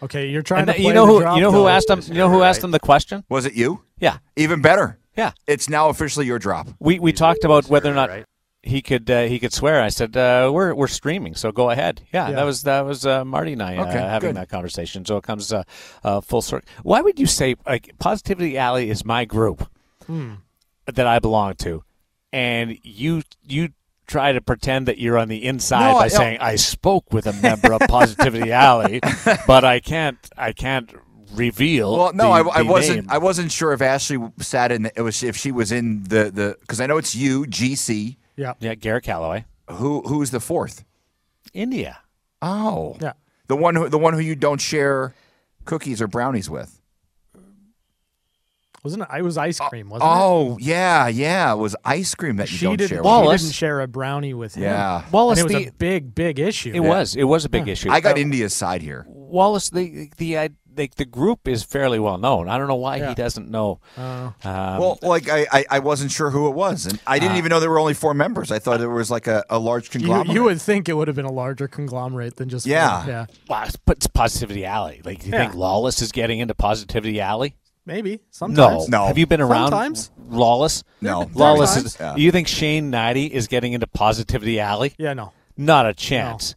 Okay, 0.04 0.28
you're 0.28 0.42
trying 0.42 0.62
And 0.62 0.68
to 0.68 0.74
play 0.74 0.84
you 0.86 0.94
know 0.94 1.06
who 1.08 1.20
drop 1.22 1.36
you 1.38 1.42
know 1.42 1.52
who 1.52 1.68
asked 1.68 1.90
him 1.90 2.02
you 2.08 2.16
know 2.16 2.30
who 2.30 2.42
asked 2.44 2.64
him 2.64 2.72
the 2.72 2.80
question? 2.80 3.24
Was 3.30 3.46
it 3.46 3.54
you? 3.54 3.82
Yeah. 4.00 4.18
Even 4.36 4.62
better. 4.62 4.98
Yeah. 5.16 5.32
It's 5.48 5.70
now 5.70 5.90
officially 5.90 6.26
your 6.26 6.40
drop. 6.40 6.68
We 6.80 7.00
we 7.00 7.14
talked 7.14 7.44
about 7.44 7.68
whether 7.70 7.90
or 7.92 7.96
not 7.96 8.10
he 8.66 8.82
could 8.82 9.10
uh, 9.10 9.24
he 9.24 9.40
could 9.40 9.54
swear. 9.54 9.82
I 9.82 9.90
said 9.90 10.16
uh, 10.18 10.50
we're 10.54 10.74
we're 10.74 10.88
streaming, 10.88 11.36
so 11.36 11.52
go 11.52 11.70
ahead. 11.70 12.02
Yeah, 12.14 12.30
Yeah. 12.30 12.36
that 12.36 12.44
was 12.44 12.64
that 12.64 12.82
was 12.86 13.06
uh, 13.06 13.24
Marty 13.26 13.54
and 13.54 13.62
I 13.62 13.78
uh, 13.78 13.86
Okay, 13.88 14.00
having 14.00 14.30
good. 14.30 14.38
that 14.38 14.50
conversation. 14.50 15.06
So 15.06 15.18
it 15.18 15.24
comes 15.24 15.52
uh, 15.54 15.64
uh, 16.04 16.22
full 16.22 16.42
circle. 16.42 16.68
Why 16.84 17.02
would 17.02 17.20
you 17.20 17.28
say 17.28 17.56
like 17.66 17.92
Positivity 18.00 18.58
Alley 18.58 18.90
is 18.90 19.06
my 19.06 19.26
group 19.26 19.68
Hmm. 20.08 20.34
that 20.86 21.08
I 21.08 21.20
belong 21.20 21.56
to, 21.66 21.84
and 22.34 22.78
you 22.84 23.22
you 23.48 23.70
try 24.08 24.32
to 24.32 24.42
pretend 24.42 24.88
that 24.88 24.98
you're 24.98 25.18
on 25.18 25.28
the 25.30 25.46
inside 25.46 25.92
No, 25.92 25.98
by 26.00 26.06
I- 26.06 26.08
saying 26.10 26.38
I 26.42 26.56
spoke 26.56 27.12
with 27.14 27.26
a 27.28 27.34
member 27.34 27.74
of 27.74 27.82
Positivity 27.88 28.52
Alley, 28.52 29.00
but 29.48 29.64
I 29.64 29.80
can't 29.80 30.18
I 30.38 30.52
can't 30.54 30.94
reveal. 31.34 31.98
Well, 31.98 32.14
no, 32.14 32.44
the- 32.44 32.50
I, 32.52 32.60
I 32.60 32.62
wasn't. 32.62 32.98
name. 33.02 33.08
I 33.10 33.18
wasn't 33.18 33.52
sure 33.52 33.74
if 33.74 33.82
Ashley 33.82 34.18
sat 34.40 34.72
in. 34.72 34.84
The, 34.84 34.92
it 34.96 35.02
was 35.02 35.24
if 35.24 35.36
she 35.38 35.52
was 35.52 35.72
in 35.72 36.04
the 36.04 36.32
the 36.32 36.58
because 36.62 36.80
I 36.82 36.86
know 36.88 36.98
it's 36.98 37.16
you, 37.16 37.46
GC. 37.46 38.18
Yeah. 38.36 38.54
yeah, 38.60 38.74
Garrett 38.76 39.04
Calloway, 39.04 39.46
Who 39.70 40.02
who's 40.02 40.32
the 40.32 40.40
fourth? 40.40 40.84
India. 41.54 42.00
Oh, 42.42 42.98
Yeah. 43.00 43.14
the 43.48 43.56
one 43.56 43.76
who 43.76 43.90
the 43.90 43.98
one 44.00 44.14
who 44.14 44.20
you 44.20 44.36
don't 44.36 44.60
share 44.60 45.14
cookies 45.66 46.02
or 46.02 46.08
brownies 46.08 46.50
with. 46.50 46.82
Wasn't 48.84 49.02
it? 49.04 49.08
I 49.10 49.22
was 49.22 49.38
ice 49.38 49.60
cream, 49.60 49.90
wasn't 49.90 50.12
it? 50.12 50.16
Oh 50.16 50.58
yeah, 50.60 51.08
yeah. 51.08 51.54
It 51.54 51.58
was 51.58 51.74
ice 51.86 52.14
cream 52.16 52.36
that 52.38 52.52
you 52.52 52.58
She 52.58 52.66
don't 52.66 52.76
didn't. 52.78 52.90
share. 52.90 52.98
She 52.98 53.02
with. 53.02 53.06
Wallace. 53.06 53.42
didn't 53.44 53.56
share 53.56 53.80
a 53.82 53.88
brownie 53.88 54.34
with 54.34 54.56
him. 54.56 54.64
Yeah. 54.64 55.06
Wallace, 55.12 55.40
and 55.40 55.50
it 55.50 55.54
was 55.54 55.64
the, 55.64 55.70
a 55.70 55.74
big, 55.74 56.14
big 56.14 56.38
issue. 56.40 56.72
it 56.76 56.82
was 56.82 57.16
it 57.16 57.24
was 57.24 57.46
a 57.46 57.50
big 57.50 57.68
issue. 57.70 57.90
I 57.90 58.02
got 58.02 58.18
Uh, 58.18 58.22
India's 58.22 58.54
side 58.54 58.82
here. 58.82 59.06
Wallace, 59.08 59.70
the 59.70 60.10
the 60.18 60.38
uh, 60.38 60.50
the, 60.76 60.90
the 60.98 61.06
group 61.06 61.48
is 61.48 61.64
fairly 61.64 62.00
well 62.00 62.18
known. 62.18 62.50
I 62.50 62.58
don't 62.58 62.68
know 62.68 62.76
why 62.76 62.98
Yeah. 62.98 63.10
he 63.10 63.16
doesn't 63.16 63.50
know. 63.50 63.80
Oh. 63.98 64.02
Um, 64.02 64.34
well, 64.44 65.00
like 65.02 65.30
I, 65.30 65.46
I, 65.52 65.66
I 65.70 65.80
wasn't 65.80 66.12
sure 66.12 66.32
who 66.32 66.48
it 66.50 66.56
was, 66.56 66.86
and 66.88 67.00
I 67.08 67.20
didn't 67.20 67.36
Uh, 67.36 67.38
even 67.38 67.50
know 67.52 67.60
there 67.60 67.70
were 67.70 67.80
only 67.80 67.94
four 67.94 68.14
members. 68.16 68.52
I 68.52 68.58
thought 68.60 68.82
it 68.82 68.88
was 68.88 69.10
like 69.12 69.28
a, 69.28 69.46
a 69.50 69.60
large 69.60 69.92
conglomerate. 69.92 70.34
you 70.36 70.44
would 70.44 70.60
think 70.62 70.90
it 70.90 70.94
would 70.94 71.08
have 71.08 71.16
been 71.16 71.26
a 71.26 71.32
larger 71.32 71.68
conglomerate 71.68 72.36
than 72.38 72.50
just 72.50 72.66
Yeah. 72.66 72.98
one. 73.00 73.08
yeah, 73.08 73.26
wow, 73.48 73.68
but 73.86 73.98
it's 73.98 74.08
Positivity 74.08 74.66
Alley. 74.66 75.00
Like, 75.06 75.20
do 75.20 75.28
you 75.28 75.32
think 75.32 75.54
Lawless 75.56 76.02
is 76.02 76.12
getting 76.12 76.40
into 76.40 76.54
Positivity 76.56 77.22
Alley? 77.22 77.56
Maybe 77.86 78.22
sometimes. 78.32 78.90
No. 78.90 79.00
no. 79.00 79.08
Have 79.08 79.18
you 79.18 79.26
been 79.28 79.42
around 79.42 79.70
Sometimes. 79.70 80.12
Lawless? 80.30 80.84
No. 81.02 81.30
Lawless 81.34 81.74
Sometimes. 81.74 81.96
is. 81.96 82.00
Yeah. 82.00 82.16
Do 82.16 82.22
you 82.22 82.32
think 82.32 82.48
Shane 82.48 82.90
Nighty 82.90 83.26
is 83.26 83.48
getting 83.48 83.74
into 83.74 83.88
Positivity 83.88 84.60
Alley? 84.60 84.94
Yeah, 84.98 85.14
no. 85.14 85.32
Not 85.58 85.86
a 85.88 85.94
chance. 85.94 86.56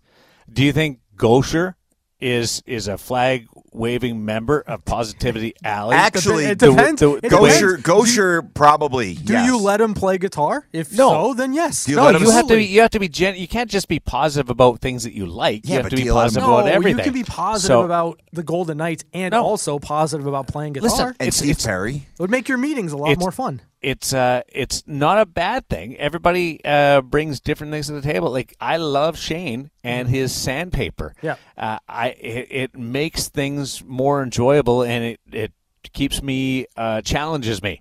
Do 0.52 0.64
you 0.64 0.72
think 0.72 1.00
Gosher 1.16 1.75
is 2.20 2.62
is 2.66 2.88
a 2.88 2.96
flag 2.96 3.46
waving 3.72 4.24
member 4.24 4.60
of 4.66 4.84
Positivity 4.86 5.54
Alley? 5.62 5.94
Actually, 5.96 6.44
it 6.46 6.58
the- 6.58 6.70
depends. 6.70 7.00
the- 7.00 7.16
It 7.16 7.28
the 7.28 7.40
way- 7.40 7.50
Gosher, 7.50 7.76
Gosher 7.76 8.42
probably. 8.42 9.14
Do 9.14 9.34
yes. 9.34 9.46
you 9.46 9.58
let 9.58 9.80
him 9.82 9.92
play 9.92 10.16
guitar? 10.16 10.66
If 10.72 10.92
No. 10.92 11.10
so, 11.10 11.34
then 11.34 11.52
yes. 11.52 11.84
Do 11.84 11.90
you 11.92 11.96
no, 11.98 12.04
let 12.04 12.14
him 12.14 12.22
you 12.22 12.30
have 12.30 12.46
to 12.48 12.56
be. 12.56 12.64
You 12.64 12.80
have 12.80 12.90
to 12.92 12.98
be. 12.98 13.08
Gen- 13.08 13.36
you 13.36 13.46
can't 13.46 13.70
just 13.70 13.86
be 13.88 13.98
positive 14.00 14.48
about 14.48 14.80
things 14.80 15.02
that 15.04 15.12
you 15.12 15.26
like. 15.26 15.60
Yeah, 15.64 15.68
you 15.68 15.74
have 15.76 15.82
but 15.84 15.88
to 15.90 15.96
be 15.96 16.02
you 16.04 16.14
let 16.14 16.22
him- 16.22 16.24
positive 16.28 16.42
no, 16.48 16.56
about 16.58 16.70
everything. 16.72 16.98
you 16.98 17.04
can 17.04 17.12
be 17.12 17.24
positive 17.24 17.68
So- 17.68 17.82
about 17.82 18.20
the 18.32 18.42
Golden 18.42 18.78
Knights 18.78 19.04
and 19.12 19.32
No. 19.32 19.42
also 19.44 19.78
positive 19.78 20.26
about 20.26 20.46
playing 20.48 20.72
guitar. 20.72 20.88
Listen, 20.88 21.06
And 21.08 21.28
It's- 21.28 21.36
Steve 21.36 21.50
it's- 21.50 21.66
Perry. 21.66 21.96
it 21.96 22.20
would 22.20 22.30
make 22.30 22.48
your 22.48 22.58
meetings 22.58 22.92
a 22.92 22.96
lot 22.96 23.18
more 23.18 23.30
fun. 23.32 23.60
It's 23.86 24.12
uh 24.12 24.42
it's 24.48 24.82
not 24.86 25.20
a 25.20 25.26
bad 25.26 25.68
thing. 25.68 25.96
Everybody 25.96 26.60
uh, 26.64 27.02
brings 27.02 27.38
different 27.38 27.72
things 27.72 27.86
to 27.86 27.92
the 27.92 28.02
table. 28.02 28.32
Like 28.32 28.56
I 28.60 28.78
love 28.78 29.16
Shane 29.16 29.70
and 29.84 30.08
his 30.08 30.32
sandpaper. 30.32 31.14
Mm-hmm. 31.18 31.26
Yeah. 31.26 31.36
uh, 31.56 31.78
I 31.88 32.08
it, 32.08 32.48
it 32.50 32.76
makes 32.76 33.28
things 33.28 33.84
more 33.84 34.22
enjoyable 34.22 34.82
and 34.82 35.04
it 35.04 35.20
it 35.30 35.52
keeps 35.92 36.20
me 36.20 36.66
uh, 36.76 37.00
challenges 37.02 37.62
me. 37.62 37.80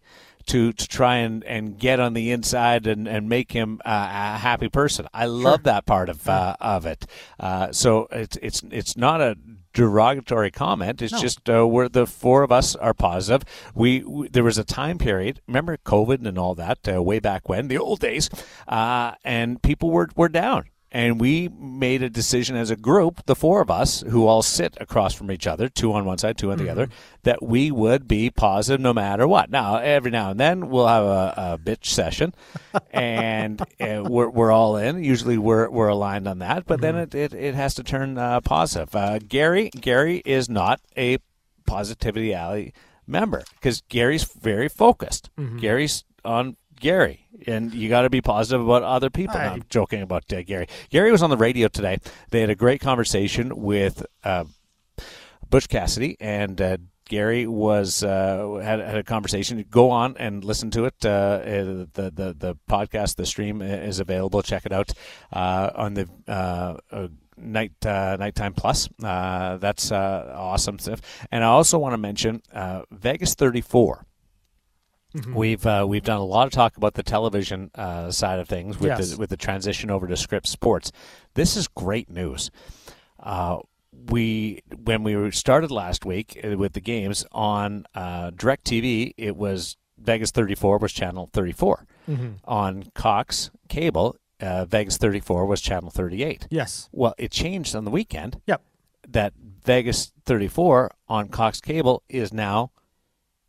To, 0.50 0.72
to 0.74 0.88
try 0.88 1.16
and, 1.26 1.44
and 1.46 1.76
get 1.80 2.00
on 2.00 2.14
the 2.14 2.30
inside 2.30 2.86
and, 2.86 3.08
and 3.08 3.28
make 3.28 3.52
him 3.52 3.82
uh, 3.84 4.36
a 4.36 4.38
happy 4.38 4.70
person, 4.70 5.08
I 5.12 5.26
love 5.26 5.64
that 5.64 5.88
part 5.88 6.08
of 6.08 6.30
uh, 6.30 6.56
of 6.62 6.86
it. 6.86 7.08
Uh, 7.40 7.72
so 7.72 8.08
it's 8.12 8.38
it's 8.44 8.62
it's 8.70 8.96
not 8.96 9.22
a 9.22 9.38
derogatory 9.76 10.50
comment. 10.50 11.02
It's 11.04 11.14
No. 11.14 11.20
just 11.20 11.48
uh, 11.50 11.68
we're 11.68 11.88
the 11.90 12.08
four 12.08 12.42
of 12.42 12.52
us 12.52 12.76
are 12.76 12.94
positive. 12.96 13.44
We, 13.76 14.04
we 14.04 14.28
there 14.30 14.44
was 14.44 14.58
a 14.58 14.64
time 14.64 14.98
period. 14.98 15.42
Remember 15.48 15.78
COVID 15.78 16.26
and 16.26 16.40
all 16.40 16.56
that 16.56 16.80
uh, 16.92 17.04
way 17.04 17.20
back 17.20 17.48
when 17.48 17.68
the 17.68 17.78
old 17.78 18.00
days, 18.00 18.30
uh, 18.68 19.12
and 19.24 19.62
people 19.62 19.92
were 19.92 20.10
were 20.16 20.30
down. 20.30 20.64
And 20.96 21.20
we 21.20 21.50
made 21.50 22.04
a 22.04 22.10
decision 22.10 22.56
as 22.56 22.70
a 22.70 22.78
group, 22.78 23.26
the 23.26 23.36
four 23.36 23.60
of 23.60 23.70
us 23.70 24.00
who 24.00 24.28
all 24.28 24.42
sit 24.42 24.78
across 24.80 25.14
from 25.14 25.30
each 25.30 25.46
other, 25.46 25.68
two 25.68 25.92
on 25.92 26.06
one 26.06 26.18
side, 26.18 26.38
two 26.38 26.54
on 26.54 26.58
the 26.58 26.70
other, 26.70 26.88
that 27.24 27.44
we 27.44 27.70
would 27.70 28.08
be 28.08 28.30
positive 28.30 28.80
no 28.80 28.94
matter 28.94 29.28
what. 29.28 29.50
Now, 29.50 29.76
every 29.76 30.10
now 30.10 30.32
and 30.32 30.40
then 30.40 30.70
we'll 30.70 30.88
have 30.88 31.04
a, 31.04 31.34
a 31.36 31.58
bitch 31.58 31.88
session, 31.88 32.34
and 32.92 33.62
uh, 33.82 34.04
we're, 34.08 34.30
we're 34.30 34.54
all 34.54 34.78
in. 34.78 35.04
Usually 35.04 35.38
we're, 35.38 35.70
we're 35.70 35.90
aligned 35.90 36.30
on 36.30 36.40
that, 36.40 36.66
but 36.66 36.80
then 36.80 36.96
it, 36.96 37.14
it, 37.14 37.34
it 37.34 37.56
has 37.56 37.74
to 37.74 37.84
turn 37.84 38.18
uh, 38.18 38.40
positive. 38.40 38.96
Uh, 38.96 39.20
Gary 39.20 39.72
Gary 39.72 40.22
is 40.26 40.48
not 40.48 40.80
a 40.96 41.18
Positivity 41.68 42.34
Alley 42.34 42.74
member 43.06 43.44
because 43.56 43.82
Gary's 43.90 44.24
very 44.24 44.70
focused. 44.70 45.30
Gary's 45.58 46.06
on 46.24 46.56
Gary, 46.80 47.28
and 47.48 47.74
you 47.74 47.90
got 47.90 48.02
to 48.02 48.10
be 48.10 48.22
positive 48.22 48.62
about 48.66 48.84
other 48.84 49.10
people. 49.10 49.36
No, 49.36 49.42
I- 49.42 49.48
I'm 49.54 49.64
joking 49.70 50.02
about 50.02 50.32
uh, 50.32 50.42
Gary. 50.44 50.68
Gary 50.90 51.12
was 51.12 51.24
on 51.24 51.30
the 51.30 51.38
radio 51.38 51.68
today. 51.68 52.00
They 52.32 52.42
had 52.42 52.50
a 52.50 52.56
great 52.56 52.82
conversation 52.82 53.56
with 53.56 54.06
uh, 54.24 54.46
Butch 55.50 55.70
Cassidy, 55.70 56.18
and 56.20 56.60
uh, 56.62 56.78
Gary 57.08 57.46
was 57.48 58.04
uh, 58.04 58.60
had, 58.64 58.80
had 58.80 58.98
a 58.98 59.04
conversation. 59.04 59.64
Go 59.70 59.90
on 59.92 60.16
and 60.18 60.44
listen 60.44 60.72
to 60.72 60.86
it. 60.86 60.96
Uh, 61.06 61.10
uh, 61.10 61.42
the 61.94 62.12
the 62.14 62.36
the 62.38 62.56
podcast, 62.70 63.16
the 63.16 63.26
stream 63.26 63.62
is 63.62 64.00
available. 64.00 64.42
Check 64.42 64.66
it 64.66 64.72
out 64.72 64.92
uh, 65.32 65.70
on 65.76 65.94
the. 65.94 66.10
Uh, 66.28 66.78
uh, 66.92 67.08
Night 67.38 67.74
uh, 67.86 68.16
KnightTime 68.16 68.56
Plus 68.56 68.88
uh, 69.04 69.58
that's 69.58 69.92
uh, 69.92 70.34
awesome 70.38 70.80
stuff 70.80 71.02
and 71.34 71.44
I 71.44 71.48
also 71.48 71.78
want 71.78 71.92
to 71.92 71.98
mention 71.98 72.42
uh, 72.54 72.84
Vegas 72.92 73.36
34 73.36 74.06
We've 75.34 75.66
uh, 75.66 75.86
we've 75.88 76.04
done 76.04 76.18
a 76.20 76.24
lot 76.26 76.46
of 76.48 76.52
talk 76.54 76.78
about 76.78 76.94
the 76.96 77.04
television 77.04 77.72
uh, 77.76 78.12
side 78.12 78.40
of 78.40 78.48
things 78.50 78.80
with 78.80 78.88
Yes. 78.90 79.12
the 79.12 79.18
with 79.18 79.30
the 79.30 79.38
transition 79.38 79.90
over 79.90 80.08
to 80.08 80.18
Scripps 80.18 80.50
Sports. 80.50 80.92
This 81.36 81.56
is 81.56 81.68
great 81.68 82.10
news. 82.10 82.52
Uh, 83.20 83.60
we 84.10 84.62
when 84.84 85.04
we 85.04 85.32
started 85.32 85.72
last 85.72 86.06
week 86.06 86.40
uh, 86.44 86.58
with 86.58 86.74
the 86.74 86.82
games 86.82 87.26
on 87.32 87.86
uh, 87.96 88.32
Directv, 88.32 89.14
it 89.18 89.36
was 89.38 89.78
Vegas 89.98 90.32
34 90.32 90.80
was 90.80 90.92
channel 90.92 91.30
34. 91.34 91.86
On 92.44 92.84
Cox 92.94 93.50
cable, 93.70 94.18
uh, 94.42 94.66
Vegas 94.66 94.98
34 94.98 95.46
was 95.46 95.62
channel 95.62 95.90
38. 95.90 96.48
Yes. 96.52 96.90
Well, 96.92 97.16
it 97.18 97.32
changed 97.32 97.76
on 97.76 97.84
the 97.86 97.90
weekend 97.92 98.42
Yep. 98.46 98.62
that 99.10 99.34
Vegas 99.64 100.12
34 100.26 100.92
on 101.08 101.30
Cox 101.30 101.62
cable 101.62 102.04
is 102.10 102.32
now 102.34 102.72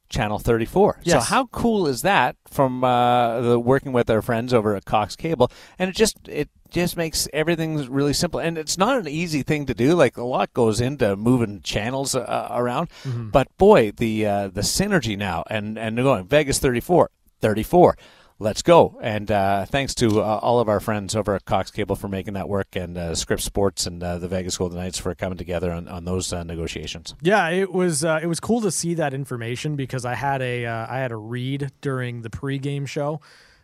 Channel 0.08 0.38
34. 0.38 1.00
So 1.20 1.20
how 1.20 1.46
cool 1.46 1.86
is 1.86 2.02
that 2.02 2.36
from 2.48 2.84
uh, 2.84 3.40
the 3.40 3.58
working 3.58 3.92
with 3.92 4.08
our 4.10 4.22
friends 4.22 4.52
over 4.54 4.74
at 4.76 4.84
Cox 4.84 5.16
Cable? 5.16 5.50
And 5.78 5.90
it 5.90 5.96
just 5.96 6.16
it 6.28 6.48
just 6.70 6.96
makes 6.96 7.28
everything 7.32 7.90
really 7.90 8.12
simple. 8.12 8.40
And 8.40 8.58
it's 8.58 8.76
not 8.76 8.98
an 8.98 9.08
easy 9.08 9.42
thing 9.42 9.66
to 9.66 9.74
do. 9.74 9.94
Like 9.94 10.16
a 10.16 10.24
lot 10.24 10.52
goes 10.52 10.80
into 10.80 11.16
moving 11.16 11.60
channels 11.62 12.14
uh, 12.14 12.48
around. 12.50 12.90
Mhm. 13.04 13.30
But 13.32 13.48
boy, 13.56 13.92
the 13.96 14.26
uh, 14.26 14.48
the 14.48 14.62
synergy 14.62 15.16
now 15.16 15.44
and 15.48 15.78
and 15.78 15.96
going 15.96 16.26
Vegas 16.26 16.58
34, 16.58 17.10
34. 17.40 17.96
Let's 18.38 18.60
go! 18.60 18.98
And 19.00 19.30
uh, 19.30 19.64
thanks 19.64 19.94
to 19.94 20.20
uh, 20.20 20.40
all 20.42 20.60
of 20.60 20.68
our 20.68 20.78
friends 20.78 21.16
over 21.16 21.34
at 21.34 21.46
Cox 21.46 21.70
Cable 21.70 21.96
for 21.96 22.06
making 22.06 22.34
that 22.34 22.50
work, 22.50 22.76
and 22.76 22.98
uh, 22.98 23.14
Scripps 23.14 23.44
Sports 23.44 23.86
and 23.86 24.02
uh, 24.02 24.18
the 24.18 24.28
Vegas 24.28 24.58
Golden 24.58 24.76
Knights 24.76 24.98
for 24.98 25.14
coming 25.14 25.38
together 25.38 25.72
on, 25.72 25.88
on 25.88 26.04
those 26.04 26.34
uh, 26.34 26.42
negotiations. 26.42 27.14
Yeah, 27.22 27.48
it 27.48 27.72
was 27.72 28.04
uh, 28.04 28.20
it 28.22 28.26
was 28.26 28.38
cool 28.38 28.60
to 28.60 28.70
see 28.70 28.92
that 28.92 29.14
information 29.14 29.74
because 29.74 30.04
I 30.04 30.14
had 30.14 30.42
a 30.42 30.66
I 30.66 30.98
had 30.98 31.12
a 31.12 31.16
read 31.16 31.72
during 31.80 32.20
the 32.20 32.28
pregame 32.28 32.86
show 32.86 33.22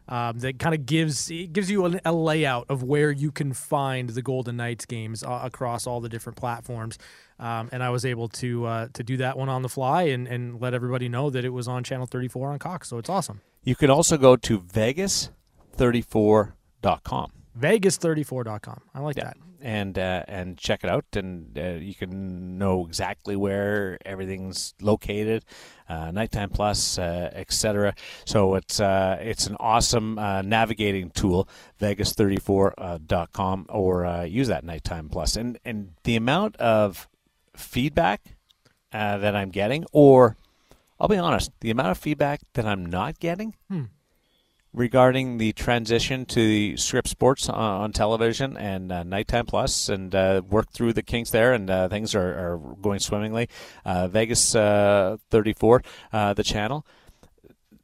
um, 0.08 0.38
that 0.38 0.58
kind 0.58 0.74
of 0.74 0.86
gives 0.86 1.28
gives 1.28 1.70
you 1.70 1.84
a, 1.84 2.00
a 2.06 2.12
layout 2.14 2.64
of 2.70 2.82
where 2.82 3.10
you 3.10 3.30
can 3.30 3.52
find 3.52 4.08
the 4.08 4.22
Golden 4.22 4.56
Knights 4.56 4.86
games 4.86 5.22
across 5.22 5.86
all 5.86 6.00
the 6.00 6.08
different 6.08 6.38
platforms. 6.38 6.96
Um, 7.38 7.68
and 7.72 7.82
I 7.82 7.90
was 7.90 8.06
able 8.06 8.28
to 8.28 8.88
to 8.90 9.02
do 9.02 9.18
that 9.18 9.36
one 9.36 9.50
on 9.50 9.60
the 9.60 9.68
fly 9.68 10.04
and, 10.04 10.26
and 10.26 10.62
let 10.62 10.72
everybody 10.72 11.10
know 11.10 11.28
that 11.28 11.44
it 11.44 11.50
was 11.50 11.68
on 11.68 11.84
channel 11.84 12.06
34 12.06 12.52
on 12.52 12.58
Cox. 12.58 12.88
So 12.88 12.96
it's 12.96 13.10
awesome. 13.10 13.42
You 13.64 13.76
can 13.76 13.90
also 13.90 14.16
go 14.16 14.36
to 14.36 14.60
vegas34.com. 14.60 17.32
Vegas34.com. 17.58 18.80
I 18.94 19.00
like 19.00 19.16
that. 19.16 19.36
and 19.60 19.98
uh, 19.98 20.24
and 20.26 20.56
check 20.58 20.82
it 20.82 20.90
out, 20.90 21.04
and 21.14 21.56
uh, 21.56 21.74
you 21.74 21.94
can 21.94 22.58
know 22.58 22.84
exactly 22.86 23.36
where 23.36 23.98
everything's 24.04 24.74
located, 24.80 25.44
uh, 25.88 26.10
KnightTime 26.10 26.52
Plus, 26.52 26.98
uh, 26.98 27.30
etc. 27.34 27.94
So 28.24 28.56
it's 28.56 28.80
uh, 28.80 29.18
it's 29.20 29.46
an 29.46 29.56
awesome 29.60 30.18
uh, 30.18 30.42
navigating 30.42 31.10
tool, 31.10 31.48
Vegas34.com, 31.80 33.66
or 33.68 34.04
uh, 34.06 34.24
use 34.24 34.48
that 34.48 34.64
KnightTime 34.64 35.12
Plus, 35.12 35.36
and 35.36 35.58
and 35.64 35.92
the 36.02 36.16
amount 36.16 36.56
of 36.56 37.08
feedback 37.54 38.34
uh, 38.92 39.18
that 39.18 39.36
I'm 39.36 39.50
getting, 39.50 39.84
or 39.92 40.36
I'll 41.02 41.08
be 41.08 41.18
honest, 41.18 41.50
the 41.60 41.70
amount 41.72 41.90
of 41.90 41.98
feedback 41.98 42.42
that 42.54 42.64
I'm 42.64 42.86
not 42.86 43.18
getting 43.18 43.56
Hmm. 43.68 43.86
regarding 44.72 45.38
the 45.38 45.52
transition 45.52 46.24
to 46.26 46.36
the 46.36 46.76
Scripps 46.76 47.10
Sports 47.10 47.48
on, 47.48 47.56
on 47.58 47.92
television 47.92 48.56
and 48.56 48.92
uh, 48.92 49.02
KnightTime 49.02 49.48
Plus, 49.48 49.88
and 49.88 50.14
uh, 50.14 50.42
work 50.48 50.70
through 50.72 50.92
the 50.92 51.02
kinks 51.02 51.30
there, 51.30 51.54
and 51.54 51.68
uh, 51.68 51.88
things 51.88 52.14
are, 52.14 52.28
are 52.54 52.58
going 52.80 53.00
swimmingly. 53.00 53.48
Uh, 53.84 54.06
Vegas 54.06 54.54
uh, 54.54 55.16
34, 55.30 55.82
uh, 56.12 56.34
the 56.34 56.44
channel. 56.44 56.86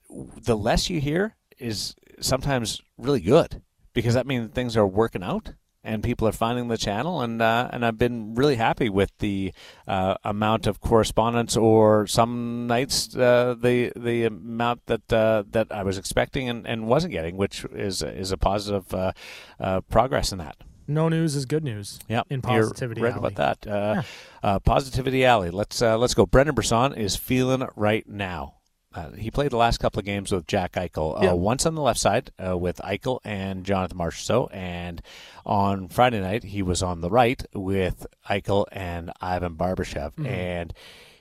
The 0.08 0.56
less 0.56 0.88
you 0.88 1.00
hear 1.00 1.34
is 1.58 1.96
sometimes 2.20 2.80
really 2.96 3.20
good 3.20 3.62
because 3.94 4.14
that 4.14 4.28
means 4.28 4.52
things 4.52 4.76
are 4.76 4.86
working 4.86 5.24
out 5.24 5.54
and 5.84 6.02
people 6.02 6.26
are 6.26 6.32
finding 6.32 6.68
the 6.68 6.76
channel 6.76 7.20
and 7.20 7.40
uh, 7.40 7.68
and 7.72 7.84
I've 7.84 7.98
been 7.98 8.34
really 8.34 8.56
happy 8.56 8.88
with 8.88 9.10
the 9.18 9.52
uh, 9.86 10.16
amount 10.24 10.66
of 10.66 10.80
correspondence 10.80 11.56
or 11.56 12.06
some 12.06 12.66
nights 12.66 13.16
uh, 13.16 13.54
the 13.60 13.92
the 13.96 14.24
amount 14.24 14.86
that 14.86 15.12
uh, 15.12 15.44
that 15.50 15.70
I 15.70 15.82
was 15.82 15.98
expecting 15.98 16.48
and, 16.48 16.66
and 16.66 16.86
wasn't 16.86 17.12
getting 17.12 17.36
which 17.36 17.64
is 17.72 18.02
is 18.02 18.32
a 18.32 18.36
positive 18.36 18.92
uh, 18.92 19.12
uh, 19.60 19.80
progress 19.82 20.32
in 20.32 20.38
that. 20.38 20.56
No 20.90 21.10
news 21.10 21.36
is 21.36 21.44
good 21.44 21.64
news. 21.64 22.00
Yeah, 22.08 22.22
in 22.30 22.40
you're 22.48 22.62
positivity. 22.62 23.02
right 23.02 23.12
Alley. 23.12 23.18
about 23.34 23.60
that. 23.60 23.70
Uh, 23.70 24.02
uh, 24.42 24.58
Positivity 24.60 25.22
Alley. 25.22 25.50
Let's 25.50 25.82
uh, 25.82 25.98
let's 25.98 26.14
go. 26.14 26.24
Brendan 26.24 26.54
Brisson 26.54 26.94
is 26.94 27.14
feeling 27.14 27.66
right 27.76 28.08
now. 28.08 28.54
Uh, 28.98 29.12
he 29.12 29.30
played 29.30 29.50
the 29.50 29.56
last 29.56 29.78
couple 29.78 29.98
of 30.00 30.04
games 30.06 30.32
with 30.32 30.46
Jack 30.46 30.72
Eichel. 30.72 31.30
Uh, 31.32 31.36
Once 31.36 31.66
on 31.66 31.74
the 31.74 31.82
left 31.82 32.00
side 32.00 32.30
uh, 32.44 32.56
with 32.56 32.78
Eichel 32.78 33.20
and 33.24 33.64
Jonathan 33.64 33.98
Marchessault, 33.98 34.48
and 34.52 35.00
on 35.46 35.88
Friday 35.88 36.20
night 36.20 36.44
he 36.44 36.62
was 36.62 36.82
on 36.82 37.00
the 37.00 37.10
right 37.10 37.42
with 37.54 38.06
Eichel 38.28 38.66
and 38.72 39.12
Ivan 39.20 39.54
Barbashev, 39.54 40.14
Mhm. 40.16 40.26
and 40.26 40.74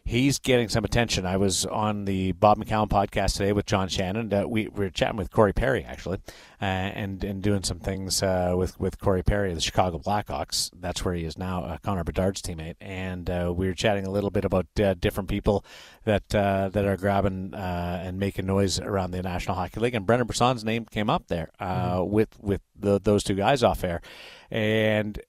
he's 0.07 0.39
getting 0.39 0.69
some 0.69 0.85
attention. 0.85 1.25
I 1.25 1.35
was 1.35 1.65
on 1.65 2.05
the 2.05 2.31
Bob 2.31 2.57
McCown 2.57 2.87
podcast 2.89 3.33
today 3.33 3.51
with 3.51 3.65
John 3.65 3.89
Shannon. 3.89 4.33
Uh, 4.33 4.47
we, 4.47 4.69
we 4.69 4.85
were 4.85 4.89
chatting 4.89 5.17
with 5.17 5.29
Corey 5.31 5.53
Perry 5.53 5.83
actually, 5.83 6.19
uh, 6.61 6.65
and 6.65 7.23
and 7.23 7.43
doing 7.43 7.63
some 7.63 7.79
things 7.79 8.23
uh, 8.23 8.53
with 8.57 8.79
with 8.79 8.99
Corey 8.99 9.21
Perry, 9.21 9.49
of 9.49 9.55
the 9.55 9.61
Chicago 9.61 9.99
Blackhawks. 9.99 10.71
That's 10.79 11.03
where 11.03 11.13
he 11.13 11.25
is 11.25 11.37
now, 11.37 11.63
uh, 11.63 11.77
Connor 11.83 12.05
Bedard's 12.05 12.41
teammate. 12.41 12.75
And 12.79 13.29
uh, 13.29 13.53
we 13.55 13.67
were 13.67 13.73
chatting 13.73 14.07
a 14.07 14.09
little 14.09 14.31
bit 14.31 14.45
about 14.45 14.67
uh, 14.79 14.93
different 14.93 15.29
people 15.29 15.65
that 16.05 16.33
uh, 16.33 16.69
that 16.69 16.85
are 16.85 16.97
grabbing 16.97 17.53
uh, 17.53 18.01
and 18.03 18.17
making 18.17 18.45
noise 18.45 18.79
around 18.79 19.11
the 19.11 19.21
National 19.21 19.55
Hockey 19.55 19.81
League. 19.81 19.93
And 19.93 20.05
Brendan 20.05 20.27
Brisson's 20.27 20.63
name 20.63 20.85
came 20.85 21.09
up 21.09 21.27
there 21.27 21.49
uh, 21.59 22.01
with 22.03 22.29
with 22.39 22.61
the, 22.79 22.99
those 22.99 23.23
two 23.23 23.35
guys 23.35 23.61
off 23.61 23.83
air, 23.83 24.01
and 24.49 25.19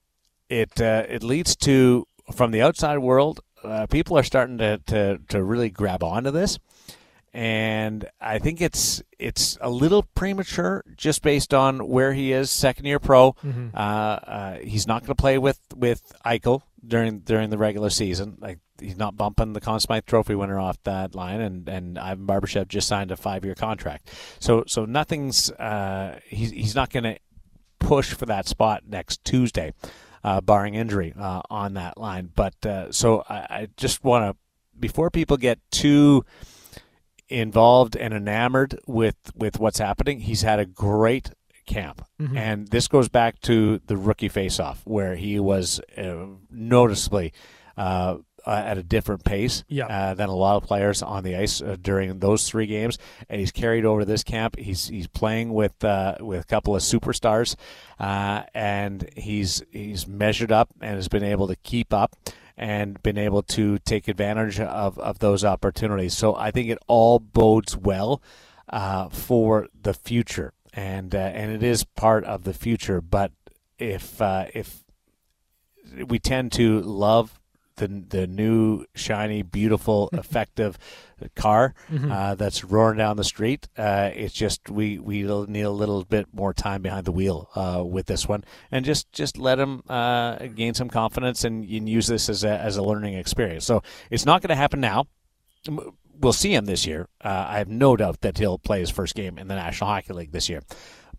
it 0.47 0.81
uh, 0.81 1.03
it 1.09 1.21
leads 1.21 1.55
to 1.57 2.07
from 2.31 2.51
the 2.51 2.61
outside 2.61 2.99
world, 2.99 3.41
uh, 3.63 3.87
people 3.87 4.17
are 4.17 4.23
starting 4.23 4.57
to, 4.59 4.77
to 4.87 5.19
to 5.29 5.43
really 5.43 5.69
grab 5.69 6.03
onto 6.03 6.31
this, 6.31 6.59
and 7.33 8.09
I 8.19 8.39
think 8.39 8.61
it's 8.61 9.01
it's 9.17 9.57
a 9.61 9.69
little 9.69 10.03
premature 10.15 10.83
just 10.95 11.21
based 11.21 11.53
on 11.53 11.87
where 11.87 12.13
he 12.13 12.31
is, 12.31 12.49
second 12.51 12.85
year 12.85 12.99
pro. 12.99 13.33
Mhm. 13.33 13.73
Uh, 13.73 13.77
uh, 13.77 14.57
he's 14.59 14.87
not 14.87 15.01
going 15.01 15.15
to 15.15 15.15
play 15.15 15.37
with 15.37 15.59
with 15.75 16.11
Eichel 16.25 16.61
during 16.85 17.19
during 17.19 17.49
the 17.49 17.57
regular 17.57 17.89
season. 17.89 18.37
Like 18.39 18.59
he's 18.79 18.97
not 18.97 19.17
bumping 19.17 19.53
the 19.53 19.61
Conn 19.61 19.79
Smythe 19.79 20.05
Trophy 20.05 20.35
winner 20.35 20.59
off 20.59 20.81
that 20.83 21.13
line, 21.13 21.41
and 21.41 21.67
and 21.69 21.99
Ivan 21.99 22.25
Barbashev 22.25 22.67
just 22.67 22.87
signed 22.87 23.11
a 23.11 23.17
five 23.17 23.45
year 23.45 23.55
contract. 23.55 24.09
So 24.39 24.63
so 24.67 24.85
nothing's 24.85 25.51
uh, 25.51 26.19
he's 26.25 26.51
he's 26.51 26.75
not 26.75 26.89
going 26.89 27.03
to 27.03 27.17
push 27.79 28.13
for 28.13 28.25
that 28.25 28.47
spot 28.47 28.83
next 28.87 29.23
Tuesday, 29.23 29.73
uh, 30.23 30.41
barring 30.41 30.75
injury 30.75 31.13
uh, 31.17 31.41
on 31.49 31.73
that 31.75 31.97
line. 31.97 32.29
But 32.35 32.65
uh, 32.65 32.91
so 32.91 33.23
I, 33.29 33.35
I 33.35 33.67
just 33.77 34.03
want 34.03 34.25
to, 34.31 34.37
before 34.79 35.09
people 35.09 35.37
get 35.37 35.59
too 35.71 36.25
involved 37.27 37.95
and 37.95 38.13
enamored 38.13 38.79
with 38.87 39.17
with 39.35 39.59
what's 39.59 39.79
happening, 39.79 40.21
he's 40.21 40.41
had 40.41 40.59
a 40.59 40.65
great 40.65 41.31
camp. 41.65 42.03
Mhm. 42.19 42.35
And 42.35 42.67
this 42.69 42.87
goes 42.87 43.09
back 43.09 43.39
to 43.41 43.79
the 43.85 43.97
rookie 43.97 44.29
face-off, 44.29 44.81
where 44.85 45.15
he 45.15 45.39
was 45.39 45.79
uh, 45.97 46.25
noticeably 46.49 47.31
uh, 47.77 48.17
uh, 48.45 48.51
at 48.65 48.77
a 48.77 48.83
different 48.83 49.23
pace 49.23 49.63
Yeah. 49.67 49.85
uh, 49.87 50.13
than 50.13 50.29
a 50.29 50.35
lot 50.35 50.57
of 50.57 50.63
players 50.63 51.01
on 51.01 51.23
the 51.23 51.35
ice 51.35 51.61
uh, 51.61 51.75
during 51.81 52.19
those 52.19 52.47
three 52.47 52.65
games, 52.67 52.97
and 53.29 53.39
he's 53.39 53.51
carried 53.51 53.85
over 53.85 54.05
this 54.05 54.23
camp. 54.23 54.57
He's 54.57 54.87
he's 54.87 55.07
playing 55.07 55.53
with 55.53 55.83
uh, 55.83 56.15
with 56.19 56.41
a 56.41 56.45
couple 56.45 56.75
of 56.75 56.81
superstars, 56.81 57.55
uh, 57.99 58.43
and 58.53 59.09
he's 59.15 59.61
he's 59.71 60.07
measured 60.07 60.51
up 60.51 60.69
and 60.81 60.95
has 60.95 61.07
been 61.07 61.23
able 61.23 61.47
to 61.47 61.55
keep 61.57 61.93
up 61.93 62.15
and 62.57 63.01
been 63.03 63.17
able 63.17 63.41
to 63.41 63.77
take 63.79 64.07
advantage 64.09 64.59
of, 64.59 64.99
of 64.99 65.19
those 65.19 65.45
opportunities. 65.45 66.13
So 66.13 66.35
I 66.35 66.51
think 66.51 66.69
it 66.69 66.77
all 66.87 67.17
bodes 67.19 67.77
well 67.77 68.21
uh, 68.67 69.07
for 69.09 69.67
the 69.81 69.93
future, 69.93 70.51
and 70.73 71.15
uh, 71.15 71.19
and 71.19 71.51
it 71.51 71.63
is 71.63 71.83
part 71.85 72.25
of 72.25 72.43
the 72.43 72.53
future. 72.53 72.99
But 73.01 73.31
if 73.77 74.21
uh, 74.21 74.47
if 74.53 74.83
we 76.07 76.19
tend 76.19 76.51
to 76.53 76.81
love 76.81 77.38
the 77.79 77.87
the 78.07 78.27
new 78.27 78.85
shiny, 78.95 79.41
beautiful, 79.41 80.09
effective 80.13 80.77
car 81.35 81.73
Mhm. 81.91 82.09
uh, 82.11 82.35
that's 82.35 82.63
roaring 82.63 82.97
down 82.97 83.17
the 83.17 83.25
street. 83.25 83.67
Uh, 83.77 84.09
it's 84.13 84.33
just 84.33 84.69
we 84.69 84.99
we 84.99 85.23
need 85.47 85.61
a 85.63 85.69
little 85.71 86.05
bit 86.05 86.27
more 86.33 86.53
time 86.53 86.81
behind 86.81 87.03
the 87.05 87.11
wheel 87.11 87.49
uh, 87.55 87.83
with 87.83 88.05
this 88.05 88.27
one, 88.27 88.43
and 88.71 88.85
just 88.85 89.11
just 89.11 89.37
let 89.37 89.59
him 89.59 89.81
uh, 89.89 90.37
gain 90.55 90.73
some 90.73 90.89
confidence 90.89 91.43
and, 91.43 91.65
and 91.67 91.89
use 91.89 92.07
this 92.07 92.29
as 92.29 92.43
a 92.45 92.57
as 92.57 92.77
a 92.77 92.83
learning 92.83 93.15
experience. 93.15 93.65
So 93.65 93.81
it's 94.09 94.25
not 94.25 94.41
going 94.41 94.49
to 94.49 94.55
happen 94.55 94.79
now. 94.79 95.07
We'll 96.21 96.33
see 96.33 96.53
him 96.53 96.65
this 96.65 96.85
year. 96.85 97.07
Uh, 97.23 97.45
I 97.49 97.57
have 97.59 97.69
no 97.69 97.95
doubt 97.95 98.21
that 98.21 98.37
he'll 98.37 98.59
play 98.59 98.79
his 98.81 98.89
first 98.89 99.15
game 99.15 99.37
in 99.37 99.47
the 99.47 99.55
National 99.55 99.89
Hockey 99.89 100.13
League 100.13 100.31
this 100.31 100.49
year. 100.49 100.61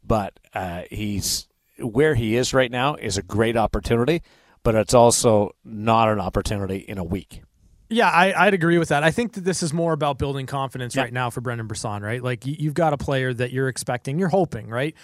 But 0.04 0.38
uh, 0.54 0.82
he's 0.90 1.46
where 1.78 2.14
he 2.14 2.36
is 2.36 2.52
right 2.52 2.70
now 2.70 2.96
is 2.96 3.16
a 3.16 3.22
great 3.22 3.56
opportunity, 3.56 4.22
but 4.62 4.74
it's 4.74 4.94
also 4.94 5.50
not 5.64 6.08
an 6.08 6.20
opportunity 6.20 6.78
in 6.78 6.98
a 6.98 7.04
week. 7.04 7.42
Yeah, 7.92 8.08
I, 8.08 8.46
I'd 8.46 8.54
agree 8.54 8.78
with 8.78 8.90
that. 8.90 9.02
I 9.02 9.10
think 9.10 9.32
that 9.32 9.44
this 9.44 9.62
is 9.64 9.72
more 9.72 9.92
about 9.92 10.16
building 10.16 10.46
confidence 10.46 10.94
Yeah. 10.94 11.02
right 11.02 11.12
now 11.12 11.28
for 11.30 11.40
Brendan 11.40 11.66
Brisson, 11.66 12.02
right? 12.02 12.22
Like 12.22 12.46
you, 12.46 12.54
you've 12.58 12.74
got 12.74 12.92
a 12.92 12.96
player 12.96 13.34
that 13.34 13.52
you're 13.52 13.66
expecting, 13.68 14.18
you're 14.18 14.28
hoping, 14.28 14.68
right, 14.68 14.94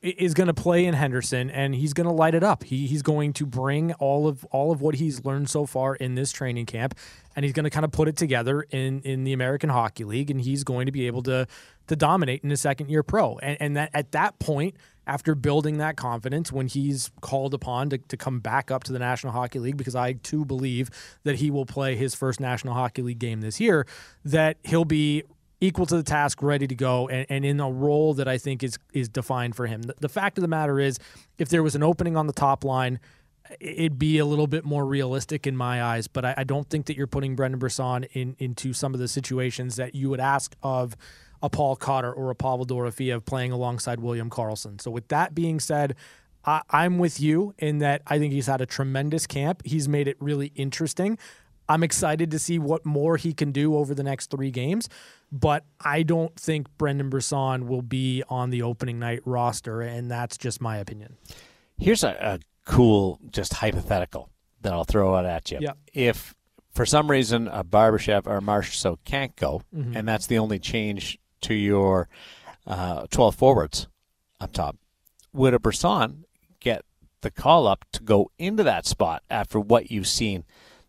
is 0.00 0.32
going 0.32 0.46
to 0.46 0.54
play 0.54 0.86
in 0.86 0.94
Henderson 0.94 1.50
and 1.50 1.74
he's 1.74 1.92
going 1.92 2.06
to 2.06 2.12
light 2.12 2.34
it 2.34 2.42
up. 2.44 2.62
He, 2.64 2.86
he's 2.86 3.02
going 3.02 3.32
to 3.34 3.44
bring 3.44 3.92
all 3.94 4.28
of 4.28 4.44
all 4.46 4.70
of 4.72 4.80
what 4.80 4.94
he's 4.94 5.24
learned 5.26 5.50
so 5.50 5.66
far 5.66 5.94
in 5.96 6.14
this 6.14 6.32
training 6.32 6.66
camp, 6.66 6.94
and 7.36 7.44
he's 7.44 7.52
going 7.52 7.64
to 7.64 7.70
kind 7.70 7.84
of 7.84 7.90
put 7.92 8.08
it 8.08 8.16
together 8.16 8.62
in 8.70 9.00
in 9.02 9.24
the 9.24 9.32
American 9.34 9.68
Hockey 9.70 10.04
League, 10.04 10.30
and 10.30 10.40
he's 10.40 10.62
going 10.64 10.86
to 10.86 10.92
be 10.92 11.06
able 11.08 11.22
to 11.24 11.46
to 11.88 11.96
dominate 11.96 12.42
in 12.44 12.50
his 12.50 12.60
second 12.60 12.90
year 12.90 13.02
pro. 13.02 13.38
And 13.38 13.56
and 13.60 13.76
that 13.76 13.90
at 13.92 14.12
that 14.12 14.38
point, 14.38 14.76
after 15.06 15.34
building 15.34 15.78
that 15.78 15.96
confidence 15.96 16.52
when 16.52 16.68
he's 16.68 17.10
called 17.20 17.54
upon 17.54 17.90
to, 17.90 17.98
to 17.98 18.16
come 18.16 18.40
back 18.40 18.70
up 18.70 18.84
to 18.84 18.92
the 18.92 18.98
National 18.98 19.32
Hockey 19.32 19.58
League, 19.58 19.76
because 19.76 19.96
I 19.96 20.12
too 20.12 20.44
believe 20.44 20.90
that 21.24 21.36
he 21.36 21.50
will 21.50 21.66
play 21.66 21.96
his 21.96 22.14
first 22.14 22.40
National 22.40 22.74
Hockey 22.74 23.02
League 23.02 23.18
game 23.18 23.40
this 23.40 23.60
year, 23.60 23.86
that 24.24 24.58
he'll 24.62 24.84
be 24.84 25.24
equal 25.60 25.86
to 25.86 25.96
the 25.96 26.02
task, 26.02 26.42
ready 26.42 26.66
to 26.66 26.74
go, 26.74 27.08
and, 27.08 27.26
and 27.28 27.44
in 27.44 27.60
a 27.60 27.70
role 27.70 28.14
that 28.14 28.26
I 28.26 28.36
think 28.36 28.62
is 28.62 28.78
is 28.92 29.08
defined 29.08 29.54
for 29.54 29.66
him. 29.66 29.82
The, 29.82 29.94
the 30.00 30.08
fact 30.08 30.38
of 30.38 30.42
the 30.42 30.48
matter 30.48 30.80
is, 30.80 30.98
if 31.38 31.48
there 31.48 31.62
was 31.62 31.74
an 31.74 31.82
opening 31.82 32.16
on 32.16 32.26
the 32.26 32.32
top 32.32 32.64
line, 32.64 32.98
it'd 33.60 33.98
be 33.98 34.18
a 34.18 34.24
little 34.24 34.46
bit 34.46 34.64
more 34.64 34.84
realistic 34.84 35.46
in 35.46 35.56
my 35.56 35.82
eyes. 35.82 36.08
But 36.08 36.24
I, 36.24 36.34
I 36.38 36.44
don't 36.44 36.68
think 36.68 36.86
that 36.86 36.96
you're 36.96 37.06
putting 37.06 37.36
Brendan 37.36 37.58
Brisson 37.60 38.04
in 38.12 38.34
into 38.38 38.72
some 38.72 38.94
of 38.94 39.00
the 39.00 39.08
situations 39.08 39.76
that 39.76 39.94
you 39.94 40.10
would 40.10 40.20
ask 40.20 40.56
of 40.62 40.96
a 41.42 41.50
Paul 41.50 41.76
Cotter 41.76 42.12
or 42.12 42.30
a 42.30 42.34
Pavel 42.34 42.64
Dorofeyev 42.66 43.24
playing 43.24 43.52
alongside 43.52 44.00
William 44.00 44.30
Karlsson. 44.30 44.80
So 44.80 44.90
with 44.90 45.08
that 45.08 45.34
being 45.34 45.58
said, 45.60 45.96
I, 46.44 46.62
I'm 46.70 46.98
with 46.98 47.20
you 47.20 47.54
in 47.58 47.78
that 47.78 48.02
I 48.06 48.18
think 48.18 48.32
he's 48.32 48.46
had 48.46 48.60
a 48.60 48.66
tremendous 48.66 49.26
camp. 49.26 49.62
He's 49.64 49.88
made 49.88 50.08
it 50.08 50.16
really 50.20 50.52
interesting. 50.54 51.18
I'm 51.68 51.82
excited 51.82 52.30
to 52.32 52.38
see 52.38 52.58
what 52.58 52.84
more 52.84 53.16
he 53.16 53.32
can 53.32 53.52
do 53.52 53.76
over 53.76 53.94
the 53.94 54.02
next 54.02 54.30
three 54.30 54.50
games, 54.50 54.88
but 55.30 55.64
I 55.80 56.02
don't 56.02 56.34
think 56.38 56.66
Brendan 56.76 57.08
Brisson 57.08 57.66
will 57.68 57.82
be 57.82 58.22
on 58.28 58.50
the 58.50 58.62
opening 58.62 58.98
night 58.98 59.20
roster, 59.24 59.80
and 59.80 60.10
that's 60.10 60.36
just 60.36 60.60
my 60.60 60.76
opinion. 60.78 61.16
Here's 61.78 62.02
a, 62.04 62.10
a 62.20 62.38
cool, 62.64 63.20
just 63.30 63.54
hypothetical 63.54 64.28
that 64.60 64.72
I'll 64.72 64.84
throw 64.84 65.14
out 65.14 65.24
at 65.24 65.50
you. 65.50 65.58
Yeah. 65.60 65.72
If 65.94 66.34
for 66.74 66.84
some 66.84 67.10
reason 67.10 67.48
a 67.48 67.62
Barbashev 67.64 68.26
or 68.26 68.40
Marchessault 68.40 68.98
can't 69.04 69.34
go, 69.36 69.62
Mhm. 69.74 69.96
and 69.96 70.06
that's 70.08 70.26
the 70.26 70.38
only 70.38 70.58
change 70.58 71.18
to 71.42 71.54
your 71.54 72.08
uh, 72.66 73.06
12 73.10 73.34
forwards 73.34 73.88
up 74.40 74.52
top, 74.52 74.76
would 75.32 75.54
a 75.54 75.58
Brisson 75.58 76.24
get 76.60 76.84
the 77.20 77.30
call 77.30 77.66
up 77.66 77.84
to 77.92 78.02
go 78.02 78.30
into 78.38 78.62
that 78.62 78.86
spot 78.86 79.22
after 79.30 79.60
what 79.60 79.90
you've 79.90 80.08
seen 80.08 80.44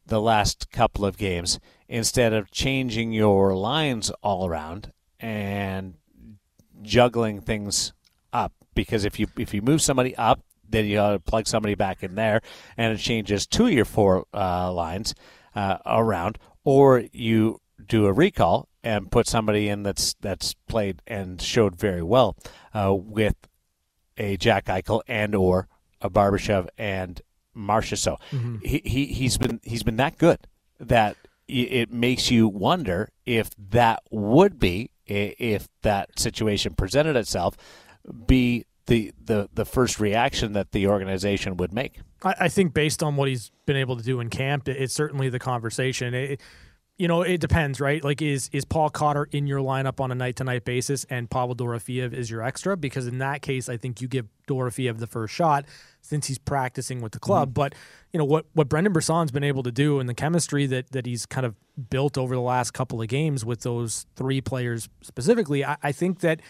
the 0.06 0.22
last 0.22 0.72
couple 0.72 1.06
of 1.06 1.18
games 1.18 1.60
instead 1.88 2.34
of 2.34 2.52
changing 2.52 3.12
your 3.12 3.56
lines 3.56 4.12
all 4.22 4.48
around 4.48 4.92
and 5.20 5.96
juggling 6.82 7.42
things 7.42 7.94
up? 8.32 8.54
Because 8.76 9.06
if 9.06 9.20
you 9.20 9.28
if 9.38 9.54
you 9.54 9.62
move 9.62 9.82
somebody 9.82 10.16
up 10.16 10.42
then 10.74 10.86
you 10.86 10.96
got 10.96 11.12
to 11.12 11.20
plug 11.20 11.48
somebody 11.48 11.76
back 11.76 12.04
in 12.04 12.16
there 12.16 12.42
and 12.76 12.94
it 12.94 12.98
changes 12.98 13.46
two 13.46 13.68
of 13.68 13.72
your 13.72 13.86
four 13.86 14.26
uh, 14.34 14.72
lines 14.74 15.14
uh, 15.56 15.78
around 15.86 16.38
or 16.64 17.04
you 17.14 17.62
do 17.86 18.08
a 18.08 18.12
recall 18.12 18.68
and 18.84 19.12
put 19.12 19.28
somebody 19.28 19.70
in 19.70 19.84
that's 19.84 20.16
that's 20.22 20.54
played 20.68 21.02
and 21.08 21.42
showed 21.42 21.76
very 21.76 22.04
well 22.04 22.36
uh, 22.74 22.94
with 22.94 23.36
a 24.18 24.38
Jack 24.38 24.66
Eichel 24.66 25.02
and 25.08 25.34
or 25.36 25.68
a 26.02 26.10
Barbashev 26.10 26.68
and 26.78 27.22
Marchessault. 27.56 28.18
Mm-hmm. 28.32 28.58
He, 28.64 28.82
he 28.84 29.06
he's 29.08 29.38
been 29.38 29.60
he's 29.64 29.84
been 29.84 29.98
that 29.98 30.18
good 30.18 30.48
that 30.80 31.18
it 31.48 31.92
makes 31.92 32.32
you 32.32 32.48
wonder 32.48 33.10
if 33.26 33.50
that 33.58 34.02
would 34.10 34.60
be 34.60 34.90
if 35.06 35.68
that 35.82 36.18
situation 36.18 36.74
presented 36.74 37.16
itself 37.16 37.56
be 38.26 38.66
the 38.86 39.14
the 39.24 39.50
the 39.54 39.66
first 39.66 40.00
reaction 40.00 40.54
that 40.54 40.72
the 40.72 40.88
organization 40.88 41.58
would 41.58 41.74
make. 41.74 42.00
I, 42.24 42.36
I 42.42 42.50
think 42.50 42.74
based 42.74 43.02
on 43.02 43.16
what 43.16 43.30
he's 43.30 43.52
been 43.66 43.78
able 43.78 43.98
to 43.98 44.04
do 44.04 44.20
in 44.20 44.30
camp, 44.30 44.68
it, 44.68 44.78
it's 44.78 44.94
certainly 44.94 45.30
the 45.30 45.40
conversation. 45.40 46.14
It, 46.14 46.42
you 46.98 47.08
know, 47.08 47.24
it 47.24 47.42
depends, 47.42 47.82
right? 47.82 48.04
Like, 48.04 48.22
is 48.22 48.50
is 48.54 48.66
Paul 48.66 48.90
Cotter 48.90 49.28
in 49.32 49.48
your 49.48 49.60
lineup 49.60 50.00
on 50.00 50.12
a 50.12 50.16
night 50.16 50.36
to 50.38 50.44
night 50.44 50.64
basis, 50.64 51.06
and 51.10 51.30
Pavel 51.30 51.56
Dorofeyev 51.56 52.14
is 52.14 52.30
your 52.30 52.44
extra? 52.44 52.78
Because 52.78 53.08
in 53.08 53.18
that 53.18 53.42
case, 53.42 53.68
I 53.68 53.78
think 53.78 54.00
you 54.00 54.08
give 54.08 54.28
Dorofeyev 54.48 55.00
the 55.00 55.08
first 55.08 55.34
shot 55.34 55.66
since 56.02 56.28
he's 56.28 56.38
practicing 56.38 57.02
with 57.02 57.12
the 57.12 57.20
mm-hmm. 57.20 57.26
club. 57.26 57.54
But 57.54 57.74
you 58.12 58.20
know 58.20 58.26
what 58.26 58.46
what 58.54 58.70
Brendan 58.70 58.94
Brisson's 58.94 59.32
been 59.32 59.44
able 59.44 59.64
to 59.64 59.72
do 59.72 60.00
and 60.00 60.08
the 60.08 60.14
chemistry 60.14 60.68
that 60.68 60.92
that 60.92 61.08
he's 61.08 61.26
kind 61.26 61.46
of 61.46 61.56
built 61.90 62.18
over 62.18 62.36
the 62.36 62.42
last 62.42 62.72
couple 62.72 63.02
of 63.02 63.08
games 63.08 63.44
with 63.44 63.62
those 63.62 64.06
three 64.16 64.42
players 64.42 64.88
specifically, 65.02 65.66
I, 65.66 65.78
I 65.82 65.92
think 65.92 66.20
that 66.20 66.42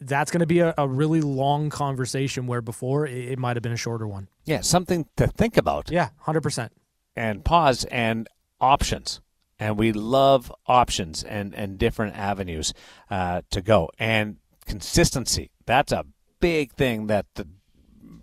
that's 0.00 0.30
going 0.30 0.40
to 0.40 0.46
be 0.46 0.60
a, 0.60 0.74
a 0.76 0.86
really 0.86 1.22
long 1.22 1.70
conversation 1.70 2.46
where 2.46 2.60
before 2.60 3.06
it, 3.06 3.32
it 3.32 3.38
might 3.38 3.56
have 3.56 3.62
been 3.62 3.72
a 3.72 3.76
shorter 3.76 4.06
one. 4.06 4.28
Yeah, 4.44 4.60
something 4.60 5.06
to 5.16 5.26
think 5.26 5.56
about. 5.56 5.90
Yeah, 5.90 6.10
hundred 6.18 6.42
percent. 6.42 6.72
and 7.16 7.42
pause 7.42 7.84
and 7.86 8.28
options. 8.60 9.20
And 9.58 9.76
we 9.76 9.92
love 9.92 10.52
options 10.66 11.24
and, 11.24 11.54
and 11.54 11.78
different 11.78 12.16
avenues 12.16 12.72
uh, 13.10 13.42
to 13.50 13.60
go. 13.60 13.90
And 13.98 14.36
consistency. 14.66 15.50
That's 15.66 15.92
a 15.92 16.04
big 16.40 16.72
thing 16.72 17.08
that 17.08 17.26
the 17.34 17.48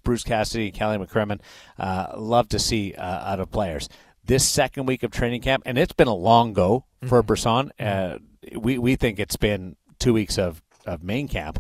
Bruce 0.04 0.24
Cassidy, 0.24 0.68
and 0.68 0.74
Kelly 0.74 0.98
McCrimmon 0.98 1.42
uh, 1.78 2.14
love 2.16 2.48
to 2.50 2.60
see 2.60 2.94
uh, 2.94 3.32
out 3.32 3.40
of 3.42 3.52
players. 3.52 3.90
This 4.24 4.48
second 4.48 4.86
week 4.86 5.04
of 5.04 5.12
training 5.12 5.42
camp, 5.42 5.64
and 5.66 5.78
it's 5.78 5.94
been 5.94 6.08
a 6.08 6.16
long 6.16 6.54
go 6.54 6.86
for 7.06 7.22
Brisson. 7.22 7.72
Uh, 7.80 8.20
we, 8.56 8.78
we 8.78 8.96
think 8.96 9.20
it's 9.20 9.36
been 9.36 9.76
two 10.00 10.14
weeks 10.14 10.38
of, 10.38 10.62
of 10.86 11.04
main 11.04 11.28
camp, 11.28 11.60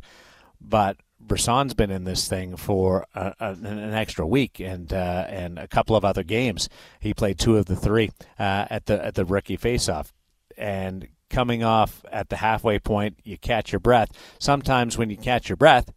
but 0.62 0.98
Brisson's 1.28 1.74
been 1.74 1.92
in 1.92 2.04
this 2.04 2.28
thing 2.28 2.56
for 2.56 3.06
a, 3.16 3.34
a, 3.40 3.50
an 3.52 3.94
extra 3.94 4.26
week 4.26 4.60
and 4.60 4.92
uh, 4.94 5.26
and 5.30 5.58
a 5.60 5.68
couple 5.68 5.96
of 5.96 6.06
other 6.06 6.24
games. 6.24 6.70
He 7.00 7.14
played 7.14 7.40
two 7.40 7.58
of 7.58 7.66
the 7.66 7.76
three 7.76 8.10
uh, 8.40 8.66
at 8.70 8.86
the 8.86 9.04
at 9.04 9.16
the 9.16 9.26
rookie 9.26 9.58
faceoff, 9.58 10.12
and 10.58 11.08
coming 11.30 11.64
off 11.64 12.06
at 12.12 12.30
the 12.30 12.38
halfway 12.38 12.80
point, 12.80 13.20
you 13.24 13.38
catch 13.38 13.72
your 13.72 13.80
breath. 13.80 14.10
Sometimes 14.40 14.98
when 14.98 15.10
you 15.10 15.18
catch 15.18 15.50
your 15.50 15.58
breath, 15.58 15.92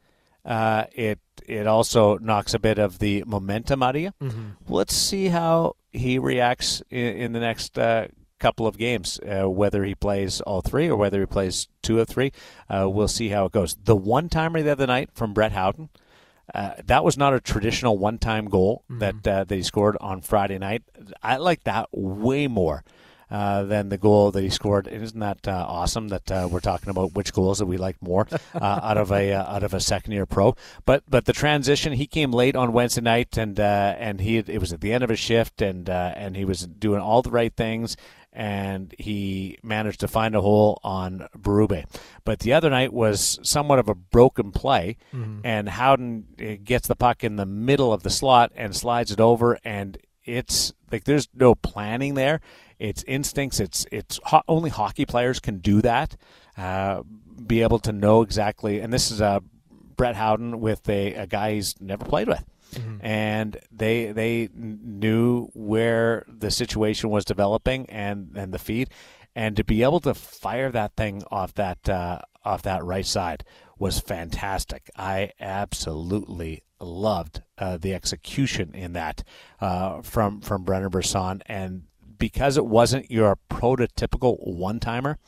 uh, 0.44 0.84
it 0.92 1.18
it 1.46 1.66
also 1.66 2.18
knocks 2.18 2.54
a 2.54 2.58
bit 2.58 2.78
of 2.78 2.98
the 2.98 3.24
momentum 3.26 3.82
out 3.82 3.96
of 3.96 4.02
you. 4.02 4.12
Mhm. 4.22 4.56
Let's 4.68 4.94
see 4.94 5.28
how 5.28 5.76
he 5.92 6.18
reacts 6.18 6.82
in, 6.90 7.16
in 7.16 7.32
the 7.32 7.40
next 7.40 7.78
uh, 7.78 8.08
couple 8.38 8.66
of 8.66 8.78
games, 8.78 9.20
uh, 9.20 9.48
whether 9.48 9.84
he 9.84 9.94
plays 9.94 10.40
all 10.42 10.60
three 10.60 10.88
or 10.88 10.96
whether 10.96 11.20
he 11.20 11.26
plays 11.26 11.68
two 11.82 12.00
of 12.00 12.08
three. 12.08 12.32
Uh, 12.68 12.88
we'll 12.88 13.08
see 13.08 13.28
how 13.28 13.46
it 13.46 13.52
goes. 13.52 13.76
The 13.84 13.96
one 13.96 14.28
timer 14.28 14.62
the 14.62 14.72
other 14.72 14.86
night 14.86 15.10
from 15.14 15.32
Brett 15.32 15.52
Howden, 15.52 15.88
uh, 16.54 16.72
that 16.84 17.04
was 17.04 17.18
not 17.18 17.34
a 17.34 17.40
traditional 17.40 17.98
one 17.98 18.18
time 18.18 18.46
goal 18.46 18.84
that 18.88 19.26
uh, 19.26 19.44
that 19.44 19.54
he 19.54 19.62
scored 19.62 19.96
on 20.00 20.22
Friday 20.22 20.58
night. 20.58 20.82
I 21.22 21.36
like 21.36 21.64
that 21.64 21.88
way 21.92 22.46
more. 22.46 22.84
Uh, 23.30 23.62
than 23.64 23.90
the 23.90 23.98
goal 23.98 24.30
that 24.30 24.40
he 24.40 24.48
scored, 24.48 24.88
isn't 24.88 25.20
that 25.20 25.46
uh, 25.46 25.66
awesome? 25.68 26.08
That 26.08 26.32
uh, 26.32 26.48
we're 26.50 26.60
talking 26.60 26.88
about 26.88 27.12
which 27.12 27.34
goals 27.34 27.58
that 27.58 27.66
we 27.66 27.76
like 27.76 28.00
more 28.00 28.26
uh, 28.54 28.80
out 28.82 28.96
of 28.96 29.12
a 29.12 29.34
uh, 29.34 29.54
out 29.54 29.62
of 29.62 29.74
a 29.74 29.80
second 29.80 30.12
year 30.12 30.24
pro. 30.24 30.56
But 30.86 31.02
but 31.10 31.26
the 31.26 31.34
transition, 31.34 31.92
he 31.92 32.06
came 32.06 32.32
late 32.32 32.56
on 32.56 32.72
Wednesday 32.72 33.02
night, 33.02 33.36
and 33.36 33.60
uh, 33.60 33.96
and 33.98 34.22
he 34.22 34.38
it 34.38 34.58
was 34.58 34.72
at 34.72 34.80
the 34.80 34.94
end 34.94 35.04
of 35.04 35.10
his 35.10 35.18
shift, 35.18 35.60
and 35.60 35.90
uh, 35.90 36.14
and 36.16 36.36
he 36.36 36.46
was 36.46 36.66
doing 36.66 37.02
all 37.02 37.20
the 37.20 37.30
right 37.30 37.54
things, 37.54 37.98
and 38.38 38.94
he 39.00 39.58
managed 39.64 39.98
to 40.00 40.06
find 40.08 40.36
a 40.36 40.40
hole 40.40 40.78
on 40.84 41.26
Berube. 41.36 41.84
But 42.24 42.38
the 42.38 42.52
other 42.52 42.70
night 42.70 42.92
was 42.92 43.40
somewhat 43.42 43.80
of 43.80 43.88
a 43.88 43.96
broken 43.96 44.52
play, 44.52 44.96
Mhm. 45.12 45.40
and 45.42 45.68
Howden 45.68 46.24
uh, 46.40 46.44
gets 46.62 46.86
the 46.86 46.94
puck 46.94 47.24
in 47.24 47.34
the 47.34 47.44
middle 47.44 47.92
of 47.92 48.04
the 48.04 48.10
slot 48.10 48.52
and 48.54 48.76
slides 48.76 49.10
it 49.10 49.20
over, 49.20 49.58
and 49.64 49.98
it's 50.24 50.72
like 50.92 51.02
there's 51.04 51.28
no 51.34 51.56
planning 51.56 52.14
there. 52.14 52.40
It's 52.78 53.02
instincts. 53.08 53.58
It's 53.58 53.84
it's 53.90 54.20
ho- 54.22 54.42
only 54.46 54.70
hockey 54.70 55.04
players 55.04 55.40
can 55.40 55.58
do 55.58 55.82
that. 55.82 56.16
Uh, 56.56 57.02
be 57.44 57.62
able 57.62 57.80
to 57.80 57.92
know 57.92 58.22
exactly, 58.22 58.78
and 58.80 58.92
this 58.92 59.10
is 59.10 59.20
a 59.20 59.42
Brett 59.96 60.14
Howden 60.14 60.60
with 60.60 60.88
a, 60.88 61.14
a 61.14 61.26
guy 61.26 61.54
he's 61.54 61.74
never 61.80 62.04
played 62.04 62.28
with 62.28 62.44
and 63.00 63.56
they 63.70 64.12
they 64.12 64.48
knew 64.54 65.48
where 65.54 66.24
the 66.28 66.50
situation 66.50 67.10
was 67.10 67.24
developing 67.24 67.88
and 67.90 68.32
and 68.36 68.52
the 68.52 68.58
feed, 68.58 68.90
and 69.34 69.56
to 69.56 69.64
be 69.64 69.82
able 69.82 70.00
to 70.00 70.14
fire 70.14 70.70
that 70.70 70.94
thing 70.96 71.22
off 71.30 71.54
that 71.54 71.88
uh, 71.88 72.20
off 72.44 72.62
that 72.62 72.84
right 72.84 73.06
side 73.06 73.44
was 73.78 74.00
fantastic. 74.00 74.90
I 74.96 75.30
absolutely 75.40 76.62
loved 76.80 77.42
uh, 77.58 77.76
the 77.76 77.94
execution 77.94 78.74
in 78.74 78.92
that 78.94 79.22
uh, 79.60 80.02
from 80.02 80.40
from 80.40 80.64
Brendan 80.64 80.90
Brisson, 80.90 81.42
and 81.46 81.82
because 82.18 82.56
it 82.56 82.66
wasn't 82.66 83.10
your 83.10 83.38
prototypical 83.50 84.36
one 84.40 84.80
timer 84.80 85.18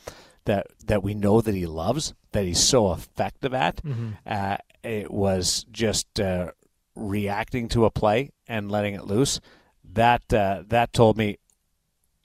that 0.44 0.66
that 0.86 1.02
we 1.02 1.14
know 1.14 1.40
that 1.40 1.54
he 1.54 1.66
loves, 1.66 2.14
that 2.32 2.44
he's 2.44 2.62
so 2.62 2.92
effective 2.92 3.54
at. 3.54 3.76
Mhm. 3.84 4.16
Uh, 4.26 4.56
it 4.82 5.10
was 5.10 5.64
just 5.70 6.18
uh, 6.18 6.50
reacting 6.96 7.68
to 7.68 7.84
a 7.84 7.90
play 7.90 8.30
and 8.48 8.70
letting 8.70 8.94
it 8.94 9.04
loose. 9.04 9.40
That 9.92 10.32
uh, 10.32 10.64
that 10.68 10.92
told 10.92 11.16
me 11.16 11.38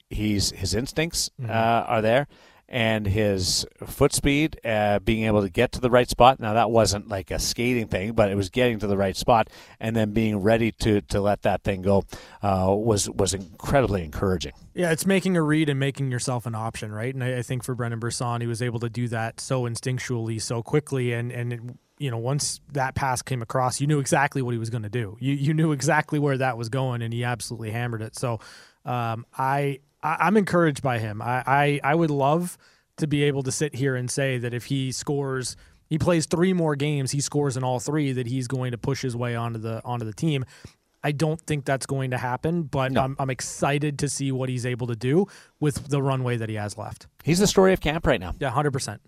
he's 0.10 0.52
his 0.52 0.74
instincts 0.74 1.30
Mhm. 1.42 1.50
uh, 1.50 1.86
are 1.88 2.02
there, 2.02 2.28
and 2.70 3.08
his 3.08 3.66
foot 3.86 4.14
speed, 4.14 4.60
uh, 4.66 5.00
being 5.00 5.24
able 5.26 5.42
to 5.42 5.50
get 5.50 5.72
to 5.74 5.80
the 5.82 5.90
right 5.90 6.10
spot. 6.10 6.40
Now 6.40 6.54
that 6.54 6.70
wasn't 6.70 7.08
like 7.08 7.32
a 7.32 7.40
skating 7.40 7.88
thing, 7.88 8.14
but 8.14 8.30
it 8.30 8.36
was 8.36 8.50
getting 8.50 8.80
to 8.80 8.88
the 8.88 8.98
right 8.98 9.16
spot 9.16 9.50
and 9.80 9.96
then 9.96 10.12
being 10.12 10.38
ready 10.38 10.72
to 10.74 11.02
to 11.02 11.22
let 11.22 11.42
that 11.44 11.64
thing 11.64 11.82
go 11.82 12.04
uh, 12.44 12.68
was 12.70 13.10
was 13.10 13.34
incredibly 13.34 14.04
encouraging. 14.04 14.54
Yeah, 14.74 14.92
it's 14.92 15.06
making 15.06 15.38
a 15.38 15.42
read 15.42 15.70
and 15.70 15.80
making 15.80 16.12
yourself 16.12 16.46
an 16.46 16.54
option, 16.56 16.92
right? 16.92 17.14
And 17.14 17.24
I, 17.24 17.38
I 17.40 17.42
think 17.42 17.64
for 17.64 17.74
Brendan 17.76 18.00
Brisson, 18.00 18.42
he 18.42 18.48
was 18.48 18.62
able 18.62 18.80
to 18.82 18.90
do 18.90 19.08
that 19.08 19.40
so 19.40 19.64
instinctually, 19.64 20.42
so 20.42 20.62
quickly, 20.62 21.14
and 21.14 21.32
and 21.32 21.54
it, 21.54 21.62
you 21.98 22.12
know, 22.12 22.18
once 22.18 22.60
that 22.74 22.96
pass 22.96 23.22
came 23.22 23.42
across, 23.42 23.80
you 23.80 23.88
knew 23.88 24.00
exactly 24.00 24.42
what 24.42 24.52
he 24.52 24.58
was 24.58 24.70
going 24.70 24.84
to 24.84 24.90
do. 24.90 25.18
You 25.20 25.34
you 25.34 25.54
knew 25.54 25.72
exactly 25.72 26.20
where 26.20 26.38
that 26.38 26.58
was 26.58 26.70
going, 26.70 27.02
and 27.02 27.14
he 27.14 27.24
absolutely 27.24 27.72
hammered 27.72 28.02
it. 28.02 28.16
So 28.16 28.40
um, 28.84 29.26
I, 29.38 29.80
I 30.04 30.28
am 30.28 30.38
encouraged 30.38 30.82
by 30.82 31.00
him. 31.00 31.22
I, 31.22 31.44
I 31.46 31.80
I 31.84 31.96
would 31.96 32.12
love 32.12 32.58
to 32.98 33.08
be 33.08 33.24
able 33.24 33.44
to 33.44 33.52
sit 33.52 33.76
here 33.76 33.96
and 33.96 34.10
say 34.10 34.38
that 34.38 34.54
if 34.54 34.66
he 34.66 34.92
scores, 34.92 35.56
he 35.88 35.98
plays 35.98 36.26
three 36.26 36.54
more 36.54 36.76
games, 36.76 37.12
he 37.12 37.22
scores 37.22 37.58
in 37.58 37.64
all 37.64 37.80
three, 37.80 38.12
that 38.14 38.28
he's 38.28 38.48
going 38.48 38.72
to 38.72 38.78
push 38.78 39.02
his 39.02 39.16
way 39.16 39.36
onto 39.36 39.60
the 39.60 39.82
onto 39.86 40.06
the 40.06 40.14
team. 40.14 40.46
I 41.04 41.12
don't 41.12 41.40
think 41.42 41.66
that's 41.66 41.86
going 41.86 42.12
to 42.12 42.18
happen, 42.18 42.64
but 42.64 42.92
no. 42.92 43.02
I'm, 43.02 43.16
I'm 43.20 43.30
excited 43.30 44.00
to 44.00 44.10
see 44.10 44.32
what 44.32 44.50
he's 44.50 44.66
able 44.66 44.88
to 44.88 44.96
do 44.96 45.28
with 45.60 45.90
the 45.90 46.02
runway 46.02 46.36
that 46.38 46.50
he 46.50 46.56
has 46.56 46.80
left. 46.80 47.06
He's 47.24 47.38
the 47.38 47.46
story 47.46 47.74
of 47.74 47.80
camp 47.80 48.08
right 48.08 48.20
now. 48.20 48.34
Yeah, 48.40 48.50
hundred 48.50 48.72
percent 48.72 49.02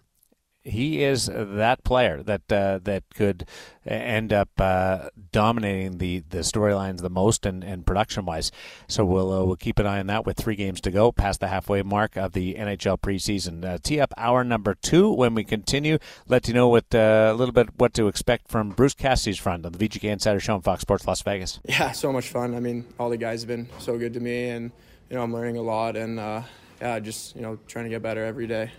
he 0.63 1.03
is 1.03 1.27
that 1.33 1.83
player 1.83 2.21
that 2.23 2.51
uh, 2.51 2.79
that 2.83 3.03
could 3.15 3.47
end 3.85 4.33
up 4.33 4.49
uh, 4.57 5.09
dominating 5.31 5.97
the, 5.97 6.19
the 6.29 6.39
storylines 6.39 7.01
the 7.01 7.09
most 7.09 7.45
and, 7.45 7.63
and 7.63 7.85
production 7.85 8.25
wise. 8.25 8.51
So 8.87 9.05
we'll 9.05 9.31
uh, 9.31 9.45
we'll 9.45 9.55
keep 9.55 9.79
an 9.79 9.85
eye 9.85 9.99
on 9.99 10.07
that 10.07 10.25
with 10.25 10.37
three 10.37 10.55
games 10.55 10.81
to 10.81 10.91
go 10.91 11.11
past 11.11 11.39
the 11.39 11.47
halfway 11.47 11.81
mark 11.83 12.17
of 12.17 12.33
the 12.33 12.55
NHL 12.55 12.99
preseason. 12.99 13.63
Uh, 13.63 13.77
tee 13.81 13.99
up 13.99 14.13
hour 14.17 14.43
number 14.43 14.75
two 14.75 15.11
when 15.11 15.33
we 15.33 15.43
continue. 15.43 15.97
Let 16.27 16.47
you 16.47 16.53
know 16.53 16.67
what 16.67 16.93
uh, 16.93 17.29
a 17.31 17.33
little 17.33 17.53
bit 17.53 17.69
what 17.77 17.93
to 17.95 18.07
expect 18.07 18.49
from 18.49 18.71
Bruce 18.71 18.93
Cassidy's 18.93 19.39
front 19.39 19.65
on 19.65 19.71
the 19.71 19.79
VGK 19.79 20.11
Insider 20.11 20.39
Show 20.39 20.55
on 20.55 20.61
Fox 20.61 20.81
Sports 20.81 21.07
Las 21.07 21.21
Vegas. 21.21 21.59
Yeah, 21.67 21.91
so 21.91 22.11
much 22.11 22.29
fun. 22.29 22.55
I 22.55 22.59
mean, 22.59 22.85
all 22.99 23.09
the 23.09 23.17
guys 23.17 23.41
have 23.41 23.47
been 23.47 23.67
so 23.79 23.97
good 23.97 24.13
to 24.15 24.19
me, 24.19 24.49
and 24.49 24.71
you 25.09 25.15
know 25.15 25.23
I'm 25.23 25.33
learning 25.33 25.57
a 25.57 25.61
lot, 25.61 25.95
and 25.95 26.19
uh, 26.19 26.41
yeah, 26.81 26.99
just 26.99 27.35
you 27.35 27.41
know 27.41 27.57
trying 27.67 27.85
to 27.85 27.89
get 27.89 28.01
better 28.01 28.25
every 28.25 28.47
day. 28.47 28.71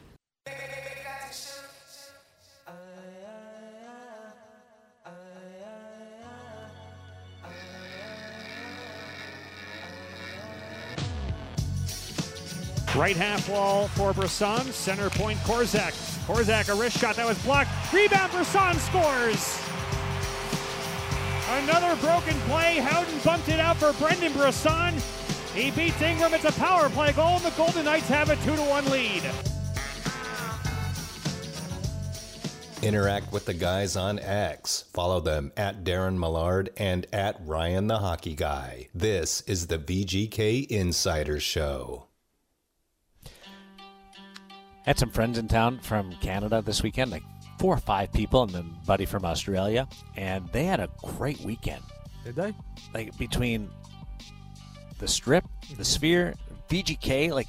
Right 12.97 13.17
half 13.17 13.49
wall 13.49 13.89
for 13.89 14.13
Brisson. 14.13 14.73
Center 14.73 15.11
point 15.11 15.39
Korczak. 15.41 15.93
Korczak, 16.27 16.69
a 16.69 16.75
wrist 16.75 16.99
shot 16.99 17.17
that 17.17 17.27
was 17.27 17.39
blocked. 17.45 17.71
Rebound, 17.93 18.33
Brisson 18.33 18.75
scores. 18.79 19.61
Another 21.51 21.97
broken 22.01 22.35
play. 22.41 22.77
Howden 22.77 23.19
bumped 23.25 23.49
it 23.51 23.61
out 23.61 23.77
for 23.77 23.93
Brendan 23.95 24.33
Brisson. 24.33 24.95
He 25.55 25.71
beats 25.71 26.01
Ingram. 26.01 26.33
It's 26.35 26.45
a 26.45 26.53
power 26.53 26.89
play 26.89 27.13
goal, 27.13 27.37
and 27.37 27.45
the 27.45 27.51
Golden 27.51 27.85
Knights 27.85 28.09
have 28.09 28.31
a 28.31 28.37
2 28.37 28.57
to 28.57 28.63
1 28.63 28.91
lead. 28.91 29.23
Interact 32.83 33.33
with 33.33 33.45
the 33.45 33.55
guys 33.55 33.97
on 33.97 34.19
X. 34.19 34.85
Follow 34.93 35.21
them 35.21 35.53
at 35.57 35.85
Darren 35.85 36.19
Millard 36.19 36.71
and 36.77 37.07
at 37.13 37.37
Ryan 37.45 37.87
the 37.87 37.99
Hockey 37.99 38.35
Guy. 38.35 38.89
This 38.95 39.43
is 39.43 39.67
the 39.67 39.79
VGK 39.79 40.67
Insider 40.69 41.41
Show. 41.41 42.08
Had 44.89 44.99
some 44.99 45.11
friends 45.11 45.37
in 45.37 45.49
town 45.49 45.81
from 45.81 46.15
Canada 46.23 46.63
this 46.63 46.83
weekend, 46.83 47.11
like 47.11 47.23
four 47.59 47.75
or 47.75 47.79
five 47.79 48.11
people, 48.11 48.45
and 48.45 48.51
then 48.53 48.75
buddy 48.87 49.05
from 49.05 49.23
Australia, 49.23 49.87
and 50.17 50.49
they 50.49 50.65
had 50.65 50.81
a 50.81 50.89
great 51.03 51.39
weekend. 51.41 51.83
Did 52.25 52.37
they? 52.37 52.55
Like 52.95 53.15
between 53.19 53.69
the 54.99 55.07
Strip, 55.07 55.45
the 55.77 55.85
Sphere, 55.85 56.37
VGK, 56.71 57.33
like 57.33 57.49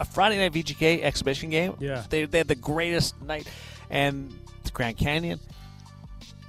a 0.00 0.04
Friday 0.04 0.38
night 0.38 0.52
VGK 0.52 1.02
exhibition 1.02 1.50
game. 1.50 1.76
Yeah, 1.78 2.02
they, 2.10 2.24
they 2.24 2.38
had 2.38 2.48
the 2.48 2.56
greatest 2.56 3.22
night, 3.22 3.46
and 3.88 4.36
the 4.64 4.72
Grand 4.72 4.96
Canyon, 4.96 5.38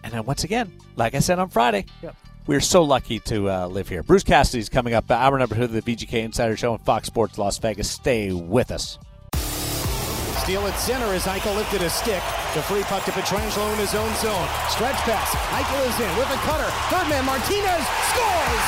and 0.04 0.12
then 0.12 0.26
once 0.26 0.44
again, 0.44 0.76
like 0.96 1.14
I 1.14 1.20
said 1.20 1.38
on 1.38 1.50
Friday, 1.50 1.86
yep. 2.02 2.16
We're 2.48 2.62
so 2.62 2.82
lucky 2.82 3.20
to 3.20 3.48
uh, 3.48 3.68
live 3.68 3.88
here. 3.88 4.02
Bruce 4.02 4.24
Cassidy's 4.24 4.70
coming 4.70 4.96
up. 4.96 5.12
Hour 5.12 5.38
number 5.38 5.54
two 5.54 5.66
of 5.66 5.72
the 5.72 5.84
VGK 5.84 6.24
Insider 6.24 6.58
Show 6.58 6.74
on 6.74 6.80
Fox 6.80 7.06
Sports 7.06 7.38
Las 7.38 7.60
Vegas. 7.60 7.88
Stay 7.88 8.32
with 8.32 8.72
us. 8.72 8.98
Steal 10.52 10.68
at 10.68 10.76
center 10.76 11.06
as 11.14 11.24
Eichel 11.24 11.56
lifted 11.56 11.82
a 11.82 11.90
stick. 11.90 12.22
The 12.56 12.62
free 12.64 12.84
puck 12.84 13.06
to 13.06 13.12
Pietrangelo 13.14 13.72
in 13.72 13.80
his 13.80 13.96
own 13.96 14.14
zone. 14.16 14.50
Stretch 14.68 15.00
pass. 15.08 15.32
Eichel 15.56 15.80
is 15.88 15.96
in 15.96 16.12
with 16.20 16.28
a 16.28 16.36
cutter. 16.44 16.68
Third 16.92 17.08
man 17.08 17.24
Martinez 17.24 17.88
scores! 18.12 18.66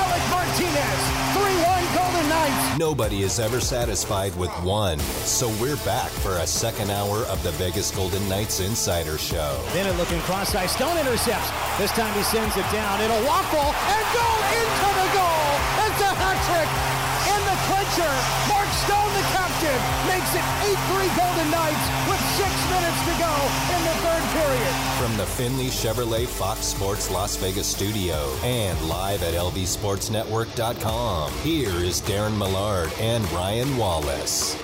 Alec 0.00 0.24
Martinez, 0.32 1.00
3-1 1.36 1.92
Golden 1.92 2.26
Knights. 2.30 2.78
Nobody 2.78 3.20
is 3.20 3.38
ever 3.38 3.60
satisfied 3.60 4.34
with 4.36 4.50
one. 4.64 4.98
So 5.28 5.50
we're 5.60 5.76
back 5.84 6.08
for 6.08 6.38
a 6.38 6.46
second 6.46 6.90
hour 6.90 7.18
of 7.28 7.42
the 7.42 7.50
Vegas 7.60 7.90
Golden 7.90 8.26
Knights 8.30 8.60
Insider 8.60 9.18
Show. 9.18 9.62
Bennett 9.74 9.98
looking 9.98 10.20
cross-ice. 10.20 10.72
Stone 10.72 10.96
intercepts. 10.96 11.52
This 11.76 11.92
time 11.92 12.14
he 12.16 12.22
sends 12.22 12.56
it 12.56 12.64
down. 12.72 12.98
It'll 13.02 13.26
walk 13.28 13.44
ball 13.52 13.74
and 13.76 14.04
go 14.16 14.28
into 14.56 14.88
the 15.04 15.08
goal. 15.12 15.52
It's 15.84 16.00
a 16.00 16.14
hat 16.16 16.40
trick 16.48 16.89
in 17.90 17.98
the 17.98 18.06
clincher. 18.06 18.12
Mark 18.48 18.68
Stone, 18.72 19.12
the 19.14 19.22
captain, 19.32 19.80
makes 20.06 20.34
it 20.34 20.42
8-3 20.62 21.16
Golden 21.16 21.50
Knights 21.50 21.88
with 22.08 22.20
six 22.36 22.50
minutes 22.70 23.00
to 23.04 23.12
go 23.18 23.32
in 23.74 23.82
the 23.84 23.94
third 24.02 24.22
period. 24.32 24.74
From 24.98 25.16
the 25.16 25.26
Findlay 25.26 25.70
Chevrolet 25.70 26.26
Fox 26.26 26.60
Sports 26.60 27.10
Las 27.10 27.36
Vegas 27.36 27.66
studio 27.66 28.32
and 28.42 28.80
live 28.82 29.22
at 29.22 29.34
lvsportsnetwork.com, 29.34 31.32
here 31.42 31.70
is 31.70 32.00
Darren 32.02 32.36
Millard 32.38 32.92
and 33.00 33.24
Ryan 33.32 33.76
Wallace. 33.76 34.56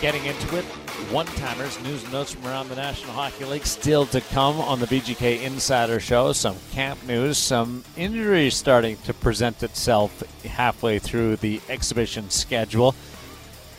Getting 0.00 0.24
into 0.24 0.56
it, 0.56 0.64
one 1.10 1.26
timers, 1.26 1.80
news 1.82 2.02
and 2.04 2.12
notes 2.12 2.32
from 2.32 2.46
around 2.46 2.68
the 2.68 2.76
National 2.76 3.12
Hockey 3.12 3.44
League 3.44 3.66
still 3.66 4.06
to 4.06 4.20
come 4.20 4.60
on 4.60 4.80
the 4.80 4.86
VGK 4.86 5.42
Insider 5.42 6.00
Show. 6.00 6.32
Some 6.32 6.56
camp 6.72 7.02
news, 7.06 7.38
some 7.38 7.84
injuries 7.96 8.54
starting 8.54 8.96
to 9.04 9.14
present 9.14 9.62
itself 9.62 10.22
halfway 10.44 10.98
through 10.98 11.36
the 11.36 11.60
exhibition 11.68 12.30
schedule. 12.30 12.94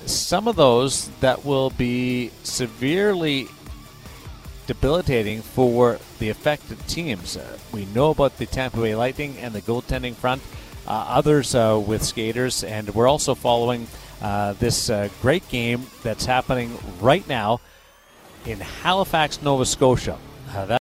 Some 0.06 0.48
of 0.48 0.56
those 0.56 1.10
that 1.22 1.46
will 1.46 1.70
be 1.72 2.32
severely 2.44 3.48
debilitating 4.68 5.42
for 5.42 6.00
the 6.20 6.30
affected 6.30 6.80
teams. 6.88 7.38
Uh, 7.38 7.58
we 7.72 7.86
know 7.88 8.12
about 8.12 8.38
the 8.38 8.46
Tampa 8.46 8.82
Bay 8.82 8.96
Lightning 8.96 9.38
and 9.38 9.54
the 9.54 9.62
goaltending 9.62 10.16
front, 10.16 10.42
uh, 10.88 10.92
others 10.92 11.56
uh, 11.56 11.82
with 11.86 12.04
skaters, 12.04 12.64
and 12.64 12.94
we're 12.94 13.08
also 13.08 13.36
following 13.36 13.88
uh, 14.24 14.54
this 14.54 14.90
uh, 14.90 15.10
great 15.22 15.48
game 15.50 15.86
that's 16.02 16.26
happening 16.26 16.78
right 17.02 17.28
now 17.28 17.60
in 18.46 18.60
Halifax, 18.60 19.42
Nova 19.42 19.66
Scotia. 19.66 20.18
Uh, 20.50 20.66
that 20.66 20.82